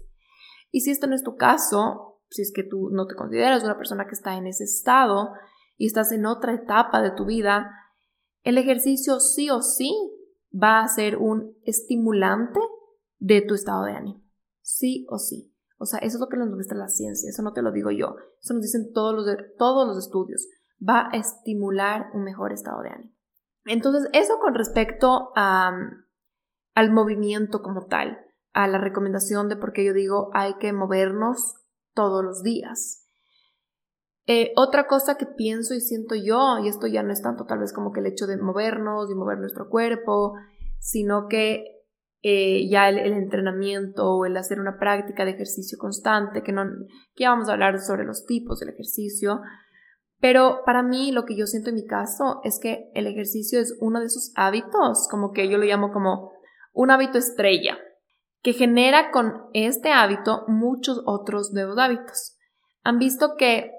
Y 0.72 0.82
si 0.82 0.91
esto 0.91 1.07
no 1.07 1.15
es 1.15 1.24
tu 1.24 1.36
caso, 1.36 2.20
si 2.32 2.42
es 2.42 2.52
que 2.54 2.64
tú 2.64 2.90
no 2.92 3.06
te 3.08 3.16
consideras 3.16 3.64
una 3.64 3.78
persona 3.78 4.08
que 4.08 4.16
está 4.16 4.36
en 4.38 4.48
ese 4.48 4.64
estado 4.64 5.34
y 5.78 5.86
estás 5.86 6.12
en 6.12 6.26
otra 6.26 6.54
etapa 6.54 7.02
de 7.02 7.12
tu 7.12 7.26
vida, 7.26 7.70
el 8.44 8.58
ejercicio 8.58 9.20
sí 9.20 9.50
o 9.50 9.62
sí 9.62 9.94
va 10.52 10.82
a 10.82 10.88
ser 10.88 11.18
un 11.18 11.58
estimulante 11.64 12.60
de 13.20 13.42
tu 13.42 13.54
estado 13.54 13.84
de 13.84 13.92
ánimo. 13.92 14.24
Sí 14.62 15.06
o 15.10 15.20
sí. 15.20 15.54
O 15.78 15.86
sea, 15.86 16.00
eso 16.00 16.18
es 16.18 16.22
lo 16.22 16.30
que 16.30 16.38
nos 16.38 16.50
muestra 16.50 16.78
la 16.78 16.88
ciencia, 16.88 17.30
eso 17.30 17.42
no 17.42 17.54
te 17.54 17.62
lo 17.62 17.72
digo 17.72 17.92
yo, 17.92 18.16
eso 18.42 18.54
nos 18.54 18.62
dicen 18.62 18.94
todos 18.94 19.16
los, 19.16 19.26
todos 19.58 19.88
los 19.88 19.98
estudios. 19.98 20.48
Va 20.82 21.10
a 21.12 21.18
estimular 21.18 22.08
un 22.14 22.24
mejor 22.24 22.54
estado 22.54 22.82
de 22.82 22.90
ánimo. 22.90 23.14
Entonces, 23.66 24.10
eso 24.14 24.40
con 24.40 24.56
respecto 24.56 25.32
al 25.36 26.92
movimiento 26.92 27.62
como 27.62 27.86
tal, 27.88 28.20
a 28.54 28.68
la 28.68 28.78
recomendación 28.78 29.50
de 29.50 29.56
por 29.56 29.74
qué 29.74 29.84
yo 29.86 29.94
digo 29.94 30.30
hay 30.34 30.56
que 30.56 30.74
movernos 30.74 31.61
todos 31.94 32.24
los 32.24 32.44
días. 32.44 33.06
Eh, 34.28 34.54
otra 34.56 34.88
cosa 34.88 35.18
que 35.18 35.26
pienso 35.26 35.74
y 35.74 35.82
siento 35.82 36.16
yo, 36.16 36.60
y 36.64 36.68
esto 36.68 36.88
ya 36.88 37.04
no 37.04 37.12
es 37.12 37.22
tanto 37.22 37.46
tal 37.46 37.60
vez 37.60 37.74
como 37.74 37.92
que 37.92 38.00
el 38.00 38.06
hecho 38.06 38.28
de 38.28 38.38
movernos 38.38 39.10
y 39.10 39.16
mover 39.16 39.39
nuestro 39.39 39.68
cuerpo, 39.68 40.34
sino 40.80 41.28
que 41.28 41.82
eh, 42.24 42.70
ya 42.70 42.88
el, 42.88 43.00
entrenamiento 43.00 44.08
o 44.12 44.26
el 44.26 44.38
hacer 44.38 44.60
una 44.60 44.78
práctica 44.78 45.26
de 45.26 45.32
ejercicio 45.32 45.78
constante, 45.80 46.44
que, 46.44 46.52
no, 46.52 46.64
que 47.16 47.24
ya 47.24 47.32
vamos 47.32 47.50
a 47.50 47.54
hablar 47.54 47.80
sobre 47.80 48.06
los 48.06 48.26
tipos 48.26 48.60
del 48.60 48.70
ejercicio, 48.70 49.42
Pero 50.20 50.62
para 50.68 50.84
mí 50.84 51.12
lo 51.12 51.26
que 51.26 51.36
yo 51.36 51.48
siento 51.48 51.70
en 51.70 51.76
mi 51.76 51.86
caso 51.88 52.42
es 52.44 52.60
que 52.62 52.92
el 52.94 53.08
ejercicio 53.08 53.60
es 53.60 53.76
uno 53.82 54.00
de 54.00 54.06
esos 54.06 54.32
hábitos, 54.36 55.08
como 55.10 55.32
que 55.32 55.50
yo 55.50 55.58
lo 55.58 55.66
llamo 55.66 55.92
como 55.92 56.32
un 56.74 56.92
hábito 56.92 57.18
estrella, 57.18 57.80
que 58.42 58.54
genera 58.54 59.12
con 59.12 59.44
este 59.54 59.92
hábito 59.92 60.46
muchos 60.48 61.02
otros 61.06 61.52
nuevos 61.54 61.78
hábitos. 61.78 62.38
Han 62.84 62.98
visto 62.98 63.36
que 63.38 63.72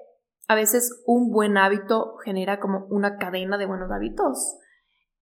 a 0.47 0.55
veces 0.55 1.03
un 1.05 1.31
buen 1.31 1.57
hábito 1.57 2.15
genera 2.23 2.59
como 2.59 2.85
una 2.89 3.17
cadena 3.17 3.57
de 3.57 3.65
buenos 3.65 3.91
hábitos. 3.91 4.57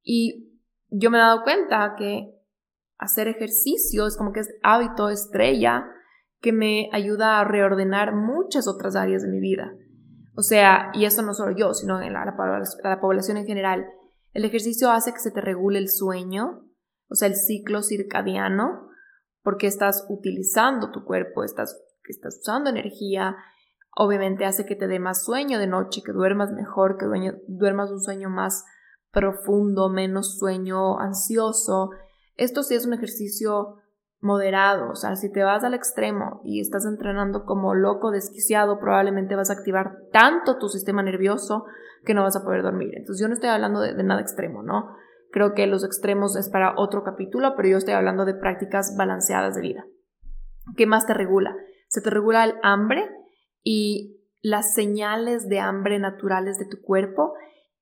Y 0.04 0.60
yo 0.90 1.10
me 1.10 1.18
he 1.18 1.22
dado 1.22 1.44
cuenta 1.44 1.96
que 1.98 2.36
hacer 2.98 3.28
ejercicio 3.28 4.06
es 4.06 4.18
como 4.18 4.32
que 4.32 4.42
es 4.42 4.54
hábito 4.62 5.10
estrella 5.10 5.86
que 6.40 6.54
me 6.54 6.90
ayuda 6.92 7.40
a 7.40 7.44
reordenar 7.44 8.16
muchas 8.16 8.68
otras 8.68 8.96
áreas 8.96 9.22
de 9.22 9.30
mi 9.30 9.40
vida. 9.40 9.72
O 10.36 10.42
sea, 10.44 10.92
y 10.94 11.06
eso 11.06 11.22
no 11.22 11.34
solo 11.34 11.56
yo, 11.56 11.74
sino 11.74 12.02
en 12.02 12.14
la, 12.14 12.36
población 13.00 13.38
en 13.38 13.46
general. 13.46 13.86
El 14.34 14.46
ejercicio 14.46 14.90
hace 14.90 15.14
que 15.14 15.20
se 15.20 15.32
te 15.32 15.42
regule 15.42 15.78
el 15.78 15.90
sueño, 15.90 16.64
o 17.10 17.16
sea, 17.16 17.28
el 17.28 17.36
ciclo 17.36 17.84
circadiano, 17.84 18.91
porque 19.44 19.68
estás 19.68 20.06
utilizando 20.10 20.92
tu 20.92 21.04
cuerpo, 21.04 21.44
estás, 21.44 21.82
estás 22.08 22.40
usando 22.42 22.70
energía, 22.70 23.36
obviamente 23.96 24.46
hace 24.46 24.66
que 24.66 24.76
te 24.76 24.88
dé 24.88 25.00
más 25.00 25.24
sueño 25.26 25.60
de 25.60 25.68
noche, 25.68 26.02
que 26.06 26.12
duermas 26.12 26.52
mejor, 26.52 26.98
que 26.98 27.06
duermas 27.48 27.92
un 27.92 28.02
sueño 28.02 28.30
más 28.30 28.66
profundo, 29.12 29.90
menos 29.90 30.38
sueño 30.38 31.00
ansioso. 31.00 31.92
Esto 32.36 32.64
sí 32.64 32.76
es 32.76 32.86
un 32.86 32.94
ejercicio 32.94 33.82
moderado, 34.22 34.92
o 34.92 34.96
sea, 34.96 35.16
si 35.16 35.32
te 35.32 35.44
vas 35.44 35.64
al 35.64 35.74
extremo 35.74 36.42
y 36.44 36.62
estás 36.62 36.86
entrenando 36.86 37.44
como 37.44 37.74
loco, 37.74 38.12
desquiciado, 38.12 38.80
probablemente 38.80 39.36
vas 39.36 39.50
a 39.50 39.54
activar 39.54 39.98
tanto 40.12 40.60
tu 40.60 40.70
sistema 40.70 41.02
nervioso 41.02 41.66
que 42.06 42.14
no 42.14 42.22
vas 42.22 42.36
a 42.36 42.44
poder 42.44 42.62
dormir. 42.62 42.92
Entonces 42.96 43.20
yo 43.20 43.28
no 43.28 43.34
estoy 43.34 43.50
hablando 43.50 43.82
de, 43.82 44.04
nada 44.04 44.22
extremo, 44.22 44.62
¿no? 44.62 44.96
Creo 45.32 45.54
que 45.54 45.68
los 45.68 45.84
extremos 45.84 46.36
es 46.36 46.50
para 46.50 46.74
otro 46.78 47.04
capítulo, 47.04 47.54
pero 47.56 47.70
yo 47.70 47.78
estoy 47.78 47.94
hablando 47.94 48.26
de 48.26 48.34
prácticas 48.34 48.96
balanceadas 48.98 49.56
de 49.56 49.62
vida. 49.62 49.86
¿Qué 50.76 50.86
más 50.86 51.08
te 51.08 51.14
regula? 51.14 51.56
Se 51.88 52.02
te 52.02 52.10
regula 52.10 52.44
el 52.44 52.56
hambre 52.64 53.10
y 53.64 54.22
las 54.42 54.74
señales 54.74 55.48
de 55.48 55.60
hambre 55.60 56.00
naturales 56.00 56.58
de 56.58 56.66
tu 56.66 56.82
cuerpo 56.82 57.34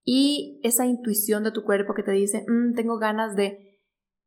y 0.03 0.59
esa 0.63 0.85
intuición 0.85 1.43
de 1.43 1.51
tu 1.51 1.63
cuerpo 1.63 1.93
que 1.93 2.03
te 2.03 2.11
dice, 2.11 2.45
mm, 2.47 2.73
tengo 2.73 2.97
ganas 2.97 3.35
de, 3.35 3.79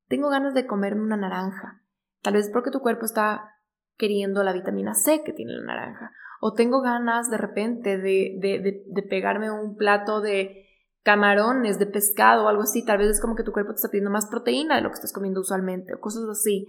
tengo 0.08 0.28
ganas 0.28 0.54
de 0.54 0.66
comerme 0.66 1.02
una 1.02 1.16
naranja 1.16 1.82
Tal 2.22 2.34
vez 2.34 2.48
porque 2.52 2.70
tu 2.70 2.80
cuerpo 2.80 3.04
está 3.04 3.50
queriendo 3.98 4.42
la 4.44 4.52
vitamina 4.52 4.94
C 4.94 5.22
que 5.24 5.32
tiene 5.32 5.52
la 5.52 5.74
naranja. 5.74 6.12
O 6.40 6.54
tengo 6.54 6.80
ganas 6.80 7.30
de 7.30 7.36
repente 7.36 7.98
de, 7.98 8.36
de, 8.40 8.84
de, 8.86 9.02
pegarme 9.02 9.50
un 9.50 9.76
plato 9.76 10.20
de 10.20 10.61
camarones, 11.02 11.78
de 11.78 11.86
pescado 11.86 12.44
o 12.44 12.48
algo 12.48 12.62
así. 12.62 12.84
Tal 12.84 12.98
vez 12.98 13.08
es 13.08 13.20
como 13.20 13.34
que 13.34 13.42
tu 13.42 13.52
cuerpo 13.52 13.72
te 13.72 13.76
está 13.76 13.88
pidiendo 13.88 14.10
más 14.10 14.26
proteína 14.26 14.76
de 14.76 14.82
lo 14.82 14.90
que 14.90 14.94
estás 14.94 15.12
comiendo 15.12 15.40
usualmente 15.40 15.94
o 15.94 16.00
cosas 16.00 16.24
así. 16.30 16.66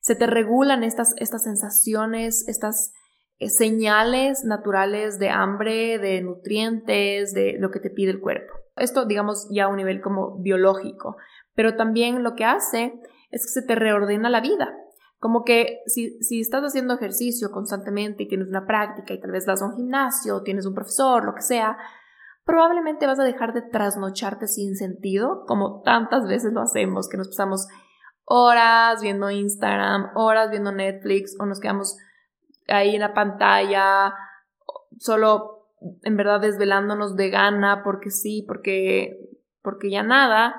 Se 0.00 0.14
te 0.14 0.26
regulan 0.26 0.82
estas, 0.84 1.14
estas 1.18 1.44
sensaciones, 1.44 2.46
estas 2.48 2.92
eh, 3.38 3.48
señales 3.48 4.44
naturales 4.44 5.18
de 5.18 5.30
hambre, 5.30 5.98
de 5.98 6.20
nutrientes, 6.22 7.32
de 7.32 7.56
lo 7.58 7.70
que 7.70 7.80
te 7.80 7.90
pide 7.90 8.10
el 8.10 8.20
cuerpo. 8.20 8.52
Esto, 8.76 9.04
digamos, 9.04 9.48
ya 9.50 9.64
a 9.64 9.68
un 9.68 9.76
nivel 9.76 10.00
como 10.00 10.38
biológico. 10.40 11.16
Pero 11.54 11.76
también 11.76 12.22
lo 12.22 12.34
que 12.34 12.44
hace 12.44 13.00
es 13.30 13.44
que 13.44 13.60
se 13.60 13.62
te 13.62 13.74
reordena 13.74 14.30
la 14.30 14.40
vida. 14.40 14.74
Como 15.18 15.44
que 15.44 15.80
si, 15.86 16.22
si 16.22 16.40
estás 16.40 16.62
haciendo 16.62 16.94
ejercicio 16.94 17.50
constantemente 17.50 18.22
y 18.22 18.28
tienes 18.28 18.48
una 18.48 18.66
práctica 18.66 19.12
y 19.12 19.20
tal 19.20 19.32
vez 19.32 19.44
vas 19.44 19.60
a 19.60 19.66
un 19.66 19.76
gimnasio, 19.76 20.42
tienes 20.42 20.64
un 20.64 20.74
profesor, 20.74 21.24
lo 21.24 21.34
que 21.34 21.42
sea, 21.42 21.76
probablemente 22.50 23.06
vas 23.06 23.20
a 23.20 23.24
dejar 23.24 23.52
de 23.52 23.62
trasnocharte 23.62 24.48
sin 24.48 24.74
sentido, 24.74 25.44
como 25.46 25.82
tantas 25.82 26.26
veces 26.26 26.52
lo 26.52 26.60
hacemos, 26.60 27.08
que 27.08 27.16
nos 27.16 27.28
pasamos 27.28 27.68
horas 28.24 29.00
viendo 29.00 29.30
Instagram, 29.30 30.10
horas 30.16 30.50
viendo 30.50 30.72
Netflix 30.72 31.36
o 31.38 31.46
nos 31.46 31.60
quedamos 31.60 31.96
ahí 32.66 32.96
en 32.96 33.02
la 33.02 33.14
pantalla, 33.14 34.14
solo 34.98 35.68
en 36.02 36.16
verdad 36.16 36.40
desvelándonos 36.40 37.14
de 37.14 37.30
gana 37.30 37.82
porque 37.84 38.10
sí, 38.10 38.44
porque, 38.48 39.16
porque 39.62 39.88
ya 39.88 40.02
nada. 40.02 40.56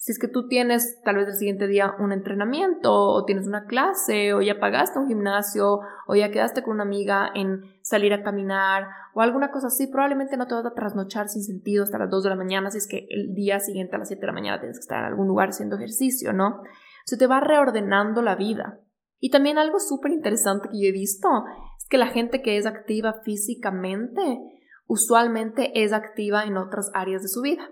Si 0.00 0.12
es 0.12 0.20
que 0.20 0.28
tú 0.28 0.46
tienes 0.46 1.02
tal 1.02 1.16
vez 1.16 1.26
el 1.26 1.34
siguiente 1.34 1.66
día 1.66 1.96
un 1.98 2.12
entrenamiento 2.12 2.94
o 2.94 3.24
tienes 3.24 3.48
una 3.48 3.66
clase 3.66 4.32
o 4.32 4.40
ya 4.40 4.60
pagaste 4.60 5.00
un 5.00 5.08
gimnasio 5.08 5.80
o 6.06 6.14
ya 6.14 6.30
quedaste 6.30 6.62
con 6.62 6.74
una 6.74 6.84
amiga 6.84 7.28
en 7.34 7.62
salir 7.82 8.12
a 8.12 8.22
caminar 8.22 8.86
o 9.12 9.22
alguna 9.22 9.50
cosa 9.50 9.66
así, 9.66 9.88
probablemente 9.88 10.36
no 10.36 10.46
te 10.46 10.54
vas 10.54 10.66
a 10.66 10.74
trasnochar 10.74 11.28
sin 11.28 11.42
sentido 11.42 11.82
hasta 11.82 11.98
las 11.98 12.10
2 12.10 12.22
de 12.22 12.30
la 12.30 12.36
mañana 12.36 12.70
si 12.70 12.78
es 12.78 12.86
que 12.86 13.08
el 13.10 13.34
día 13.34 13.58
siguiente 13.58 13.96
a 13.96 13.98
las 13.98 14.06
7 14.06 14.20
de 14.20 14.26
la 14.28 14.32
mañana 14.32 14.60
tienes 14.60 14.78
que 14.78 14.82
estar 14.82 15.00
en 15.00 15.06
algún 15.06 15.26
lugar 15.26 15.48
haciendo 15.48 15.74
ejercicio, 15.74 16.32
¿no? 16.32 16.62
Se 17.04 17.16
te 17.16 17.26
va 17.26 17.40
reordenando 17.40 18.22
la 18.22 18.36
vida. 18.36 18.78
Y 19.18 19.30
también 19.30 19.58
algo 19.58 19.80
súper 19.80 20.12
interesante 20.12 20.68
que 20.68 20.80
yo 20.80 20.88
he 20.90 20.92
visto 20.92 21.28
es 21.76 21.88
que 21.88 21.98
la 21.98 22.06
gente 22.06 22.40
que 22.40 22.56
es 22.56 22.66
activa 22.66 23.14
físicamente 23.24 24.38
usualmente 24.86 25.82
es 25.82 25.92
activa 25.92 26.44
en 26.44 26.56
otras 26.56 26.92
áreas 26.94 27.22
de 27.22 27.28
su 27.28 27.42
vida. 27.42 27.68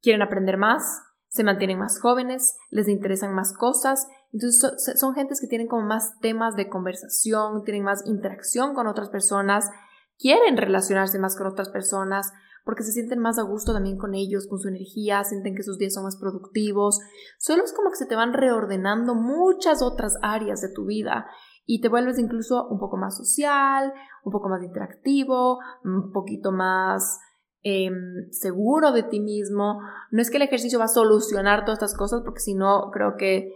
Quieren 0.00 0.22
aprender 0.22 0.56
más, 0.56 1.02
se 1.34 1.42
mantienen 1.42 1.80
más 1.80 2.00
jóvenes, 2.00 2.56
les 2.70 2.86
interesan 2.86 3.34
más 3.34 3.52
cosas, 3.52 4.06
entonces 4.32 4.72
son, 5.00 5.14
gentes 5.14 5.40
que 5.40 5.48
tienen 5.48 5.66
como 5.66 5.84
más 5.84 6.16
temas 6.20 6.54
de 6.54 6.68
conversación, 6.68 7.64
tienen 7.64 7.82
más 7.82 8.06
interacción 8.06 8.72
con 8.72 8.86
otras 8.86 9.08
personas, 9.08 9.68
quieren 10.16 10.56
relacionarse 10.56 11.18
más 11.18 11.36
con 11.36 11.48
otras 11.48 11.70
personas 11.70 12.32
porque 12.64 12.84
se 12.84 12.92
sienten 12.92 13.18
más 13.18 13.40
a 13.40 13.42
gusto 13.42 13.72
también 13.72 13.98
con 13.98 14.14
ellos, 14.14 14.46
con 14.46 14.60
su 14.60 14.68
energía, 14.68 15.24
sienten 15.24 15.56
que 15.56 15.64
sus 15.64 15.76
días 15.76 15.92
son 15.92 16.04
más 16.04 16.16
productivos. 16.16 17.00
Solo 17.36 17.64
es 17.64 17.72
como 17.72 17.90
que 17.90 17.96
se 17.96 18.06
te 18.06 18.14
van 18.14 18.32
reordenando 18.32 19.16
muchas 19.16 19.82
otras 19.82 20.16
áreas 20.22 20.60
de 20.62 20.72
tu 20.72 20.86
vida 20.86 21.26
y 21.66 21.80
te 21.80 21.88
vuelves 21.88 22.18
incluso 22.18 22.68
un 22.68 22.78
poco 22.78 22.96
más 22.96 23.16
social, 23.16 23.92
un 24.22 24.32
poco 24.32 24.48
más 24.48 24.62
interactivo, 24.62 25.58
un 25.82 26.12
poquito 26.12 26.52
más 26.52 27.18
Em, 27.66 28.30
seguro 28.30 28.92
de 28.92 29.04
ti 29.04 29.20
mismo. 29.20 29.80
No 30.10 30.20
es 30.20 30.30
que 30.30 30.36
el 30.36 30.42
ejercicio 30.42 30.78
va 30.78 30.84
a 30.84 30.88
solucionar 30.88 31.64
todas 31.64 31.78
estas 31.78 31.96
cosas, 31.96 32.20
porque 32.22 32.40
si 32.40 32.54
no, 32.54 32.90
creo 32.92 33.16
que 33.16 33.52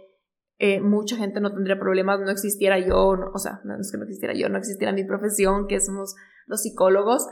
eh, 0.57 0.81
mucha 0.81 1.15
gente 1.15 1.39
no 1.39 1.53
tendría 1.53 1.79
problemas, 1.79 2.19
no 2.19 2.31
existiera 2.31 2.79
yo, 2.79 3.15
o 3.31 3.37
sea, 3.37 3.61
no 3.63 3.79
es 3.79 3.91
que 3.91 3.99
no 3.99 4.05
existiera 4.05 4.33
yo, 4.33 4.49
no 4.49 4.57
existiera 4.57 4.93
mi 4.93 5.03
profesión, 5.03 5.67
que 5.67 5.79
somos 5.79 6.15
los 6.47 6.63
psicólogos, 6.63 7.27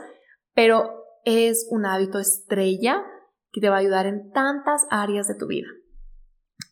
pero 0.54 1.04
es 1.24 1.66
un 1.68 1.84
hábito 1.84 2.20
estrella 2.20 3.02
que 3.50 3.60
te 3.60 3.70
va 3.70 3.76
a 3.76 3.80
ayudar 3.80 4.06
en 4.06 4.30
tantas 4.30 4.86
áreas 4.88 5.26
de 5.26 5.34
tu 5.34 5.48
vida. 5.48 5.66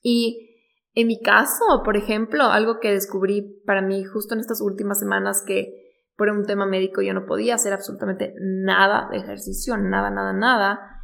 Y 0.03 0.57
en 0.95 1.09
mi 1.09 1.21
caso, 1.21 1.65
por 1.85 1.97
ejemplo, 1.97 2.45
algo 2.45 2.79
que 2.79 2.93
descubrí 2.93 3.61
para 3.67 3.83
mí 3.83 4.05
justo 4.05 4.35
en 4.35 4.41
estas 4.41 4.61
últimas 4.61 5.01
semanas 5.01 5.43
que 5.45 5.86
por 6.17 6.29
un 6.31 6.45
tema 6.45 6.67
médico 6.67 7.03
yo 7.03 7.15
no 7.15 7.27
podía 7.27 7.55
hacer 7.55 7.73
absolutamente 7.73 8.35
nada 8.41 9.09
de 9.11 9.19
ejercicio, 9.19 9.77
nada, 9.77 10.11
nada, 10.11 10.33
nada. 10.33 11.03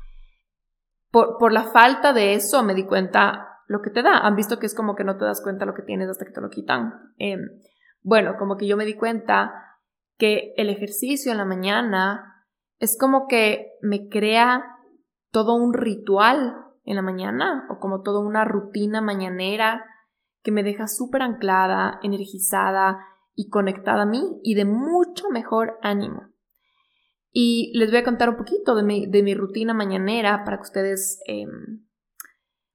Por, 1.10 1.36
por, 1.38 1.52
la 1.52 1.64
falta 1.64 2.12
de 2.12 2.34
eso 2.34 2.62
me 2.62 2.74
di 2.74 2.86
cuenta 2.86 3.58
lo 3.68 3.82
que 3.82 3.90
te 3.90 4.02
da. 4.02 4.18
Han 4.18 4.36
visto 4.36 4.58
que 4.58 4.66
es 4.66 4.74
como 4.74 4.94
que 4.94 5.04
no 5.04 5.18
te 5.18 5.24
das 5.24 5.42
cuenta 5.42 5.66
lo 5.66 5.74
que 5.74 5.82
tienes 5.82 6.08
hasta 6.08 6.24
que 6.24 6.32
te 6.32 6.40
lo 6.40 6.48
quitan. 6.48 7.12
Em, 7.18 7.40
bueno, 8.02 8.36
como 8.38 8.56
que 8.56 8.66
yo 8.66 8.76
me 8.76 8.86
di 8.86 8.94
cuenta 8.94 9.52
que 10.16 10.54
el 10.56 10.70
ejercicio 10.70 11.30
en 11.30 11.38
la 11.38 11.44
mañana 11.44 12.46
es 12.78 12.96
como 12.98 13.26
que 13.28 13.72
me 13.82 14.08
crea 14.08 14.64
todo 15.30 15.54
un 15.54 15.74
ritual 15.74 16.56
en 16.84 16.96
la 16.96 17.02
mañana 17.02 17.66
o 17.70 17.78
como 17.78 18.02
toda 18.02 18.20
una 18.20 18.44
rutina 18.44 19.00
mañanera 19.00 19.84
que 20.42 20.52
me 20.52 20.62
deja 20.62 20.88
súper 20.88 21.22
anclada, 21.22 22.00
energizada, 22.02 22.98
y 23.34 23.48
conectada 23.48 24.02
a 24.02 24.06
mí 24.06 24.22
y 24.42 24.54
de 24.54 24.64
mucho 24.64 25.30
mejor 25.30 25.78
ánimo. 25.82 26.28
Y 27.30 27.72
les 27.78 27.90
voy 27.90 28.00
a 28.00 28.04
contar 28.04 28.28
un 28.28 28.36
poquito 28.36 28.74
de 28.74 28.82
mi, 28.82 29.06
de 29.06 29.22
mi 29.22 29.34
rutina 29.34 29.72
mañanera 29.72 30.44
para 30.44 30.58
que 30.58 30.62
ustedes 30.62 31.18
em, 31.26 31.86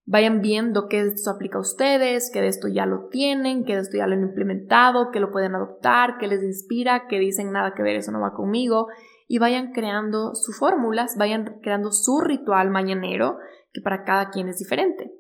vayan 0.06 0.42
viendo 0.42 0.88
qué 0.88 1.04
de 1.04 1.10
esto 1.10 1.30
aplica 1.30 1.60
a 1.60 1.62
ustedes, 1.62 2.32
que 2.32 2.42
de 2.42 2.48
esto 2.48 2.68
ya 2.68 2.86
lo 2.88 3.08
tienen, 3.10 3.66
que 3.66 3.76
de 3.76 3.82
esto 3.82 3.98
ya 3.98 4.08
lo 4.08 4.16
han 4.16 4.24
implementado, 4.24 5.12
que 5.12 5.20
lo 5.20 5.32
pueden 5.32 5.54
adoptar, 5.54 6.18
que 6.18 6.28
les 6.28 6.42
inspira, 6.42 7.08
que 7.08 7.20
dicen 7.20 7.52
nada 7.52 7.74
que 7.76 7.84
ver, 7.84 7.98
eso 7.98 8.12
no 8.12 8.22
va 8.22 8.34
conmigo, 8.34 8.88
y 9.28 9.38
vayan 9.38 9.74
creando 9.74 10.34
sus 10.34 10.58
fórmulas, 10.58 11.18
vayan 11.18 11.60
creando 11.62 11.92
su 11.92 12.22
ritual 12.22 12.72
mañanero, 12.72 13.38
que 13.74 13.82
para 13.82 14.06
cada 14.06 14.32
quien 14.32 14.48
es 14.48 14.58
diferente. 14.58 15.12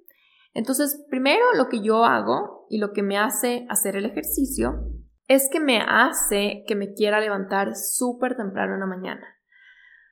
Entonces, 0.54 1.06
primero 1.10 1.44
lo 1.56 1.68
que 1.68 1.82
yo 1.82 2.06
hago 2.06 2.66
y 2.70 2.80
lo 2.80 2.92
que 2.94 3.04
me 3.04 3.18
hace 3.20 3.68
hacer 3.70 3.98
el 3.98 4.06
ejercicio 4.06 4.90
es 5.28 5.50
que 5.52 5.60
me 5.60 5.82
hace 5.82 6.64
que 6.68 6.76
me 6.76 6.94
quiera 6.94 7.20
levantar 7.20 7.76
súper 7.76 8.36
temprano 8.36 8.76
en 8.76 8.80
la 8.80 8.86
mañana. 8.86 9.28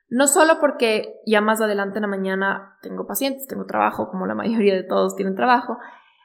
No 0.08 0.28
solo 0.28 0.60
porque 0.60 1.20
ya 1.26 1.40
más 1.40 1.60
adelante 1.60 1.98
en 1.98 2.02
la 2.02 2.08
mañana 2.08 2.78
tengo 2.80 3.06
pacientes, 3.06 3.46
tengo 3.46 3.66
trabajo, 3.66 4.08
como 4.10 4.26
la 4.26 4.34
mayoría 4.36 4.74
de 4.74 4.84
todos 4.84 5.16
tienen 5.16 5.34
trabajo, 5.34 5.78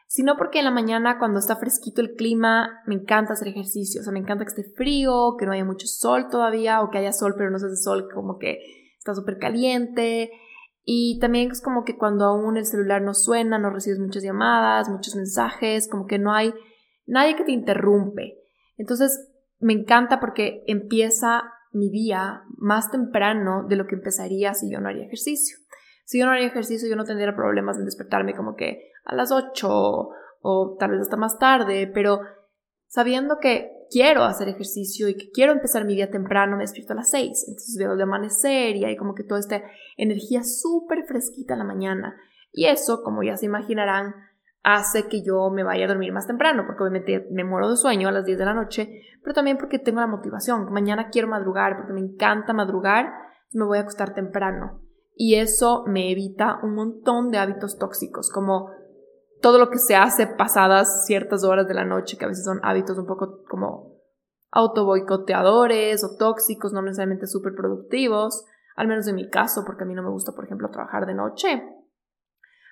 sino 0.08 0.36
porque 0.36 0.60
en 0.60 0.66
la 0.66 0.72
mañana 0.72 1.18
cuando 1.18 1.40
está 1.40 1.56
fresquito 1.56 2.02
el 2.02 2.16
clima 2.16 2.82
me 2.86 2.96
encanta 2.96 3.34
hacer 3.34 3.48
ejercicio, 3.48 4.02
o 4.02 4.04
sea, 4.04 4.12
me 4.12 4.20
encanta 4.20 4.44
que 4.44 4.50
esté 4.50 4.64
frío, 4.76 5.36
que 5.40 5.46
no 5.46 5.54
haya 5.54 5.64
mucho 5.64 5.88
sol 5.88 6.28
todavía 6.30 6.82
o 6.82 6.90
que 6.90 6.98
haya 6.98 7.14
sol 7.14 7.34
pero 7.38 7.50
no 7.50 7.60
se 7.60 7.68
hace 7.68 7.78
sol 7.78 8.10
como 8.14 8.38
que 8.38 8.60
está 8.98 9.16
súper 9.16 9.40
caliente. 9.40 10.32
Y 10.84 11.20
también 11.20 11.52
es 11.52 11.62
como 11.62 11.84
que 11.84 11.96
cuando 11.96 12.26
aún 12.26 12.58
el 12.58 12.66
celular 12.66 13.04
no 13.04 13.14
suena, 13.14 13.60
no 13.60 13.70
recibes 13.70 14.00
muchas 14.00 14.24
llamadas, 14.24 14.90
muchos 14.90 15.16
mensajes, 15.16 15.88
como 15.88 16.08
que 16.08 16.18
no 16.18 16.34
hay 16.34 16.54
nadie 17.06 17.36
que 17.36 17.44
te 17.44 17.52
interrumpe. 17.52 18.41
Entonces, 18.82 19.30
me 19.60 19.74
encanta 19.74 20.20
porque 20.20 20.64
empieza 20.66 21.44
mi 21.72 21.92
día 21.92 22.42
más 22.58 22.90
temprano 22.90 23.64
de 23.70 23.76
lo 23.76 23.86
que 23.86 23.94
empezaría 23.94 24.56
si 24.56 24.72
yo 24.72 24.80
no 24.82 24.90
haría 24.90 25.06
ejercicio. 25.06 25.58
Si 26.04 26.18
yo 26.18 26.26
no 26.26 26.32
haría 26.32 26.48
ejercicio, 26.48 26.90
yo 26.90 26.96
no 26.96 27.06
tendría 27.06 27.36
problemas 27.36 27.78
en 27.78 27.86
despertarme 27.86 28.36
como 28.36 28.56
que 28.56 28.92
a 29.06 29.14
las 29.14 29.32
8 29.32 29.70
o 30.42 30.78
tal 30.80 30.92
vez 30.92 31.02
hasta 31.02 31.16
más 31.16 31.38
tarde, 31.38 31.90
pero 31.94 32.22
sabiendo 32.88 33.38
que 33.40 33.72
quiero 33.92 34.24
hacer 34.24 34.50
ejercicio 34.50 35.08
y 35.08 35.16
que 35.16 35.30
quiero 35.30 35.52
empezar 35.52 35.86
mi 35.86 35.94
día 35.94 36.10
temprano, 36.10 36.58
me 36.58 36.64
despierto 36.64 36.94
a 36.94 36.96
las 36.96 37.12
6. 37.12 37.46
Entonces 37.50 37.76
veo 37.78 37.94
el 37.94 38.02
amanecer 38.02 38.76
y 38.76 38.86
hay 38.86 38.98
como 38.98 39.14
que 39.14 39.24
toda 39.24 39.40
esta 39.40 39.62
energía 39.96 40.44
súper 40.44 41.06
fresquita 41.06 41.54
en 41.54 41.60
la 41.60 41.66
mañana. 41.66 42.16
Y 42.52 42.66
eso, 42.66 43.04
como 43.04 43.22
ya 43.22 43.38
se 43.38 43.46
imaginarán, 43.46 44.16
hace 44.64 45.08
que 45.08 45.24
yo 45.24 45.50
me 45.50 45.64
vaya 45.64 45.86
a 45.86 45.88
dormir 45.88 46.14
más 46.14 46.28
temprano, 46.28 46.64
porque 46.66 46.84
obviamente 46.84 47.28
me 47.32 47.44
muero 47.44 47.70
de 47.70 47.78
sueño 47.78 48.10
a 48.10 48.12
las 48.12 48.26
10 48.26 48.38
de 48.38 48.46
la 48.46 48.54
noche, 48.54 49.02
pero 49.24 49.34
también 49.34 49.58
porque 49.58 49.80
tengo 49.80 50.00
la 50.00 50.08
motivación. 50.08 50.72
Mañana 50.72 51.10
quiero 51.10 51.28
madrugar, 51.28 51.78
porque 51.78 51.94
me 51.94 52.02
encanta 52.02 52.54
madrugar, 52.54 53.12
me 53.52 53.66
voy 53.66 53.80
a 53.80 53.82
acostar 53.82 54.14
temprano. 54.14 54.82
Y 55.16 55.36
eso 55.36 55.84
me 55.88 56.12
evita 56.12 56.60
un 56.64 56.76
montón 56.76 57.30
de 57.30 57.38
hábitos 57.38 57.78
tóxicos, 57.78 58.32
como 58.32 58.70
todo 59.42 59.58
lo 59.58 59.70
que 59.70 59.80
se 59.80 59.96
hace 59.96 60.28
pasadas 60.28 61.06
ciertas 61.06 61.44
horas 61.44 61.68
de 61.68 61.74
la 61.74 61.86
noche, 61.86 62.18
que 62.18 62.26
a 62.26 62.28
veces 62.28 62.46
son 62.46 62.60
hábitos 62.64 62.98
un 62.98 63.08
poco 63.08 63.44
como 63.50 63.98
autoboicoteadores 64.52 66.04
o 66.04 66.18
tóxicos, 66.18 66.74
no 66.74 66.82
necesariamente 66.82 67.26
súper 67.26 67.54
productivos, 67.56 68.46
al 68.76 68.88
menos 68.88 69.08
en 69.08 69.16
mi 69.16 69.30
caso, 69.30 69.64
porque 69.66 69.84
a 69.84 69.88
mí 69.88 69.94
no 69.94 70.04
me 70.04 70.10
gusta, 70.10 70.34
por 70.34 70.46
ejemplo, 70.46 70.70
trabajar 70.70 71.06
de 71.06 71.16
noche. 71.16 71.64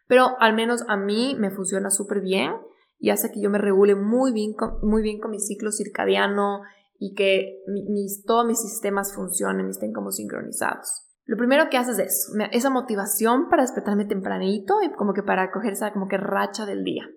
Pero 0.10 0.36
al 0.40 0.56
menos 0.56 0.84
a 0.88 0.98
mí 0.98 1.36
me 1.38 1.52
funciona 1.52 1.92
súper 1.92 2.22
bien 2.22 2.54
y 2.98 3.12
hace 3.12 3.32
que 3.32 3.40
yo 3.40 3.52
me 3.52 3.60
regule 3.60 3.94
muy 3.94 4.34
bien 4.34 4.54
con, 4.54 4.80
muy 4.82 5.04
bien 5.04 5.20
con 5.20 5.30
mi 5.30 5.40
ciclo 5.40 5.72
circadiano 5.72 6.62
y 6.98 7.14
que 7.14 7.60
mis, 7.68 8.26
todos 8.26 8.44
mis 8.44 8.60
sistemas 8.60 9.14
funcionen 9.14 9.68
y 9.68 9.70
estén 9.70 9.94
como 9.94 10.12
sincronizados. 10.12 11.06
Lo 11.26 11.38
primero 11.38 11.70
que 11.70 11.78
haces 11.78 12.00
es 12.00 12.28
eso, 12.28 12.34
esa 12.52 12.72
motivación 12.72 13.50
para 13.50 13.62
despertarme 13.62 14.06
tempranito 14.06 14.82
y 14.82 14.92
como 14.94 15.14
que 15.14 15.22
para 15.22 15.52
coger 15.52 15.74
esa 15.74 15.94
como 15.94 16.08
que 16.08 16.18
racha 16.18 16.66
del 16.66 16.84
día. 16.84 17.08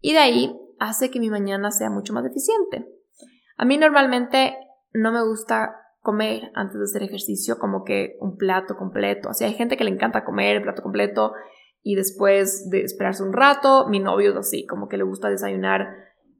Y 0.00 0.14
de 0.14 0.18
ahí 0.18 0.58
hace 0.78 1.10
que 1.10 1.20
mi 1.20 1.28
mañana 1.28 1.70
sea 1.72 1.90
mucho 1.90 2.14
más 2.14 2.24
eficiente. 2.24 2.88
A 3.58 3.66
mí 3.66 3.76
normalmente 3.76 4.56
no 4.94 5.12
me 5.12 5.22
gusta 5.22 5.76
comer 6.00 6.50
antes 6.54 6.78
de 6.78 6.84
hacer 6.84 7.02
ejercicio 7.02 7.58
como 7.58 7.84
que 7.84 8.16
un 8.18 8.38
plato 8.38 8.76
completo. 8.78 9.28
Así 9.28 9.44
hay 9.44 9.52
gente 9.52 9.76
que 9.76 9.84
le 9.84 9.90
encanta 9.90 10.24
comer 10.24 10.56
el 10.56 10.62
plato 10.62 10.82
completo 10.82 11.34
y 11.84 11.96
después 11.96 12.70
de 12.70 12.80
esperarse 12.80 13.22
un 13.22 13.34
rato, 13.34 13.86
mi 13.88 14.00
novio 14.00 14.30
es 14.30 14.36
así, 14.36 14.66
como 14.66 14.88
que 14.88 14.96
le 14.96 15.04
gusta 15.04 15.28
desayunar 15.28 15.86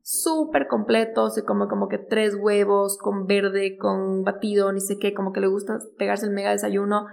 súper 0.02 0.66
completo, 0.68 1.28
se 1.28 1.44
come 1.44 1.68
como 1.68 1.86
que 1.88 1.98
tres 1.98 2.34
huevos 2.34 2.96
con 2.96 3.26
verde, 3.26 3.76
con 3.76 4.24
batido, 4.24 4.72
ni 4.72 4.80
sé 4.80 4.98
qué, 4.98 5.12
como 5.12 5.32
que 5.32 5.40
le 5.40 5.46
gusta 5.46 5.78
pegarse 5.98 6.24
el 6.24 6.32
mega 6.32 6.50
desayuno, 6.50 7.06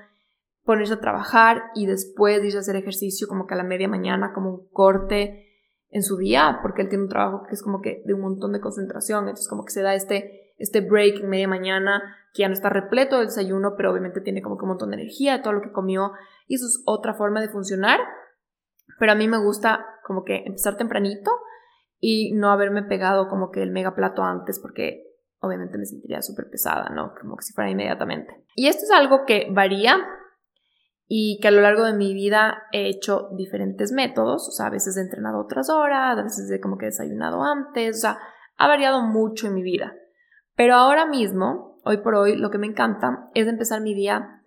ponerse 0.64 0.94
a 0.94 1.02
trabajar 1.02 1.72
y 1.76 1.88
después 1.88 2.42
irse 2.42 2.58
a 2.58 2.62
hacer 2.62 2.78
ejercicio 2.78 3.28
como 3.28 3.48
que 3.48 3.54
a 3.54 3.58
la 3.58 3.66
media 3.66 3.90
mañana, 3.90 4.32
como 4.34 4.50
un 4.50 4.68
corte 4.72 5.48
en 5.90 6.02
su 6.02 6.16
día, 6.16 6.60
porque 6.62 6.84
él 6.84 6.90
tiene 6.90 7.04
un 7.04 7.10
trabajo 7.10 7.44
que 7.48 7.54
es 7.54 7.62
como 7.62 7.82
que 7.82 8.02
de 8.06 8.14
un 8.14 8.22
montón 8.22 8.54
de 8.54 8.62
concentración, 8.62 9.26
entonces 9.26 9.50
como 9.50 9.66
que 9.66 9.74
se 9.74 9.82
da 9.82 9.94
este, 9.94 10.54
este 10.58 10.80
break 10.80 11.20
en 11.20 11.30
media 11.30 11.50
mañana, 11.50 12.02
que 12.34 12.44
ya 12.44 12.48
no 12.48 12.54
está 12.54 12.70
repleto 12.70 13.18
de 13.18 13.26
desayuno, 13.26 13.74
pero 13.76 13.92
obviamente 13.92 14.22
tiene 14.22 14.42
como 14.42 14.58
que 14.58 14.64
un 14.64 14.70
montón 14.70 14.92
de 14.92 15.02
energía 15.02 15.34
de 15.34 15.44
todo 15.44 15.52
lo 15.52 15.62
que 15.62 15.74
comió, 15.74 16.14
y 16.48 16.56
eso 16.56 16.66
es 16.66 16.82
otra 16.86 17.14
forma 17.14 17.42
de 17.42 17.50
funcionar, 17.50 18.00
pero 19.00 19.12
a 19.12 19.16
mí 19.16 19.28
me 19.28 19.38
gusta 19.38 19.86
como 20.06 20.24
que 20.24 20.44
empezar 20.46 20.78
tempranito, 20.78 21.32
y 22.02 22.34
no 22.34 22.52
haberme 22.52 22.82
pegado 22.82 23.30
como 23.30 23.52
que 23.52 23.62
el 23.62 23.72
mega 23.72 23.96
plato 23.96 24.24
antes 24.24 24.60
porque 24.60 25.04
obviamente 25.40 25.78
me 25.78 25.86
sentiría 25.86 26.22
súper 26.22 26.50
pesada, 26.50 26.90
¿no? 26.90 27.14
Como 27.20 27.38
que 27.38 27.44
si 27.44 27.54
fuera 27.54 27.70
inmediatamente. 27.70 28.44
Y 28.56 28.68
esto 28.68 28.84
es 28.84 28.92
algo 28.92 29.26
que 29.26 29.48
varía 29.52 29.98
y 31.08 31.40
que 31.42 31.48
a 31.48 31.52
lo 31.52 31.62
largo 31.62 31.84
de 31.84 31.94
mi 31.94 32.14
vida 32.14 32.64
he 32.72 32.88
hecho 32.90 33.30
diferentes 33.38 33.92
métodos, 33.92 34.48
o 34.48 34.52
sea, 34.52 34.68
a 34.68 34.72
veces 34.72 34.98
he 34.98 35.02
entrenado 35.02 35.40
otras 35.40 35.70
horas, 35.70 36.18
a 36.18 36.24
veces 36.24 36.50
he 36.50 36.60
como 36.60 36.78
que 36.78 36.88
desayunado 36.88 37.44
antes, 37.44 37.98
o 37.98 38.02
sea, 38.02 38.20
ha 38.58 38.68
variado 38.68 39.02
mucho 39.02 39.48
en 39.48 39.54
mi 39.54 39.62
vida. 39.62 39.94
Pero 40.56 40.76
ahora 40.76 41.06
mismo, 41.06 41.80
hoy 41.84 41.98
por 41.98 42.16
hoy, 42.16 42.36
lo 42.36 42.50
que 42.50 42.58
me 42.58 42.68
encanta 42.68 43.30
es 43.36 43.48
empezar 43.48 43.82
mi 43.82 43.94
día 43.94 44.41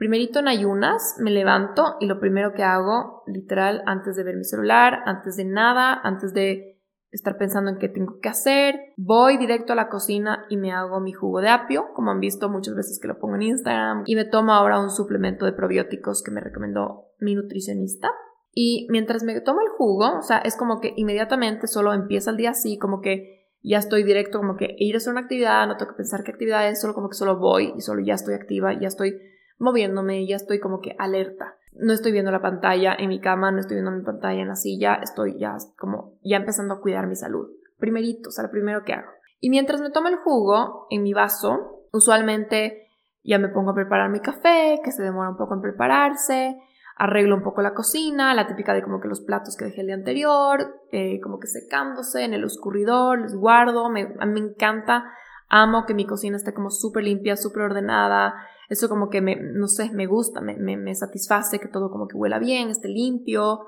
primerito 0.00 0.38
en 0.38 0.48
ayunas, 0.48 1.16
me 1.20 1.30
levanto 1.30 1.96
y 2.00 2.06
lo 2.06 2.18
primero 2.18 2.54
que 2.54 2.62
hago, 2.62 3.22
literal, 3.26 3.82
antes 3.84 4.16
de 4.16 4.24
ver 4.24 4.34
mi 4.34 4.44
celular, 4.44 5.00
antes 5.04 5.36
de 5.36 5.44
nada, 5.44 5.92
antes 5.92 6.32
de 6.32 6.80
estar 7.10 7.36
pensando 7.36 7.70
en 7.70 7.76
qué 7.76 7.90
tengo 7.90 8.18
que 8.18 8.30
hacer. 8.30 8.76
Voy 8.96 9.36
directo 9.36 9.74
a 9.74 9.76
la 9.76 9.90
cocina 9.90 10.46
y 10.48 10.56
me 10.56 10.72
hago 10.72 11.00
mi 11.00 11.12
jugo 11.12 11.42
de 11.42 11.50
apio, 11.50 11.88
como 11.94 12.12
han 12.12 12.18
visto 12.18 12.48
muchas 12.48 12.74
veces 12.74 12.98
que 12.98 13.08
lo 13.08 13.18
pongo 13.18 13.34
en 13.34 13.42
Instagram, 13.42 14.04
y 14.06 14.16
me 14.16 14.24
tomo 14.24 14.54
ahora 14.54 14.80
un 14.80 14.88
suplemento 14.88 15.44
de 15.44 15.52
probióticos 15.52 16.22
que 16.22 16.30
me 16.30 16.40
recomendó 16.40 17.10
mi 17.18 17.34
nutricionista. 17.34 18.08
Y 18.54 18.88
mientras 18.90 19.22
me 19.22 19.38
tomo 19.42 19.60
el 19.60 19.68
jugo, 19.68 20.16
o 20.18 20.22
sea, 20.22 20.38
es 20.38 20.56
como 20.56 20.80
que 20.80 20.94
inmediatamente 20.96 21.66
solo 21.66 21.92
empieza 21.92 22.30
el 22.30 22.38
día 22.38 22.50
así, 22.50 22.78
como 22.78 23.02
que 23.02 23.50
ya 23.62 23.76
estoy 23.76 24.02
directo, 24.02 24.38
como 24.38 24.56
que 24.56 24.76
ir 24.78 24.94
a 24.94 24.96
hacer 24.96 25.10
una 25.10 25.20
actividad, 25.20 25.66
no 25.66 25.76
tengo 25.76 25.90
que 25.90 25.98
pensar 25.98 26.24
qué 26.24 26.30
actividad 26.30 26.66
es, 26.70 26.80
solo 26.80 26.94
como 26.94 27.10
que 27.10 27.16
solo 27.16 27.38
voy 27.38 27.74
y 27.76 27.82
solo 27.82 28.00
ya 28.02 28.14
estoy 28.14 28.32
activa, 28.32 28.72
ya 28.80 28.88
estoy 28.88 29.20
moviéndome, 29.60 30.26
ya 30.26 30.34
estoy 30.34 30.58
como 30.58 30.80
que 30.80 30.96
alerta 30.98 31.54
no 31.72 31.92
estoy 31.92 32.12
viendo 32.12 32.30
la 32.30 32.42
pantalla 32.42 32.94
en 32.98 33.08
mi 33.08 33.20
cama, 33.20 33.50
no 33.50 33.60
estoy 33.60 33.76
viendo 33.76 33.90
mi 33.90 34.02
pantalla 34.02 34.40
en 34.40 34.48
la 34.48 34.56
silla, 34.56 34.94
estoy 35.02 35.38
ya 35.38 35.56
como 35.78 36.18
ya 36.22 36.36
empezando 36.36 36.74
a 36.74 36.80
cuidar 36.80 37.06
mi 37.06 37.16
salud. 37.16 37.48
Primerito, 37.78 38.28
o 38.28 38.32
sea, 38.32 38.44
lo 38.44 38.50
primero 38.50 38.84
que 38.84 38.92
hago. 38.92 39.10
Y 39.40 39.50
mientras 39.50 39.80
me 39.80 39.90
tomo 39.90 40.08
el 40.08 40.16
jugo 40.16 40.86
en 40.90 41.02
mi 41.02 41.14
vaso, 41.14 41.86
usualmente 41.92 42.88
ya 43.22 43.38
me 43.38 43.48
pongo 43.48 43.70
a 43.70 43.74
preparar 43.74 44.10
mi 44.10 44.20
café, 44.20 44.80
que 44.84 44.92
se 44.92 45.02
demora 45.02 45.30
un 45.30 45.36
poco 45.36 45.54
en 45.54 45.62
prepararse, 45.62 46.60
arreglo 46.96 47.36
un 47.36 47.42
poco 47.42 47.62
la 47.62 47.72
cocina, 47.72 48.34
la 48.34 48.46
típica 48.46 48.74
de 48.74 48.82
como 48.82 49.00
que 49.00 49.08
los 49.08 49.22
platos 49.22 49.56
que 49.56 49.64
dejé 49.64 49.80
el 49.80 49.86
día 49.86 49.96
anterior, 49.96 50.82
eh, 50.92 51.20
como 51.20 51.38
que 51.38 51.46
secándose 51.46 52.24
en 52.24 52.34
el 52.34 52.44
oscurridor, 52.44 53.20
los 53.20 53.34
guardo, 53.34 53.88
me, 53.88 54.06
me 54.26 54.40
encanta, 54.40 55.10
amo 55.48 55.86
que 55.86 55.94
mi 55.94 56.06
cocina 56.06 56.36
esté 56.36 56.52
como 56.52 56.70
súper 56.70 57.04
limpia, 57.04 57.36
súper 57.36 57.62
ordenada, 57.62 58.34
eso 58.70 58.88
como 58.88 59.10
que 59.10 59.20
me, 59.20 59.36
no 59.36 59.66
sé, 59.66 59.90
me 59.90 60.06
gusta, 60.06 60.40
me, 60.40 60.56
me, 60.56 60.94
satisface 60.94 61.58
que 61.58 61.66
todo 61.66 61.90
como 61.90 62.06
que 62.06 62.16
huela 62.16 62.38
bien, 62.38 62.70
esté 62.70 62.88
limpio. 62.88 63.66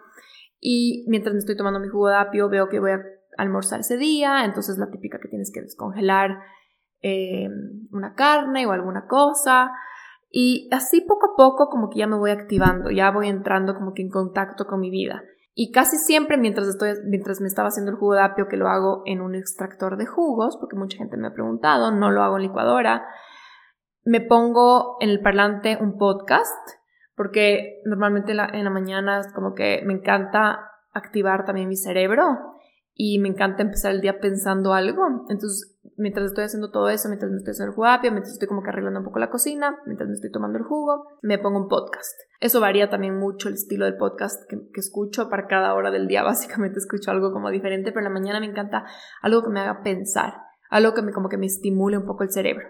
Y 0.61 1.05
mientras 1.09 1.35
me 1.35 1.41
estoy 1.41 1.57
tomando 1.57 1.81
mi 1.81 1.89
jugo 1.89 2.09
de 2.09 2.17
apio, 2.17 2.49
veo 2.49 2.69
que 2.69 2.79
voy 2.79 2.93
a 2.93 3.03
almorzar 3.37 3.81
ese 3.81 3.97
día, 3.97 4.45
entonces 4.45 4.79
la 4.79 4.91
típica 4.91 5.19
que 5.19 5.29
tienes 5.29 5.51
que 5.53 5.61
descongelar 5.61 6.39
eh, 7.01 7.49
una 7.91 8.15
carne 8.15 8.65
o 8.65 8.71
alguna 8.71 9.09
cosa. 9.09 9.73
Y 10.31 10.69
así 10.71 11.01
poco 11.01 11.33
a 11.33 11.37
poco 11.37 11.69
como 11.69 11.91
que 11.91 11.99
ya 11.99 12.07
me 12.07 12.17
voy 12.17 12.31
activando, 12.31 12.91
ya 12.91 13.11
voy 13.11 13.29
entrando 13.29 13.75
como 13.75 13.95
que 13.95 14.03
en 14.03 14.09
contacto 14.09 14.67
con 14.67 14.79
mi 14.79 14.91
vida. 14.91 15.25
Y 15.53 15.73
casi 15.73 15.99
siempre 15.99 16.39
mientras, 16.39 16.69
estoy, 16.69 16.93
mientras 17.07 17.41
me 17.41 17.49
estaba 17.49 17.69
haciendo 17.69 17.91
el 17.91 17.99
jugo 17.99 18.15
de 18.15 18.23
apio, 18.23 18.47
que 18.47 18.57
lo 18.57 18.69
hago 18.69 19.03
en 19.05 19.21
un 19.21 19.35
extractor 19.35 19.97
de 19.97 20.07
jugos, 20.07 20.57
porque 20.59 20.77
mucha 20.77 20.97
gente 20.97 21.17
me 21.17 21.27
ha 21.27 21.35
preguntado, 21.35 21.91
no 21.91 22.13
lo 22.13 22.23
hago 22.23 22.37
en 22.37 22.45
licuadora, 22.45 23.05
me 24.05 24.21
pongo 24.21 24.97
en 25.01 25.11
el 25.11 25.21
parlante 25.21 25.79
un 25.81 25.97
podcast, 25.97 26.57
porque 27.17 27.81
normalmente 27.85 28.33
en 28.33 28.65
la, 28.65 28.71
mañana 28.71 29.21
es 29.21 29.33
como 29.33 29.55
que 29.55 29.83
me 29.85 29.95
encanta 29.95 30.71
activar 30.93 31.45
también 31.45 31.69
mi 31.69 31.77
cerebro 31.77 32.25
y 32.95 33.19
me 33.19 33.29
encanta 33.29 33.63
empezar 33.63 33.93
el 33.93 34.01
día 34.01 34.19
pensando 34.21 34.75
algo. 34.75 35.07
Entonces, 35.29 35.79
mientras 35.97 36.27
estoy 36.27 36.45
haciendo 36.45 36.71
todo 36.71 36.89
eso, 36.89 37.09
mientras 37.09 37.31
me 37.31 37.39
estoy 37.39 37.53
haciendo 37.53 37.71
el 37.71 37.77
jugo 37.77 37.89
mientras 38.03 38.33
estoy 38.33 38.49
como 38.49 38.63
que 38.63 38.71
arreglando 38.71 39.01
un 39.01 39.05
poco 39.07 39.19
la 39.19 39.31
cocina, 39.31 39.79
mientras 39.87 40.09
me 40.09 40.15
estoy 40.15 40.31
tomando 40.33 40.59
el 40.59 40.65
jugo, 40.65 41.07
me 41.23 41.39
pongo 41.39 41.61
un 41.61 41.69
podcast. 41.69 42.19
Eso 42.41 42.61
varía 42.61 42.91
también 42.91 43.17
mucho 43.19 43.49
el 43.49 43.55
estilo 43.55 43.85
del 43.85 43.97
podcast 43.97 44.49
que, 44.49 44.57
que 44.73 44.81
escucho 44.81 45.29
para 45.29 45.47
cada 45.47 45.75
hora 45.75 45.91
del 45.91 46.09
día. 46.09 46.23
Básicamente 46.25 46.79
escucho 46.79 47.11
algo 47.11 47.33
como 47.33 47.51
diferente, 47.51 47.93
pero 47.93 48.01
en 48.01 48.13
la 48.13 48.19
mañana 48.19 48.41
me 48.41 48.47
encanta 48.47 48.85
algo 49.23 49.43
que 49.43 49.51
me 49.51 49.61
haga 49.61 49.83
pensar, 49.83 50.35
algo 50.71 50.93
que 50.93 51.03
me 51.03 51.13
como 51.13 51.29
que 51.29 51.39
me 51.39 51.47
estimule 51.47 51.97
un 51.97 52.05
poco 52.07 52.25
el 52.25 52.31
cerebro. 52.31 52.67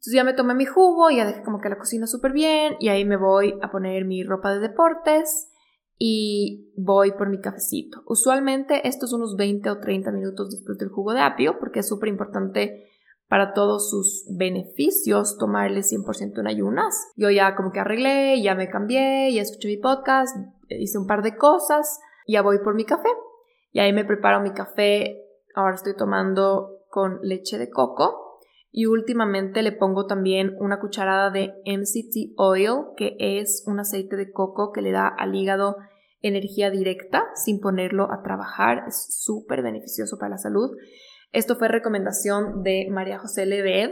Entonces 0.00 0.14
ya 0.14 0.24
me 0.24 0.32
tomé 0.32 0.54
mi 0.54 0.64
jugo, 0.64 1.10
ya 1.10 1.26
dejé 1.26 1.42
como 1.42 1.60
que 1.60 1.68
la 1.68 1.76
cocina 1.76 2.06
súper 2.06 2.32
bien 2.32 2.74
y 2.80 2.88
ahí 2.88 3.04
me 3.04 3.18
voy 3.18 3.58
a 3.60 3.70
poner 3.70 4.06
mi 4.06 4.24
ropa 4.24 4.54
de 4.54 4.60
deportes 4.60 5.52
y 5.98 6.72
voy 6.74 7.12
por 7.12 7.28
mi 7.28 7.38
cafecito. 7.38 8.00
Usualmente 8.06 8.88
esto 8.88 9.04
es 9.04 9.12
unos 9.12 9.36
20 9.36 9.68
o 9.68 9.78
30 9.78 10.10
minutos 10.10 10.52
después 10.52 10.78
del 10.78 10.88
jugo 10.88 11.12
de 11.12 11.20
apio 11.20 11.58
porque 11.58 11.80
es 11.80 11.88
súper 11.88 12.08
importante 12.08 12.86
para 13.28 13.52
todos 13.52 13.90
sus 13.90 14.24
beneficios 14.38 15.36
tomarle 15.36 15.80
100% 15.80 16.40
en 16.40 16.46
ayunas. 16.46 17.12
Yo 17.16 17.28
ya 17.28 17.54
como 17.54 17.70
que 17.70 17.80
arreglé, 17.80 18.40
ya 18.40 18.54
me 18.54 18.70
cambié, 18.70 19.30
ya 19.34 19.42
escuché 19.42 19.68
mi 19.68 19.76
podcast, 19.76 20.34
hice 20.70 20.96
un 20.96 21.06
par 21.06 21.20
de 21.20 21.36
cosas, 21.36 22.00
ya 22.26 22.40
voy 22.40 22.60
por 22.60 22.74
mi 22.74 22.86
café 22.86 23.10
y 23.70 23.80
ahí 23.80 23.92
me 23.92 24.06
preparo 24.06 24.40
mi 24.40 24.52
café. 24.54 25.18
Ahora 25.54 25.74
estoy 25.74 25.94
tomando 25.94 26.86
con 26.88 27.18
leche 27.20 27.58
de 27.58 27.68
coco 27.68 28.29
Y 28.72 28.86
últimamente 28.86 29.62
le 29.62 29.72
pongo 29.72 30.06
también 30.06 30.54
una 30.58 30.78
cucharada 30.78 31.30
de 31.30 31.54
MCT 31.66 32.34
Oil, 32.36 32.94
que 32.96 33.16
es 33.18 33.64
un 33.66 33.80
aceite 33.80 34.16
de 34.16 34.30
coco 34.30 34.70
que 34.72 34.82
le 34.82 34.92
da 34.92 35.08
al 35.08 35.34
hígado 35.34 35.76
energía 36.22 36.70
directa 36.70 37.24
sin 37.34 37.60
ponerlo 37.60 38.12
a 38.12 38.22
trabajar. 38.22 38.84
Es 38.86 39.22
súper 39.22 39.62
beneficioso 39.62 40.18
para 40.18 40.30
la 40.30 40.38
salud. 40.38 40.70
Esto 41.32 41.56
fue 41.56 41.68
recomendación 41.68 42.62
de 42.62 42.88
María 42.90 43.18
José 43.18 43.46
Leved, 43.46 43.90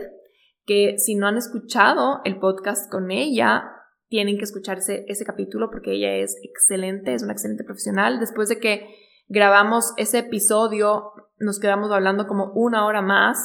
que 0.64 0.98
si 0.98 1.14
no 1.14 1.26
han 1.26 1.36
escuchado 1.36 2.20
el 2.24 2.38
podcast 2.38 2.90
con 2.90 3.10
ella, 3.10 3.64
tienen 4.08 4.38
que 4.38 4.44
escucharse 4.44 5.04
ese 5.08 5.24
capítulo 5.24 5.70
porque 5.70 5.92
ella 5.92 6.16
es 6.16 6.36
excelente, 6.42 7.14
es 7.14 7.22
una 7.22 7.32
excelente 7.32 7.64
profesional. 7.64 8.20
Después 8.20 8.48
de 8.48 8.58
que 8.58 8.86
grabamos 9.28 9.92
ese 9.96 10.18
episodio, 10.18 11.12
nos 11.38 11.58
quedamos 11.58 11.90
hablando 11.90 12.26
como 12.26 12.52
una 12.54 12.86
hora 12.86 13.02
más 13.02 13.38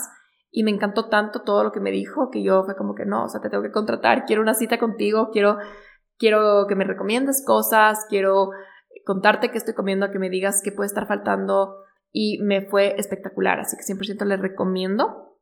y 0.55 0.63
me 0.63 0.69
encantó 0.69 1.09
tanto 1.09 1.41
todo 1.41 1.63
lo 1.63 1.71
que 1.71 1.79
me 1.79 1.89
dijo 1.89 2.29
que 2.29 2.43
yo 2.43 2.63
fue 2.63 2.75
como 2.75 2.93
que 2.93 3.05
no, 3.05 3.25
o 3.25 3.27
sea, 3.27 3.41
te 3.41 3.49
tengo 3.49 3.63
que 3.63 3.71
contratar, 3.71 4.25
quiero 4.25 4.43
una 4.43 4.53
cita 4.53 4.77
contigo, 4.77 5.29
quiero, 5.33 5.57
quiero 6.19 6.67
que 6.67 6.75
me 6.75 6.83
recomiendes 6.83 7.43
cosas, 7.43 8.05
quiero 8.07 8.51
contarte 9.03 9.49
qué 9.49 9.57
estoy 9.57 9.73
comiendo, 9.73 10.11
que 10.11 10.19
me 10.19 10.29
digas 10.29 10.61
qué 10.63 10.71
puede 10.71 10.85
estar 10.85 11.07
faltando 11.07 11.77
y 12.11 12.37
me 12.43 12.67
fue 12.67 12.93
espectacular, 12.99 13.59
así 13.59 13.75
que 13.75 13.83
100% 13.83 14.25
le 14.25 14.37
recomiendo. 14.37 15.39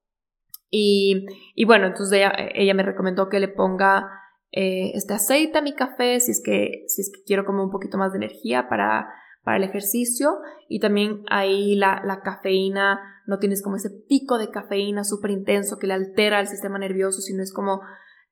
Y, 0.69 1.25
y, 1.55 1.65
bueno, 1.65 1.87
entonces 1.87 2.17
ella, 2.17 2.31
ella, 2.55 2.73
me 2.73 2.83
recomendó 2.83 3.27
que 3.27 3.41
le 3.41 3.49
ponga 3.49 4.09
eh, 4.53 4.91
este 4.93 5.13
aceite 5.13 5.57
a 5.57 5.61
mi 5.61 5.75
café 5.75 6.21
si 6.21 6.31
es, 6.31 6.41
que, 6.41 6.85
si 6.87 7.01
es 7.01 7.11
que 7.13 7.23
quiero 7.25 7.43
como 7.43 7.61
un 7.61 7.71
poquito 7.71 7.97
más 7.97 8.13
de 8.13 8.19
energía 8.19 8.69
para, 8.69 9.09
para 9.43 9.57
el 9.57 9.63
ejercicio 9.63 10.39
y 10.67 10.79
también 10.79 11.23
ahí 11.29 11.75
la, 11.75 12.01
la 12.05 12.21
cafeína, 12.21 12.99
no 13.25 13.39
tienes 13.39 13.63
como 13.63 13.75
ese 13.75 13.89
pico 13.89 14.37
de 14.37 14.49
cafeína 14.49 15.03
súper 15.03 15.31
intenso 15.31 15.77
que 15.77 15.87
le 15.87 15.93
altera 15.93 16.39
el 16.39 16.47
sistema 16.47 16.77
nervioso, 16.77 17.21
sino 17.21 17.41
es 17.41 17.53
como 17.53 17.81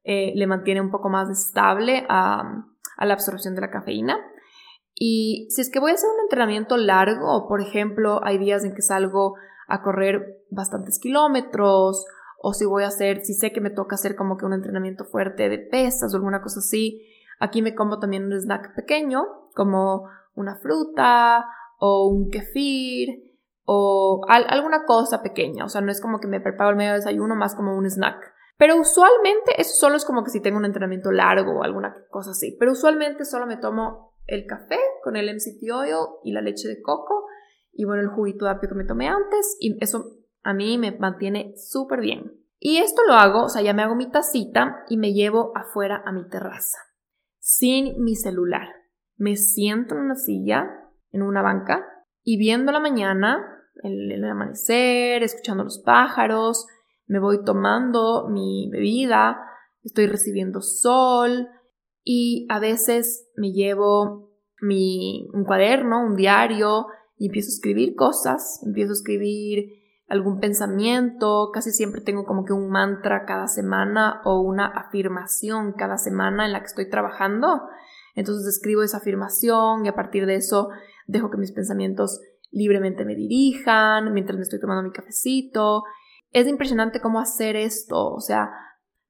eh, 0.04 0.34
le 0.36 0.48
mantiene 0.48 0.82
un 0.82 0.92
poco 0.92 1.10
más 1.10 1.30
estable 1.30 2.06
a, 2.10 2.66
a 2.98 3.06
la 3.06 3.14
absorción 3.14 3.56
de 3.56 3.62
la 3.62 3.72
cafeína. 3.72 4.18
Y 4.94 5.48
si 5.50 5.62
es 5.62 5.70
que 5.70 5.80
voy 5.80 5.92
a 5.92 5.94
hacer 5.94 6.10
un 6.14 6.22
entrenamiento 6.22 6.76
largo, 6.78 7.48
por 7.48 7.62
ejemplo, 7.62 8.20
hay 8.24 8.38
días 8.38 8.64
en 8.66 8.76
que 8.76 8.82
salgo 8.82 9.36
a 9.68 9.82
correr 9.82 10.44
bastantes 10.50 11.00
kilómetros, 11.00 12.06
o 12.42 12.54
si 12.54 12.66
voy 12.66 12.84
a 12.84 12.88
hacer, 12.88 13.24
si 13.26 13.34
sé 13.34 13.52
que 13.52 13.62
me 13.62 13.70
toca 13.70 13.96
hacer 13.96 14.16
como 14.16 14.38
que 14.38 14.46
un 14.46 14.54
entrenamiento 14.54 15.06
fuerte 15.06 15.50
de 15.50 15.58
pesas 15.58 16.14
o 16.14 16.18
alguna 16.18 16.42
cosa 16.42 16.60
así, 16.60 17.06
aquí 17.40 17.62
me 17.62 17.76
como 17.76 18.00
también 18.00 18.26
un 18.26 18.34
snack 18.34 18.76
pequeño, 18.76 19.24
como 19.54 20.10
una 20.40 20.56
fruta 20.56 21.46
o 21.80 22.08
un 22.08 22.30
kefir 22.30 23.30
o 23.66 24.22
alguna 24.28 24.86
cosa 24.86 25.22
pequeña, 25.22 25.64
o 25.64 25.70
sea, 25.70 25.82
no 25.82 25.92
es 25.92 26.02
como 26.02 26.20
que 26.20 26.28
me 26.28 26.42
preparo 26.42 26.72
el 26.72 26.76
medio 26.76 26.94
desayuno 26.94 27.36
más 27.36 27.56
como 27.56 27.78
un 27.78 27.86
snack. 27.86 28.18
Pero 28.58 28.76
usualmente 28.76 29.54
eso 29.58 29.74
solo 29.76 29.96
es 29.96 30.04
como 30.04 30.24
que 30.24 30.32
si 30.32 30.42
tengo 30.42 30.58
un 30.58 30.66
entrenamiento 30.66 31.12
largo 31.12 31.60
o 31.60 31.64
alguna 31.64 31.96
cosa 32.10 32.32
así. 32.32 32.58
Pero 32.60 32.74
usualmente 32.74 33.24
solo 33.26 33.46
me 33.46 33.58
tomo 33.58 34.16
el 34.28 34.46
café 34.46 34.80
con 35.04 35.16
el 35.16 35.34
MCT 35.34 35.72
oil 35.72 35.96
y 36.24 36.34
la 36.34 36.42
leche 36.42 36.68
de 36.68 36.82
coco 36.82 37.26
y 37.72 37.86
bueno, 37.86 38.02
el 38.02 38.10
juguito 38.10 38.46
de 38.46 38.52
apio 38.52 38.70
que 38.70 38.76
me 38.76 38.86
tomé 38.86 39.08
antes 39.08 39.56
y 39.60 39.78
eso 39.82 40.04
a 40.44 40.54
mí 40.54 40.78
me 40.78 40.92
mantiene 40.98 41.54
súper 41.56 42.02
bien. 42.02 42.34
Y 42.60 42.78
esto 42.78 43.04
lo 43.08 43.14
hago, 43.14 43.44
o 43.44 43.50
sea, 43.50 43.62
ya 43.62 43.74
me 43.74 43.84
hago 43.84 43.96
mi 43.96 44.12
tacita 44.12 44.84
y 44.90 44.98
me 44.98 45.14
llevo 45.14 45.54
afuera 45.56 46.04
a 46.06 46.12
mi 46.12 46.28
terraza, 46.28 46.78
sin 47.40 48.04
mi 48.04 48.16
celular. 48.16 48.68
Me 49.20 49.36
siento 49.36 49.94
en 49.94 50.02
una 50.02 50.16
silla, 50.16 50.68
en 51.12 51.22
una 51.22 51.42
banca, 51.42 51.86
y 52.24 52.38
viendo 52.38 52.72
la 52.72 52.80
mañana, 52.80 53.46
el, 53.84 54.24
amanecer, 54.24 55.22
escuchando 55.22 55.64
los 55.64 55.80
pájaros, 55.80 56.66
me 57.06 57.20
voy 57.20 57.44
tomando 57.44 58.30
mi 58.30 58.70
bebida, 58.72 59.38
estoy 59.84 60.08
recibiendo 60.08 60.62
sol, 60.62 61.50
y 62.04 62.48
a 62.50 62.60
veces 62.60 63.30
me 63.36 63.52
llevo 63.52 64.32
mi, 64.62 65.28
un 65.34 65.44
cuaderno, 65.44 66.04
un 66.04 66.16
diario 66.16 66.88
y 67.18 67.28
empiezo 67.28 67.50
a 67.50 67.56
escribir 67.56 67.96
cosas, 67.96 68.62
empiezo 68.66 68.92
a 68.92 68.94
escribir 68.94 69.80
algún 70.08 70.40
pensamiento, 70.40 71.52
casi 71.54 71.72
siempre 71.72 72.02
tengo 72.02 72.26
como 72.26 72.46
que 72.46 72.54
un 72.54 72.70
mantra 72.70 73.26
cada 73.26 73.48
semana 73.48 74.22
o 74.24 74.40
una 74.40 74.66
afirmación 74.66 75.74
cada 75.74 75.98
semana 75.98 76.46
en 76.46 76.54
la 76.54 76.62
que 76.62 76.68
estoy 76.68 76.90
trabajando. 76.90 77.70
Entonces 78.20 78.54
escribo 78.54 78.84
esa 78.84 78.98
afirmación 78.98 79.86
y 79.86 79.88
a 79.88 79.96
partir 79.96 80.26
de 80.26 80.36
eso 80.36 80.70
dejo 81.08 81.32
que 81.32 81.38
mis 81.38 81.54
pensamientos 81.54 82.20
libremente 82.52 83.06
me 83.06 83.16
dirijan 83.16 84.12
mientras 84.12 84.36
me 84.36 84.44
estoy 84.44 84.60
tomando 84.60 84.84
mi 84.84 84.92
cafecito. 84.92 85.84
Es 86.32 86.46
impresionante 86.46 87.00
cómo 87.00 87.22
hacer 87.22 87.56
esto, 87.56 88.12
o 88.12 88.20
sea, 88.20 88.52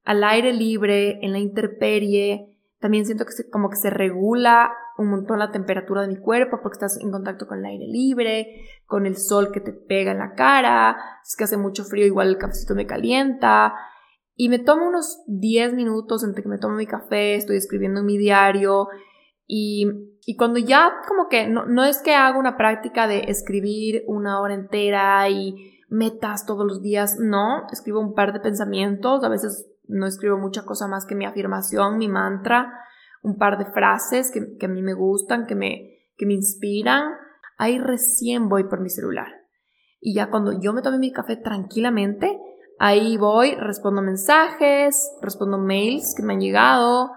al 0.04 0.24
aire 0.24 0.54
libre, 0.54 1.18
en 1.26 1.32
la 1.32 1.40
interperie, 1.40 2.56
también 2.80 3.06
siento 3.06 3.26
que 3.26 3.32
se, 3.32 3.50
como 3.50 3.70
que 3.70 3.78
se 3.78 3.90
regula 3.90 4.72
un 5.00 5.10
montón 5.10 5.40
la 5.40 5.52
temperatura 5.52 6.04
de 6.04 6.10
mi 6.10 6.18
cuerpo 6.18 6.60
porque 6.62 6.76
estás 6.76 6.98
en 7.02 7.12
contacto 7.12 7.48
con 7.48 7.60
el 7.60 7.66
aire 7.66 7.88
libre, 7.88 8.64
con 8.86 9.08
el 9.08 9.18
sol 9.18 9.52
que 9.52 9.60
te 9.60 9.74
pega 9.74 10.12
en 10.12 10.20
la 10.20 10.34
cara, 10.34 10.98
es 11.28 11.36
que 11.36 11.46
hace 11.46 11.58
mucho 11.58 11.84
frío, 11.84 12.06
igual 12.06 12.28
el 12.28 12.38
cafecito 12.38 12.76
me 12.76 12.86
calienta. 12.86 13.74
Y 14.42 14.48
me 14.48 14.58
tomo 14.58 14.88
unos 14.88 15.22
10 15.28 15.74
minutos 15.74 16.24
entre 16.24 16.44
que 16.44 16.48
me 16.48 16.58
tomo 16.58 16.78
mi 16.78 16.88
café, 16.88 17.36
estoy 17.36 17.58
escribiendo 17.58 18.00
en 18.00 18.06
mi 18.06 18.18
diario 18.18 18.88
y, 19.46 19.86
y 20.26 20.38
cuando 20.38 20.60
ya 20.60 20.94
como 21.10 21.28
que 21.28 21.46
no, 21.46 21.66
no 21.66 21.84
es 21.84 22.02
que 22.02 22.16
haga 22.16 22.40
una 22.40 22.56
práctica 22.56 23.06
de 23.06 23.26
escribir 23.28 24.06
una 24.08 24.40
hora 24.40 24.54
entera 24.54 25.28
y 25.28 25.74
metas 25.90 26.46
todos 26.46 26.66
los 26.66 26.82
días, 26.82 27.18
no, 27.20 27.68
escribo 27.70 28.00
un 28.00 28.14
par 28.14 28.32
de 28.32 28.40
pensamientos, 28.40 29.26
a 29.26 29.28
veces 29.28 29.70
no 29.90 30.06
escribo 30.08 30.38
mucha 30.38 30.64
cosa 30.64 30.88
más 30.88 31.06
que 31.06 31.16
mi 31.16 31.26
afirmación, 31.26 31.98
mi 31.98 32.08
mantra, 32.08 32.80
un 33.22 33.38
par 33.38 33.58
de 33.58 33.66
frases 33.66 34.32
que, 34.32 34.66
a 34.66 34.70
mí 34.70 34.82
me 34.82 34.94
gustan, 34.94 35.48
que 35.48 35.56
me, 35.56 35.98
que 36.16 36.26
me 36.26 36.36
inspiran. 36.36 37.12
Ahí 37.58 37.78
recién 37.78 38.48
voy 38.48 38.70
por 38.70 38.80
mi 38.80 38.90
celular. 38.90 39.28
Y 40.00 40.14
ya 40.14 40.30
cuando 40.30 40.62
yo 40.62 40.72
me 40.72 40.82
tome 40.82 40.98
mi 40.98 41.12
café 41.12 41.36
tranquilamente, 41.36 42.40
ahí 42.80 43.18
voy, 43.18 43.56
respondo 43.56 44.02
mensajes, 44.02 45.12
respondo 45.22 45.58
mails 45.58 46.16
que 46.16 46.24
me 46.24 46.34
han 46.34 46.40
llegado, 46.40 47.12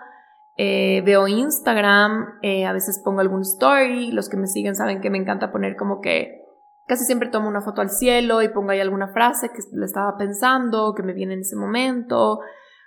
eh, 0.56 1.02
veo 1.06 1.28
Instagram, 1.28 2.40
eh, 2.42 2.66
a 2.66 2.72
veces 2.72 3.00
pongo 3.02 3.20
algún 3.20 3.42
story, 3.42 4.10
los 4.10 4.28
que 4.28 4.36
me 4.36 4.48
siguen 4.48 4.74
saben 4.74 5.00
que 5.00 5.08
me 5.08 5.18
encanta 5.18 5.52
poner 5.52 5.76
como 5.76 6.00
que 6.00 6.42
casi 6.86 7.04
siempre 7.04 7.30
tomo 7.30 7.48
una 7.48 7.62
foto 7.62 7.80
al 7.80 7.90
cielo 7.90 8.42
y 8.42 8.48
pongo 8.48 8.72
ahí 8.72 8.80
alguna 8.80 9.08
frase 9.08 9.48
que 9.50 9.62
le 9.72 9.86
estaba 9.86 10.16
pensando, 10.18 10.94
que 10.94 11.04
me 11.04 11.14
viene 11.14 11.34
en 11.34 11.40
ese 11.40 11.56
momento, 11.56 12.40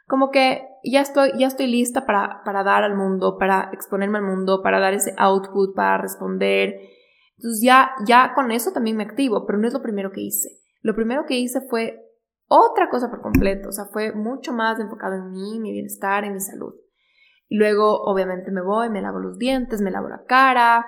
como 0.05 0.29
que 0.29 0.67
ya 0.83 1.01
estoy, 1.01 1.31
ya 1.37 1.47
estoy 1.47 1.67
lista 1.67 2.05
para, 2.05 2.43
para 2.43 2.63
dar 2.63 2.83
al 2.83 2.95
mundo, 2.95 3.37
para 3.39 3.69
exponerme 3.71 4.19
al 4.19 4.25
mundo, 4.25 4.61
para 4.61 4.79
dar 4.79 4.93
ese 4.93 5.15
output, 5.17 5.73
para 5.75 5.97
responder. 5.97 6.75
Entonces 7.37 7.61
ya, 7.63 7.91
ya 8.05 8.33
con 8.35 8.51
eso 8.51 8.71
también 8.71 8.97
me 8.97 9.03
activo, 9.03 9.45
pero 9.47 9.57
no 9.57 9.67
es 9.67 9.73
lo 9.73 9.81
primero 9.81 10.11
que 10.11 10.21
hice. 10.21 10.49
Lo 10.81 10.93
primero 10.93 11.25
que 11.25 11.35
hice 11.35 11.61
fue 11.61 12.04
otra 12.47 12.89
cosa 12.89 13.09
por 13.09 13.21
completo, 13.21 13.69
o 13.69 13.71
sea, 13.71 13.85
fue 13.85 14.13
mucho 14.13 14.53
más 14.53 14.79
enfocado 14.79 15.15
en 15.15 15.31
mí, 15.31 15.59
mi 15.59 15.71
bienestar, 15.71 16.23
en 16.23 16.33
mi 16.33 16.39
salud. 16.39 16.73
Y 17.47 17.57
luego, 17.57 18.01
obviamente, 18.03 18.51
me 18.51 18.61
voy, 18.61 18.89
me 18.89 19.01
lavo 19.01 19.19
los 19.19 19.37
dientes, 19.37 19.81
me 19.81 19.91
lavo 19.91 20.09
la 20.09 20.23
cara, 20.25 20.85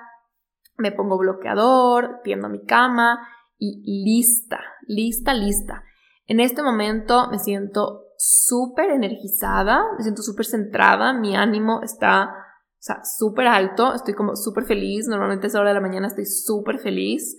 me 0.76 0.92
pongo 0.92 1.18
bloqueador, 1.18 2.20
tiendo 2.22 2.48
mi 2.48 2.64
cama 2.64 3.18
y 3.58 4.04
lista, 4.04 4.60
lista, 4.86 5.34
lista. 5.34 5.84
En 6.26 6.40
este 6.40 6.62
momento 6.62 7.28
me 7.30 7.38
siento 7.38 8.04
súper 8.18 8.90
energizada, 8.90 9.82
me 9.96 10.02
siento 10.02 10.22
súper 10.22 10.44
centrada, 10.44 11.12
mi 11.12 11.36
ánimo 11.36 11.80
está, 11.82 12.24
o 12.26 12.80
sea, 12.80 13.00
súper 13.04 13.46
alto, 13.46 13.94
estoy 13.94 14.14
como 14.14 14.36
súper 14.36 14.64
feliz, 14.64 15.06
normalmente 15.08 15.46
a 15.46 15.48
esa 15.48 15.60
hora 15.60 15.70
de 15.70 15.74
la 15.74 15.80
mañana 15.80 16.08
estoy 16.08 16.26
súper 16.26 16.78
feliz. 16.78 17.36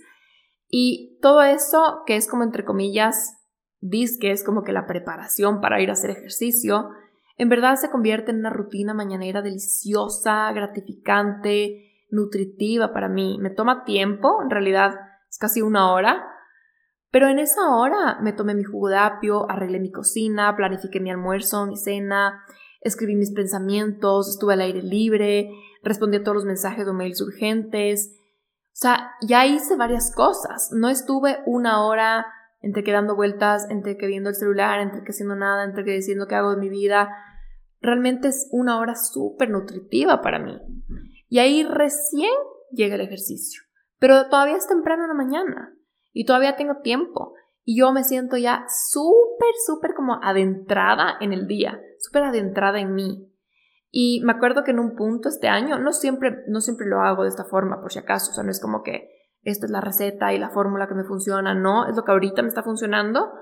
Y 0.68 1.18
todo 1.20 1.42
eso, 1.42 2.02
que 2.06 2.16
es 2.16 2.28
como 2.28 2.42
entre 2.42 2.64
comillas, 2.64 3.39
dis 3.80 4.18
que 4.18 4.30
es 4.30 4.44
como 4.44 4.62
que 4.62 4.72
la 4.72 4.86
preparación 4.86 5.60
para 5.60 5.80
ir 5.80 5.90
a 5.90 5.94
hacer 5.94 6.10
ejercicio, 6.10 6.90
en 7.36 7.48
verdad 7.48 7.76
se 7.76 7.90
convierte 7.90 8.30
en 8.30 8.38
una 8.38 8.50
rutina 8.50 8.92
mañanera 8.92 9.40
deliciosa, 9.40 10.52
gratificante, 10.52 11.90
nutritiva 12.10 12.92
para 12.92 13.08
mí. 13.08 13.38
Me 13.40 13.50
toma 13.50 13.84
tiempo, 13.84 14.42
en 14.42 14.50
realidad 14.50 14.94
es 15.28 15.38
casi 15.38 15.62
una 15.62 15.92
hora, 15.92 16.26
pero 17.10 17.28
en 17.28 17.38
esa 17.38 17.74
hora 17.74 18.18
me 18.20 18.32
tomé 18.32 18.54
mi 18.54 18.62
jugo 18.62 18.88
de 18.88 18.98
apio, 18.98 19.50
arreglé 19.50 19.80
mi 19.80 19.90
cocina, 19.90 20.54
planifiqué 20.54 21.00
mi 21.00 21.10
almuerzo, 21.10 21.66
mi 21.66 21.76
cena, 21.76 22.44
escribí 22.82 23.16
mis 23.16 23.32
pensamientos, 23.32 24.28
estuve 24.28 24.54
al 24.54 24.60
aire 24.60 24.82
libre, 24.82 25.50
respondí 25.82 26.18
a 26.18 26.22
todos 26.22 26.36
los 26.36 26.44
mensajes 26.44 26.86
o 26.86 26.92
mails 26.92 27.20
urgentes. 27.20 28.16
O 28.72 28.76
sea, 28.80 29.12
ya 29.22 29.46
hice 29.46 29.76
varias 29.76 30.14
cosas. 30.14 30.70
No 30.72 30.88
estuve 30.88 31.38
una 31.46 31.84
hora 31.84 32.26
entre 32.60 32.84
que 32.84 32.92
dando 32.92 33.16
vueltas, 33.16 33.68
entre 33.70 33.96
que 33.96 34.06
viendo 34.06 34.28
el 34.28 34.36
celular, 34.36 34.80
entre 34.80 35.02
que 35.02 35.10
haciendo 35.10 35.34
nada, 35.34 35.64
entre 35.64 35.84
que 35.84 35.92
diciendo 35.92 36.26
qué 36.26 36.34
hago 36.34 36.50
de 36.50 36.60
mi 36.60 36.68
vida. 36.68 37.10
Realmente 37.80 38.28
es 38.28 38.48
una 38.52 38.78
hora 38.78 38.94
súper 38.94 39.50
nutritiva 39.50 40.20
para 40.20 40.38
mí. 40.38 40.58
Y 41.28 41.38
ahí 41.38 41.62
recién 41.64 42.30
llega 42.70 42.96
el 42.96 43.00
ejercicio. 43.00 43.62
Pero 43.98 44.28
todavía 44.28 44.56
es 44.56 44.66
temprano 44.66 45.04
en 45.04 45.08
la 45.08 45.14
mañana 45.14 45.74
y 46.12 46.24
todavía 46.24 46.56
tengo 46.56 46.80
tiempo. 46.82 47.34
y 47.62 47.78
yo 47.78 47.92
me 47.92 48.04
siento 48.04 48.36
ya 48.38 48.64
súper, 48.68 49.50
súper 49.66 49.94
como 49.94 50.18
adentrada 50.22 51.16
en 51.20 51.32
el 51.32 51.46
día, 51.46 51.80
súper 51.98 52.24
adentrada 52.24 52.80
en 52.80 52.94
mí. 52.94 53.30
Y 53.90 54.22
me 54.24 54.32
acuerdo 54.32 54.64
que 54.64 54.70
en 54.70 54.78
un 54.78 54.96
punto 54.96 55.28
este 55.28 55.48
año, 55.48 55.78
no 55.78 55.92
siempre, 55.92 56.38
no 56.48 56.60
siempre 56.60 56.86
lo 56.86 57.00
hago 57.00 57.22
de 57.22 57.28
esta 57.28 57.44
forma, 57.44 57.80
por 57.80 57.92
si 57.92 57.98
acaso, 57.98 58.30
o 58.30 58.34
sea, 58.34 58.42
no 58.42 58.50
es 58.50 58.60
como 58.60 58.82
que 58.82 59.19
esta 59.42 59.66
es 59.66 59.72
la 59.72 59.80
receta 59.80 60.32
y 60.32 60.38
la 60.38 60.50
fórmula 60.50 60.86
que 60.88 60.94
me 60.94 61.04
funciona, 61.04 61.54
no, 61.54 61.86
es 61.88 61.96
lo 61.96 62.04
que 62.04 62.12
ahorita 62.12 62.42
me 62.42 62.48
está 62.48 62.62
funcionando. 62.62 63.32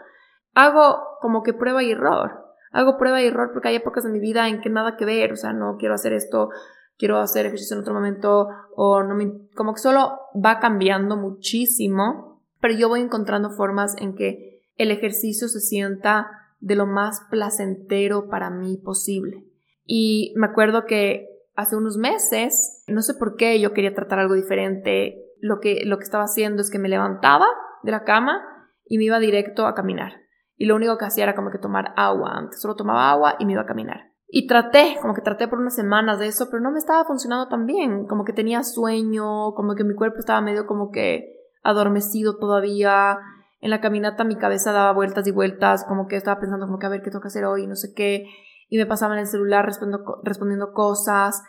Hago 0.54 0.98
como 1.20 1.42
que 1.42 1.52
prueba 1.52 1.82
y 1.82 1.90
error. 1.90 2.44
Hago 2.70 2.98
prueba 2.98 3.22
y 3.22 3.26
error 3.26 3.50
porque 3.52 3.68
hay 3.68 3.76
épocas 3.76 4.04
de 4.04 4.10
mi 4.10 4.20
vida 4.20 4.48
en 4.48 4.60
que 4.60 4.70
nada 4.70 4.96
que 4.96 5.04
ver, 5.04 5.32
o 5.32 5.36
sea, 5.36 5.52
no 5.52 5.76
quiero 5.78 5.94
hacer 5.94 6.12
esto, 6.12 6.50
quiero 6.98 7.18
hacer 7.18 7.46
ejercicio 7.46 7.74
en 7.74 7.82
otro 7.82 7.94
momento, 7.94 8.48
o 8.76 9.02
no 9.02 9.14
me, 9.14 9.48
como 9.54 9.74
que 9.74 9.80
solo 9.80 10.18
va 10.34 10.60
cambiando 10.60 11.16
muchísimo, 11.16 12.42
pero 12.60 12.74
yo 12.74 12.88
voy 12.88 13.00
encontrando 13.00 13.50
formas 13.50 13.96
en 13.98 14.14
que 14.14 14.62
el 14.76 14.90
ejercicio 14.90 15.48
se 15.48 15.60
sienta 15.60 16.28
de 16.60 16.74
lo 16.74 16.86
más 16.86 17.22
placentero 17.30 18.28
para 18.28 18.50
mí 18.50 18.76
posible. 18.76 19.44
Y 19.84 20.34
me 20.36 20.46
acuerdo 20.46 20.84
que 20.84 21.28
hace 21.54 21.76
unos 21.76 21.96
meses, 21.96 22.84
no 22.86 23.02
sé 23.02 23.14
por 23.14 23.36
qué, 23.36 23.60
yo 23.60 23.72
quería 23.72 23.94
tratar 23.94 24.18
algo 24.18 24.34
diferente. 24.34 25.24
Lo 25.40 25.60
que, 25.60 25.82
lo 25.84 25.98
que 25.98 26.04
estaba 26.04 26.24
haciendo 26.24 26.62
es 26.62 26.70
que 26.70 26.78
me 26.78 26.88
levantaba 26.88 27.46
de 27.82 27.92
la 27.92 28.04
cama 28.04 28.42
y 28.84 28.98
me 28.98 29.04
iba 29.04 29.18
directo 29.18 29.66
a 29.66 29.74
caminar. 29.74 30.12
Y 30.56 30.66
lo 30.66 30.76
único 30.76 30.98
que 30.98 31.04
hacía 31.04 31.24
era 31.24 31.34
como 31.34 31.50
que 31.50 31.58
tomar 31.58 31.92
agua. 31.96 32.32
Antes 32.36 32.60
solo 32.60 32.74
tomaba 32.74 33.10
agua 33.10 33.36
y 33.38 33.46
me 33.46 33.52
iba 33.52 33.62
a 33.62 33.66
caminar. 33.66 34.12
Y 34.26 34.46
traté, 34.46 34.96
como 35.00 35.14
que 35.14 35.22
traté 35.22 35.48
por 35.48 35.58
unas 35.58 35.74
semanas 35.74 36.18
de 36.18 36.26
eso, 36.26 36.48
pero 36.50 36.62
no 36.62 36.70
me 36.70 36.78
estaba 36.78 37.04
funcionando 37.04 37.48
tan 37.48 37.66
bien. 37.66 38.06
Como 38.06 38.24
que 38.24 38.32
tenía 38.32 38.62
sueño, 38.62 39.52
como 39.54 39.74
que 39.74 39.84
mi 39.84 39.94
cuerpo 39.94 40.18
estaba 40.18 40.40
medio 40.40 40.66
como 40.66 40.90
que 40.90 41.34
adormecido 41.62 42.36
todavía. 42.38 43.18
En 43.60 43.70
la 43.70 43.80
caminata 43.80 44.24
mi 44.24 44.36
cabeza 44.36 44.72
daba 44.72 44.92
vueltas 44.92 45.26
y 45.26 45.30
vueltas, 45.30 45.84
como 45.84 46.08
que 46.08 46.16
estaba 46.16 46.40
pensando 46.40 46.66
como 46.66 46.78
que 46.78 46.86
a 46.86 46.90
ver 46.90 47.02
qué 47.02 47.10
que 47.10 47.18
hacer 47.26 47.44
hoy, 47.44 47.66
no 47.66 47.74
sé 47.74 47.92
qué 47.94 48.26
y 48.68 48.76
me 48.76 48.86
pasaba 48.86 49.14
en 49.14 49.20
el 49.20 49.26
celular 49.26 49.64
respondiendo, 49.64 50.20
respondiendo 50.22 50.72
cosas 50.72 51.42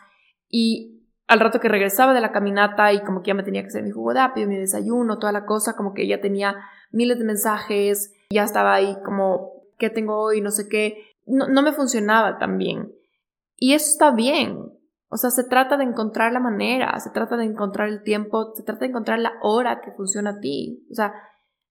y 0.47 0.98
al 1.29 1.39
rato 1.39 1.59
que 1.59 1.69
regresaba 1.69 2.13
de 2.13 2.21
la 2.21 2.31
caminata 2.31 2.91
y 2.91 3.01
como 3.03 3.21
que 3.21 3.27
ya 3.27 3.35
me 3.35 3.43
tenía 3.43 3.61
que 3.61 3.67
hacer 3.67 3.83
mi 3.83 3.91
jugo 3.91 4.13
de 4.13 4.19
apio, 4.19 4.47
mi 4.47 4.57
desayuno, 4.57 5.19
toda 5.19 5.31
la 5.31 5.45
cosa, 5.45 5.75
como 5.75 5.93
que 5.93 6.07
ya 6.07 6.19
tenía 6.19 6.55
miles 6.91 7.19
de 7.19 7.23
mensajes, 7.23 8.15
ya 8.31 8.43
estaba 8.43 8.73
ahí 8.73 8.97
como, 9.05 9.51
¿qué 9.77 9.91
tengo 9.91 10.17
hoy? 10.17 10.41
No 10.41 10.49
sé 10.49 10.67
qué. 10.67 11.05
No, 11.27 11.47
no 11.47 11.61
me 11.61 11.71
funcionaba 11.71 12.39
tan 12.39 12.57
bien. 12.57 12.91
Y 13.55 13.73
eso 13.73 13.91
está 13.91 14.09
bien. 14.09 14.57
O 15.07 15.17
sea, 15.17 15.29
se 15.29 15.43
trata 15.43 15.77
de 15.77 15.83
encontrar 15.83 16.33
la 16.33 16.39
manera, 16.39 16.99
se 16.99 17.11
trata 17.11 17.37
de 17.37 17.45
encontrar 17.45 17.89
el 17.89 18.01
tiempo, 18.01 18.51
se 18.55 18.63
trata 18.63 18.81
de 18.81 18.87
encontrar 18.87 19.19
la 19.19 19.33
hora 19.43 19.81
que 19.81 19.91
funciona 19.91 20.31
a 20.31 20.39
ti. 20.39 20.83
O 20.91 20.95
sea, 20.95 21.13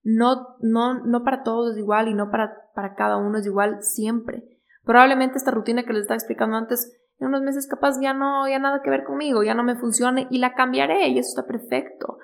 no, 0.04 0.56
no, 0.60 1.04
no 1.04 1.24
para 1.24 1.42
todos 1.42 1.72
es 1.72 1.78
igual 1.78 2.06
y 2.06 2.14
no 2.14 2.30
para, 2.30 2.54
para 2.76 2.94
cada 2.94 3.16
uno 3.16 3.38
es 3.38 3.46
igual 3.46 3.82
siempre. 3.82 4.44
Probablemente 4.84 5.36
esta 5.36 5.50
rutina 5.50 5.82
que 5.82 5.92
les 5.92 6.02
estaba 6.02 6.16
explicando 6.16 6.56
antes, 6.56 6.96
en 7.20 7.26
unos 7.26 7.42
meses 7.42 7.66
capaz 7.66 8.00
ya 8.00 8.14
no, 8.14 8.48
ya 8.48 8.58
nada 8.58 8.80
que 8.82 8.90
ver 8.90 9.04
conmigo, 9.04 9.42
ya 9.42 9.54
no 9.54 9.64
me 9.64 9.76
funcione 9.76 10.28
y 10.30 10.38
la 10.38 10.54
cambiaré 10.54 11.08
y 11.08 11.18
eso 11.18 11.30
está 11.30 11.46
perfecto. 11.46 12.18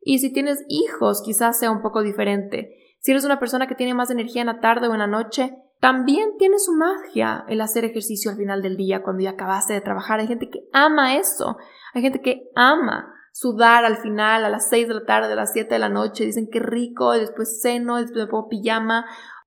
Y 0.00 0.20
si 0.20 0.32
tienes 0.32 0.64
hijos, 0.68 1.22
quizás 1.24 1.58
sea 1.58 1.70
un 1.70 1.82
poco 1.82 2.02
diferente. 2.02 2.74
Si 3.00 3.10
eres 3.10 3.24
una 3.24 3.38
persona 3.38 3.66
que 3.66 3.74
tiene 3.74 3.94
más 3.94 4.10
energía 4.10 4.40
en 4.40 4.46
la 4.46 4.60
tarde 4.60 4.88
o 4.88 4.92
en 4.92 5.00
la 5.00 5.06
noche, 5.06 5.54
también 5.80 6.36
tiene 6.38 6.58
su 6.58 6.72
magia 6.72 7.44
el 7.48 7.60
hacer 7.60 7.84
ejercicio 7.84 8.30
al 8.30 8.36
final 8.36 8.62
del 8.62 8.76
día 8.76 9.02
cuando 9.02 9.22
ya 9.22 9.30
acabaste 9.30 9.74
de 9.74 9.80
trabajar. 9.80 10.18
Hay 10.20 10.26
gente 10.26 10.48
que 10.48 10.68
ama 10.72 11.16
eso. 11.16 11.56
Hay 11.94 12.02
gente 12.02 12.20
que 12.20 12.50
ama 12.56 13.14
sudar 13.32 13.84
al 13.84 13.98
final 13.98 14.44
a 14.44 14.48
las 14.48 14.68
6 14.68 14.88
de 14.88 14.94
la 14.94 15.04
tarde, 15.04 15.32
a 15.32 15.36
las 15.36 15.52
7 15.52 15.72
de 15.72 15.78
la 15.78 15.88
noche. 15.88 16.24
Dicen 16.24 16.48
que 16.50 16.58
rico, 16.58 17.14
y 17.14 17.20
después 17.20 17.60
ceno, 17.62 17.96
después 17.96 18.24
me 18.24 18.30
pongo 18.30 18.48
pijama. 18.48 19.06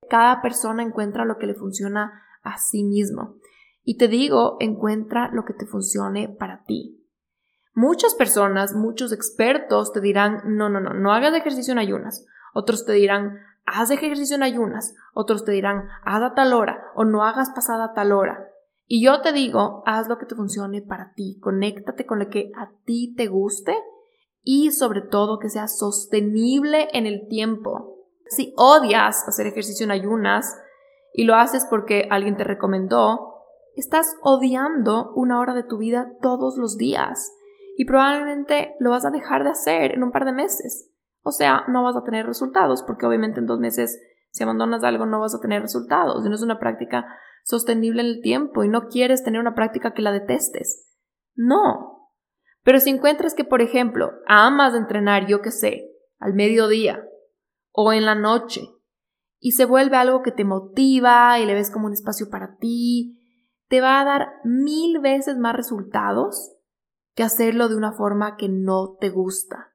Cada 0.09 0.41
persona 0.41 0.83
encuentra 0.83 1.25
lo 1.25 1.37
que 1.37 1.47
le 1.47 1.55
funciona 1.55 2.23
a 2.43 2.57
sí 2.57 2.83
mismo. 2.83 3.35
Y 3.91 3.97
te 3.97 4.07
digo, 4.07 4.55
encuentra 4.61 5.29
lo 5.33 5.43
que 5.43 5.53
te 5.53 5.65
funcione 5.65 6.29
para 6.29 6.63
ti. 6.63 7.05
Muchas 7.73 8.15
personas, 8.15 8.73
muchos 8.73 9.11
expertos 9.11 9.91
te 9.91 9.99
dirán, 9.99 10.39
no, 10.45 10.69
no, 10.69 10.79
no, 10.79 10.93
no 10.93 11.11
hagas 11.11 11.35
ejercicio 11.35 11.73
en 11.73 11.77
ayunas. 11.77 12.25
Otros 12.53 12.85
te 12.85 12.93
dirán, 12.93 13.39
haz 13.65 13.91
ejercicio 13.91 14.37
en 14.37 14.43
ayunas. 14.43 14.95
Otros 15.13 15.43
te 15.43 15.51
dirán, 15.51 15.89
haz 16.05 16.21
a 16.23 16.33
tal 16.35 16.53
hora 16.53 16.85
o 16.95 17.03
no 17.03 17.25
hagas 17.25 17.49
pasada 17.49 17.91
tal 17.93 18.13
hora. 18.13 18.47
Y 18.87 19.03
yo 19.03 19.19
te 19.19 19.33
digo, 19.33 19.83
haz 19.85 20.07
lo 20.07 20.17
que 20.17 20.25
te 20.25 20.35
funcione 20.35 20.81
para 20.81 21.11
ti. 21.13 21.37
Conéctate 21.41 22.05
con 22.05 22.19
lo 22.19 22.29
que 22.29 22.53
a 22.55 22.71
ti 22.85 23.13
te 23.17 23.27
guste 23.27 23.75
y 24.41 24.71
sobre 24.71 25.01
todo 25.01 25.37
que 25.37 25.49
sea 25.49 25.67
sostenible 25.67 26.87
en 26.93 27.07
el 27.07 27.27
tiempo. 27.27 27.97
Si 28.29 28.53
odias 28.55 29.27
hacer 29.27 29.47
ejercicio 29.47 29.83
en 29.83 29.91
ayunas, 29.91 30.55
y 31.13 31.25
lo 31.25 31.35
haces 31.35 31.65
porque 31.69 32.07
alguien 32.09 32.37
te 32.37 32.43
recomendó, 32.43 33.30
estás 33.75 34.15
odiando 34.21 35.11
una 35.15 35.39
hora 35.39 35.53
de 35.53 35.63
tu 35.63 35.77
vida 35.77 36.11
todos 36.21 36.57
los 36.57 36.77
días 36.77 37.33
y 37.77 37.85
probablemente 37.85 38.75
lo 38.79 38.91
vas 38.91 39.05
a 39.05 39.11
dejar 39.11 39.43
de 39.43 39.51
hacer 39.51 39.93
en 39.93 40.03
un 40.03 40.11
par 40.11 40.25
de 40.25 40.33
meses. 40.33 40.91
O 41.23 41.31
sea, 41.31 41.63
no 41.67 41.83
vas 41.83 41.95
a 41.95 42.03
tener 42.03 42.25
resultados 42.25 42.83
porque 42.83 43.05
obviamente 43.05 43.39
en 43.39 43.45
dos 43.45 43.59
meses 43.59 43.99
si 44.31 44.43
abandonas 44.43 44.83
algo 44.83 45.05
no 45.05 45.19
vas 45.19 45.35
a 45.35 45.39
tener 45.39 45.61
resultados 45.61 46.25
y 46.25 46.29
no 46.29 46.35
es 46.35 46.41
una 46.41 46.59
práctica 46.59 47.05
sostenible 47.43 48.01
en 48.01 48.07
el 48.07 48.21
tiempo 48.21 48.63
y 48.63 48.69
no 48.69 48.87
quieres 48.87 49.23
tener 49.23 49.41
una 49.41 49.55
práctica 49.55 49.93
que 49.93 50.01
la 50.01 50.11
detestes. 50.11 50.89
No. 51.35 52.09
Pero 52.63 52.79
si 52.79 52.91
encuentras 52.91 53.33
que, 53.33 53.43
por 53.43 53.61
ejemplo, 53.61 54.11
amas 54.27 54.73
entrenar, 54.73 55.27
yo 55.27 55.41
qué 55.41 55.51
sé, 55.51 55.91
al 56.19 56.33
mediodía 56.33 57.03
o 57.71 57.93
en 57.93 58.05
la 58.05 58.15
noche 58.15 58.61
y 59.39 59.53
se 59.53 59.65
vuelve 59.65 59.97
algo 59.97 60.21
que 60.21 60.31
te 60.31 60.45
motiva 60.45 61.39
y 61.39 61.45
le 61.45 61.55
ves 61.55 61.71
como 61.71 61.87
un 61.87 61.93
espacio 61.93 62.29
para 62.29 62.57
ti, 62.57 63.17
te 63.71 63.79
va 63.79 64.01
a 64.01 64.03
dar 64.03 64.33
mil 64.43 64.99
veces 64.99 65.37
más 65.37 65.55
resultados 65.55 66.57
que 67.15 67.23
hacerlo 67.23 67.69
de 67.69 67.77
una 67.77 67.93
forma 67.93 68.35
que 68.35 68.49
no 68.49 68.97
te 68.99 69.09
gusta. 69.09 69.73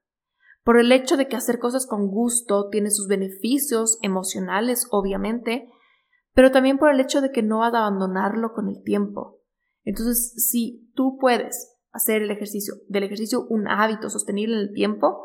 Por 0.65 0.79
el 0.79 0.93
hecho 0.93 1.17
de 1.17 1.29
que 1.29 1.37
hacer 1.37 1.59
cosas 1.59 1.87
con 1.87 2.09
gusto 2.09 2.69
tiene 2.69 2.91
sus 2.91 3.09
beneficios 3.09 3.99
emocionales, 4.03 4.87
obviamente, 4.91 5.73
pero 6.35 6.51
también 6.51 6.77
por 6.77 6.93
el 6.93 7.01
hecho 7.01 7.23
de 7.23 7.33
que 7.33 7.43
no 7.43 7.61
vas 7.61 7.73
a 7.73 7.87
abandonarlo 7.87 8.53
con 8.53 8.69
el 8.69 8.83
tiempo. 8.83 9.41
Entonces, 9.83 10.47
si 10.47 10.93
tú 10.95 11.17
puedes 11.19 11.79
hacer 11.91 12.21
el 12.21 12.31
ejercicio, 12.31 12.75
del 12.89 13.05
ejercicio 13.05 13.47
un 13.49 13.67
hábito 13.67 14.11
sostenible 14.11 14.57
en 14.57 14.61
el 14.61 14.75
tiempo, 14.75 15.25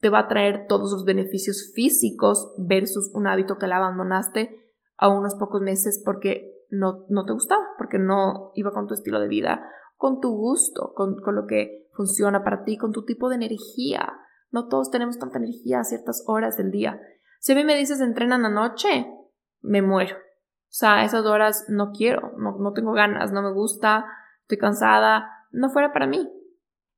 te 0.00 0.10
va 0.10 0.18
a 0.18 0.28
traer 0.28 0.66
todos 0.68 0.92
los 0.92 1.06
beneficios 1.06 1.72
físicos 1.74 2.52
versus 2.58 3.10
un 3.14 3.26
hábito 3.26 3.56
que 3.56 3.68
la 3.68 3.78
abandonaste 3.78 4.54
a 4.98 5.08
unos 5.08 5.34
pocos 5.34 5.62
meses 5.62 6.02
porque 6.04 6.51
no, 6.72 7.04
no 7.10 7.24
te 7.24 7.32
gustaba, 7.32 7.62
porque 7.76 7.98
no 7.98 8.50
iba 8.54 8.72
con 8.72 8.86
tu 8.86 8.94
estilo 8.94 9.20
de 9.20 9.28
vida, 9.28 9.62
con 9.96 10.20
tu 10.20 10.30
gusto, 10.34 10.92
con, 10.94 11.20
con 11.20 11.36
lo 11.36 11.46
que 11.46 11.86
funciona 11.92 12.42
para 12.42 12.64
ti, 12.64 12.78
con 12.78 12.92
tu 12.92 13.04
tipo 13.04 13.28
de 13.28 13.36
energía. 13.36 14.12
No 14.50 14.68
todos 14.68 14.90
tenemos 14.90 15.18
tanta 15.18 15.38
energía 15.38 15.80
a 15.80 15.84
ciertas 15.84 16.24
horas 16.26 16.56
del 16.56 16.70
día. 16.70 16.98
Si 17.40 17.52
a 17.52 17.54
mí 17.54 17.64
me 17.64 17.76
dices 17.76 18.00
entrenan 18.00 18.46
anoche, 18.46 19.06
me 19.60 19.82
muero. 19.82 20.16
O 20.16 20.74
sea, 20.74 21.04
esas 21.04 21.26
horas 21.26 21.66
no 21.68 21.92
quiero, 21.92 22.32
no, 22.38 22.56
no 22.58 22.72
tengo 22.72 22.92
ganas, 22.92 23.32
no 23.32 23.42
me 23.42 23.52
gusta, 23.52 24.06
estoy 24.40 24.56
cansada, 24.56 25.28
no 25.50 25.68
fuera 25.68 25.92
para 25.92 26.06
mí. 26.06 26.32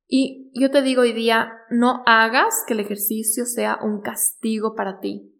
Y 0.07 0.51
yo 0.57 0.71
te 0.71 0.81
digo 0.81 1.01
hoy 1.01 1.11
día, 1.11 1.51
no 1.69 2.01
hagas 2.05 2.63
que 2.65 2.73
el 2.73 2.79
ejercicio 2.79 3.45
sea 3.45 3.79
un 3.81 4.01
castigo 4.01 4.73
para 4.73 4.99
ti. 4.99 5.33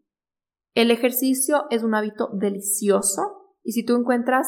El 0.74 0.92
ejercicio 0.92 1.68
es 1.70 1.84
un 1.84 1.96
hábito 1.96 2.30
delicioso 2.34 3.45
y 3.66 3.72
si 3.72 3.84
tú 3.84 3.98
encuentras 3.98 4.48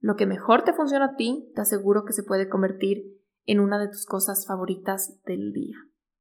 lo 0.00 0.16
que 0.16 0.26
mejor 0.26 0.64
te 0.64 0.74
funciona 0.74 1.06
a 1.06 1.16
ti, 1.16 1.50
te 1.54 1.62
aseguro 1.62 2.04
que 2.04 2.12
se 2.12 2.24
puede 2.24 2.48
convertir 2.48 3.22
en 3.44 3.60
una 3.60 3.78
de 3.78 3.86
tus 3.86 4.04
cosas 4.04 4.44
favoritas 4.44 5.22
del 5.24 5.52
día. 5.52 5.76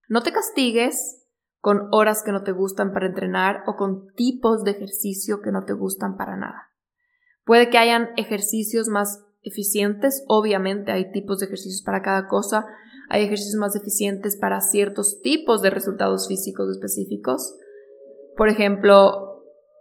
No 0.08 0.22
te 0.22 0.32
castigues 0.32 1.26
con 1.60 1.90
horas 1.92 2.22
que 2.24 2.32
no 2.32 2.44
te 2.44 2.52
gustan 2.52 2.94
para 2.94 3.08
entrenar 3.08 3.64
o 3.66 3.76
con 3.76 4.14
tipos 4.14 4.64
de 4.64 4.72
ejercicio 4.72 5.42
que 5.42 5.52
no 5.52 5.66
te 5.66 5.74
gustan 5.74 6.18
para 6.18 6.38
nada. 6.38 6.70
Puede 7.44 7.72
que 7.72 7.80
hayan 7.80 8.10
ejercicios 8.16 8.90
más 8.90 9.26
eficientes, 9.42 10.24
obviamente 10.28 10.92
hay 10.92 11.12
tipos 11.12 11.40
de 11.40 11.48
ejercicios 11.48 11.82
para 11.82 12.04
cada 12.04 12.28
cosa, 12.28 12.68
hay 13.10 13.24
ejercicios 13.24 13.56
más 13.56 13.76
eficientes 13.76 14.38
para 14.38 14.62
ciertos 14.62 15.20
tipos 15.22 15.64
de 15.64 15.72
resultados 15.72 16.28
físicos 16.28 16.70
específicos. 16.70 17.56
Por 18.38 18.50
ejemplo, 18.50 19.35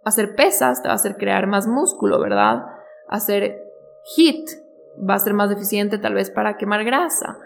hacer 0.05 0.35
pesas 0.35 0.83
te 0.83 0.89
va 0.89 0.93
a 0.93 0.97
hacer 0.97 1.17
crear 1.17 1.47
más 1.47 1.67
músculo, 1.67 2.21
¿verdad? 2.21 2.65
Hacer 3.09 3.59
HIT 4.17 4.49
va 5.09 5.15
a 5.15 5.19
ser 5.19 5.35
más 5.35 5.51
eficiente 5.51 5.99
tal 5.99 6.15
vez 6.15 6.31
para 6.31 6.57
quemar 6.57 6.85
grasa. 6.85 7.39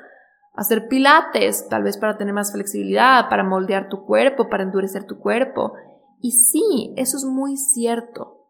Hacer 0.55 0.89
pilates 0.89 1.69
tal 1.69 1.85
vez 1.85 1.97
para 1.99 2.17
tener 2.17 2.35
más 2.35 2.53
flexibilidad, 2.53 3.29
para 3.29 3.45
moldear 3.45 3.89
tu 3.89 4.05
cuerpo, 4.05 4.49
para 4.49 4.65
endurecer 4.65 5.05
tu 5.05 5.19
cuerpo. 5.19 5.73
Y 6.21 6.33
sí, 6.33 6.93
eso 6.97 7.17
es 7.17 7.25
muy 7.25 7.57
cierto. 7.57 8.47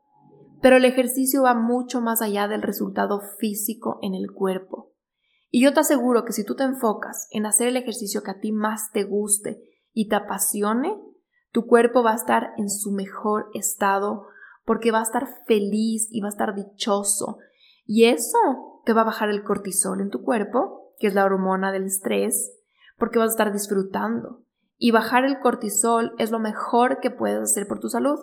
Pero 0.60 0.76
el 0.76 0.84
ejercicio 0.84 1.42
va 1.42 1.54
mucho 1.54 2.00
más 2.00 2.22
allá 2.22 2.48
del 2.48 2.62
resultado 2.62 3.20
físico 3.38 3.98
en 4.02 4.14
el 4.14 4.32
cuerpo. 4.32 4.92
Y 5.50 5.62
yo 5.62 5.72
te 5.72 5.80
aseguro 5.80 6.24
que 6.24 6.32
si 6.32 6.44
tú 6.44 6.56
te 6.56 6.64
enfocas 6.64 7.28
en 7.30 7.46
hacer 7.46 7.68
el 7.68 7.76
ejercicio 7.76 8.22
que 8.22 8.30
a 8.30 8.40
ti 8.40 8.52
más 8.52 8.90
te 8.92 9.04
guste 9.04 9.62
y 9.92 10.08
te 10.08 10.16
apasione, 10.16 10.98
Tu 11.52 11.66
cuerpo 11.66 12.02
va 12.02 12.12
a 12.12 12.16
estar 12.16 12.52
en 12.56 12.70
su 12.70 12.90
mejor 12.92 13.50
estado 13.54 14.26
porque 14.64 14.90
va 14.90 15.00
a 15.00 15.02
estar 15.02 15.26
feliz 15.46 16.08
y 16.10 16.20
va 16.20 16.28
a 16.28 16.30
estar 16.30 16.54
dichoso. 16.54 17.38
Y 17.86 18.04
eso 18.04 18.82
te 18.84 18.92
va 18.92 19.00
a 19.00 19.06
bajar 19.06 19.30
el 19.30 19.42
cortisol 19.42 20.00
en 20.00 20.10
tu 20.10 20.22
cuerpo, 20.22 20.92
que 20.98 21.06
es 21.06 21.14
la 21.14 21.24
hormona 21.24 21.72
del 21.72 21.84
estrés, 21.84 22.52
porque 22.98 23.18
vas 23.18 23.28
a 23.28 23.32
estar 23.32 23.52
disfrutando. 23.52 24.42
Y 24.76 24.90
bajar 24.90 25.24
el 25.24 25.40
cortisol 25.40 26.12
es 26.18 26.30
lo 26.30 26.38
mejor 26.38 27.00
que 27.00 27.10
puedes 27.10 27.40
hacer 27.40 27.66
por 27.66 27.80
tu 27.80 27.88
salud, 27.88 28.18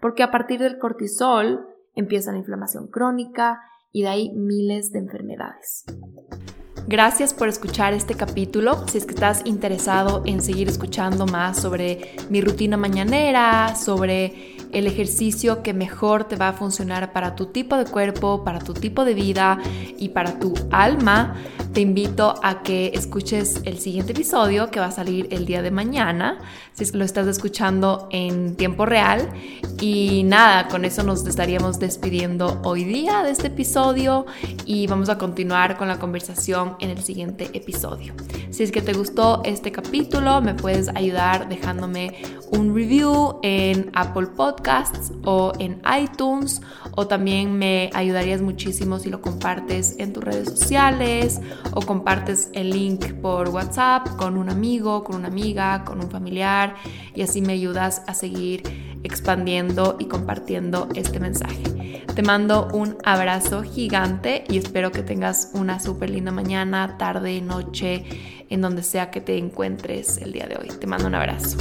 porque 0.00 0.22
a 0.22 0.30
partir 0.30 0.60
del 0.60 0.78
cortisol 0.78 1.66
empieza 1.94 2.32
la 2.32 2.38
inflamación 2.38 2.88
crónica 2.88 3.62
y 3.92 4.02
de 4.02 4.08
ahí 4.08 4.32
miles 4.34 4.90
de 4.90 4.98
enfermedades. 4.98 5.84
Gracias 6.86 7.32
por 7.32 7.48
escuchar 7.48 7.94
este 7.94 8.14
capítulo. 8.14 8.86
Si 8.88 8.98
es 8.98 9.06
que 9.06 9.14
estás 9.14 9.40
interesado 9.46 10.22
en 10.26 10.42
seguir 10.42 10.68
escuchando 10.68 11.24
más 11.24 11.58
sobre 11.58 12.14
mi 12.28 12.42
rutina 12.42 12.76
mañanera, 12.76 13.74
sobre 13.74 14.54
el 14.70 14.86
ejercicio 14.86 15.62
que 15.62 15.72
mejor 15.72 16.24
te 16.24 16.36
va 16.36 16.48
a 16.48 16.52
funcionar 16.52 17.12
para 17.14 17.36
tu 17.36 17.46
tipo 17.46 17.78
de 17.78 17.86
cuerpo, 17.86 18.44
para 18.44 18.58
tu 18.58 18.74
tipo 18.74 19.06
de 19.06 19.14
vida 19.14 19.58
y 19.98 20.10
para 20.10 20.38
tu 20.38 20.52
alma, 20.70 21.36
te 21.74 21.80
invito 21.80 22.36
a 22.44 22.62
que 22.62 22.92
escuches 22.94 23.60
el 23.64 23.80
siguiente 23.80 24.12
episodio 24.12 24.70
que 24.70 24.78
va 24.78 24.86
a 24.86 24.90
salir 24.92 25.26
el 25.32 25.44
día 25.44 25.60
de 25.60 25.72
mañana, 25.72 26.38
si 26.72 26.84
lo 26.92 27.04
estás 27.04 27.26
escuchando 27.26 28.08
en 28.12 28.54
tiempo 28.54 28.86
real. 28.86 29.28
Y 29.80 30.22
nada, 30.22 30.68
con 30.68 30.84
eso 30.84 31.02
nos 31.02 31.26
estaríamos 31.26 31.80
despidiendo 31.80 32.60
hoy 32.62 32.84
día 32.84 33.24
de 33.24 33.32
este 33.32 33.48
episodio 33.48 34.24
y 34.64 34.86
vamos 34.86 35.08
a 35.08 35.18
continuar 35.18 35.76
con 35.76 35.88
la 35.88 35.98
conversación 35.98 36.76
en 36.78 36.90
el 36.90 37.02
siguiente 37.02 37.50
episodio. 37.54 38.14
Si 38.50 38.62
es 38.62 38.70
que 38.70 38.80
te 38.80 38.92
gustó 38.92 39.42
este 39.44 39.72
capítulo, 39.72 40.40
me 40.40 40.54
puedes 40.54 40.88
ayudar 40.90 41.48
dejándome 41.48 42.22
un 42.52 42.72
review 42.72 43.40
en 43.42 43.90
Apple 43.94 44.28
Podcasts 44.28 45.12
o 45.24 45.52
en 45.58 45.82
iTunes 46.00 46.60
o 46.96 47.06
también 47.06 47.56
me 47.58 47.90
ayudarías 47.94 48.40
muchísimo 48.40 48.98
si 48.98 49.10
lo 49.10 49.20
compartes 49.20 49.96
en 49.98 50.12
tus 50.12 50.22
redes 50.22 50.48
sociales 50.48 51.40
o 51.72 51.82
compartes 51.82 52.50
el 52.52 52.70
link 52.70 53.12
por 53.14 53.48
WhatsApp 53.48 54.16
con 54.16 54.36
un 54.36 54.48
amigo, 54.48 55.04
con 55.04 55.16
una 55.16 55.28
amiga, 55.28 55.84
con 55.84 56.00
un 56.00 56.10
familiar 56.10 56.74
y 57.14 57.22
así 57.22 57.40
me 57.40 57.54
ayudas 57.54 58.02
a 58.06 58.14
seguir 58.14 58.62
expandiendo 59.02 59.96
y 59.98 60.06
compartiendo 60.06 60.88
este 60.94 61.20
mensaje. 61.20 62.04
Te 62.14 62.22
mando 62.22 62.68
un 62.72 62.96
abrazo 63.04 63.62
gigante 63.62 64.44
y 64.48 64.58
espero 64.58 64.92
que 64.92 65.02
tengas 65.02 65.50
una 65.54 65.80
súper 65.80 66.10
linda 66.10 66.30
mañana, 66.30 66.96
tarde, 66.96 67.40
noche, 67.40 68.04
en 68.48 68.60
donde 68.60 68.82
sea 68.82 69.10
que 69.10 69.20
te 69.20 69.36
encuentres 69.36 70.18
el 70.18 70.32
día 70.32 70.46
de 70.46 70.56
hoy. 70.56 70.68
Te 70.78 70.86
mando 70.86 71.08
un 71.08 71.14
abrazo. 71.16 71.58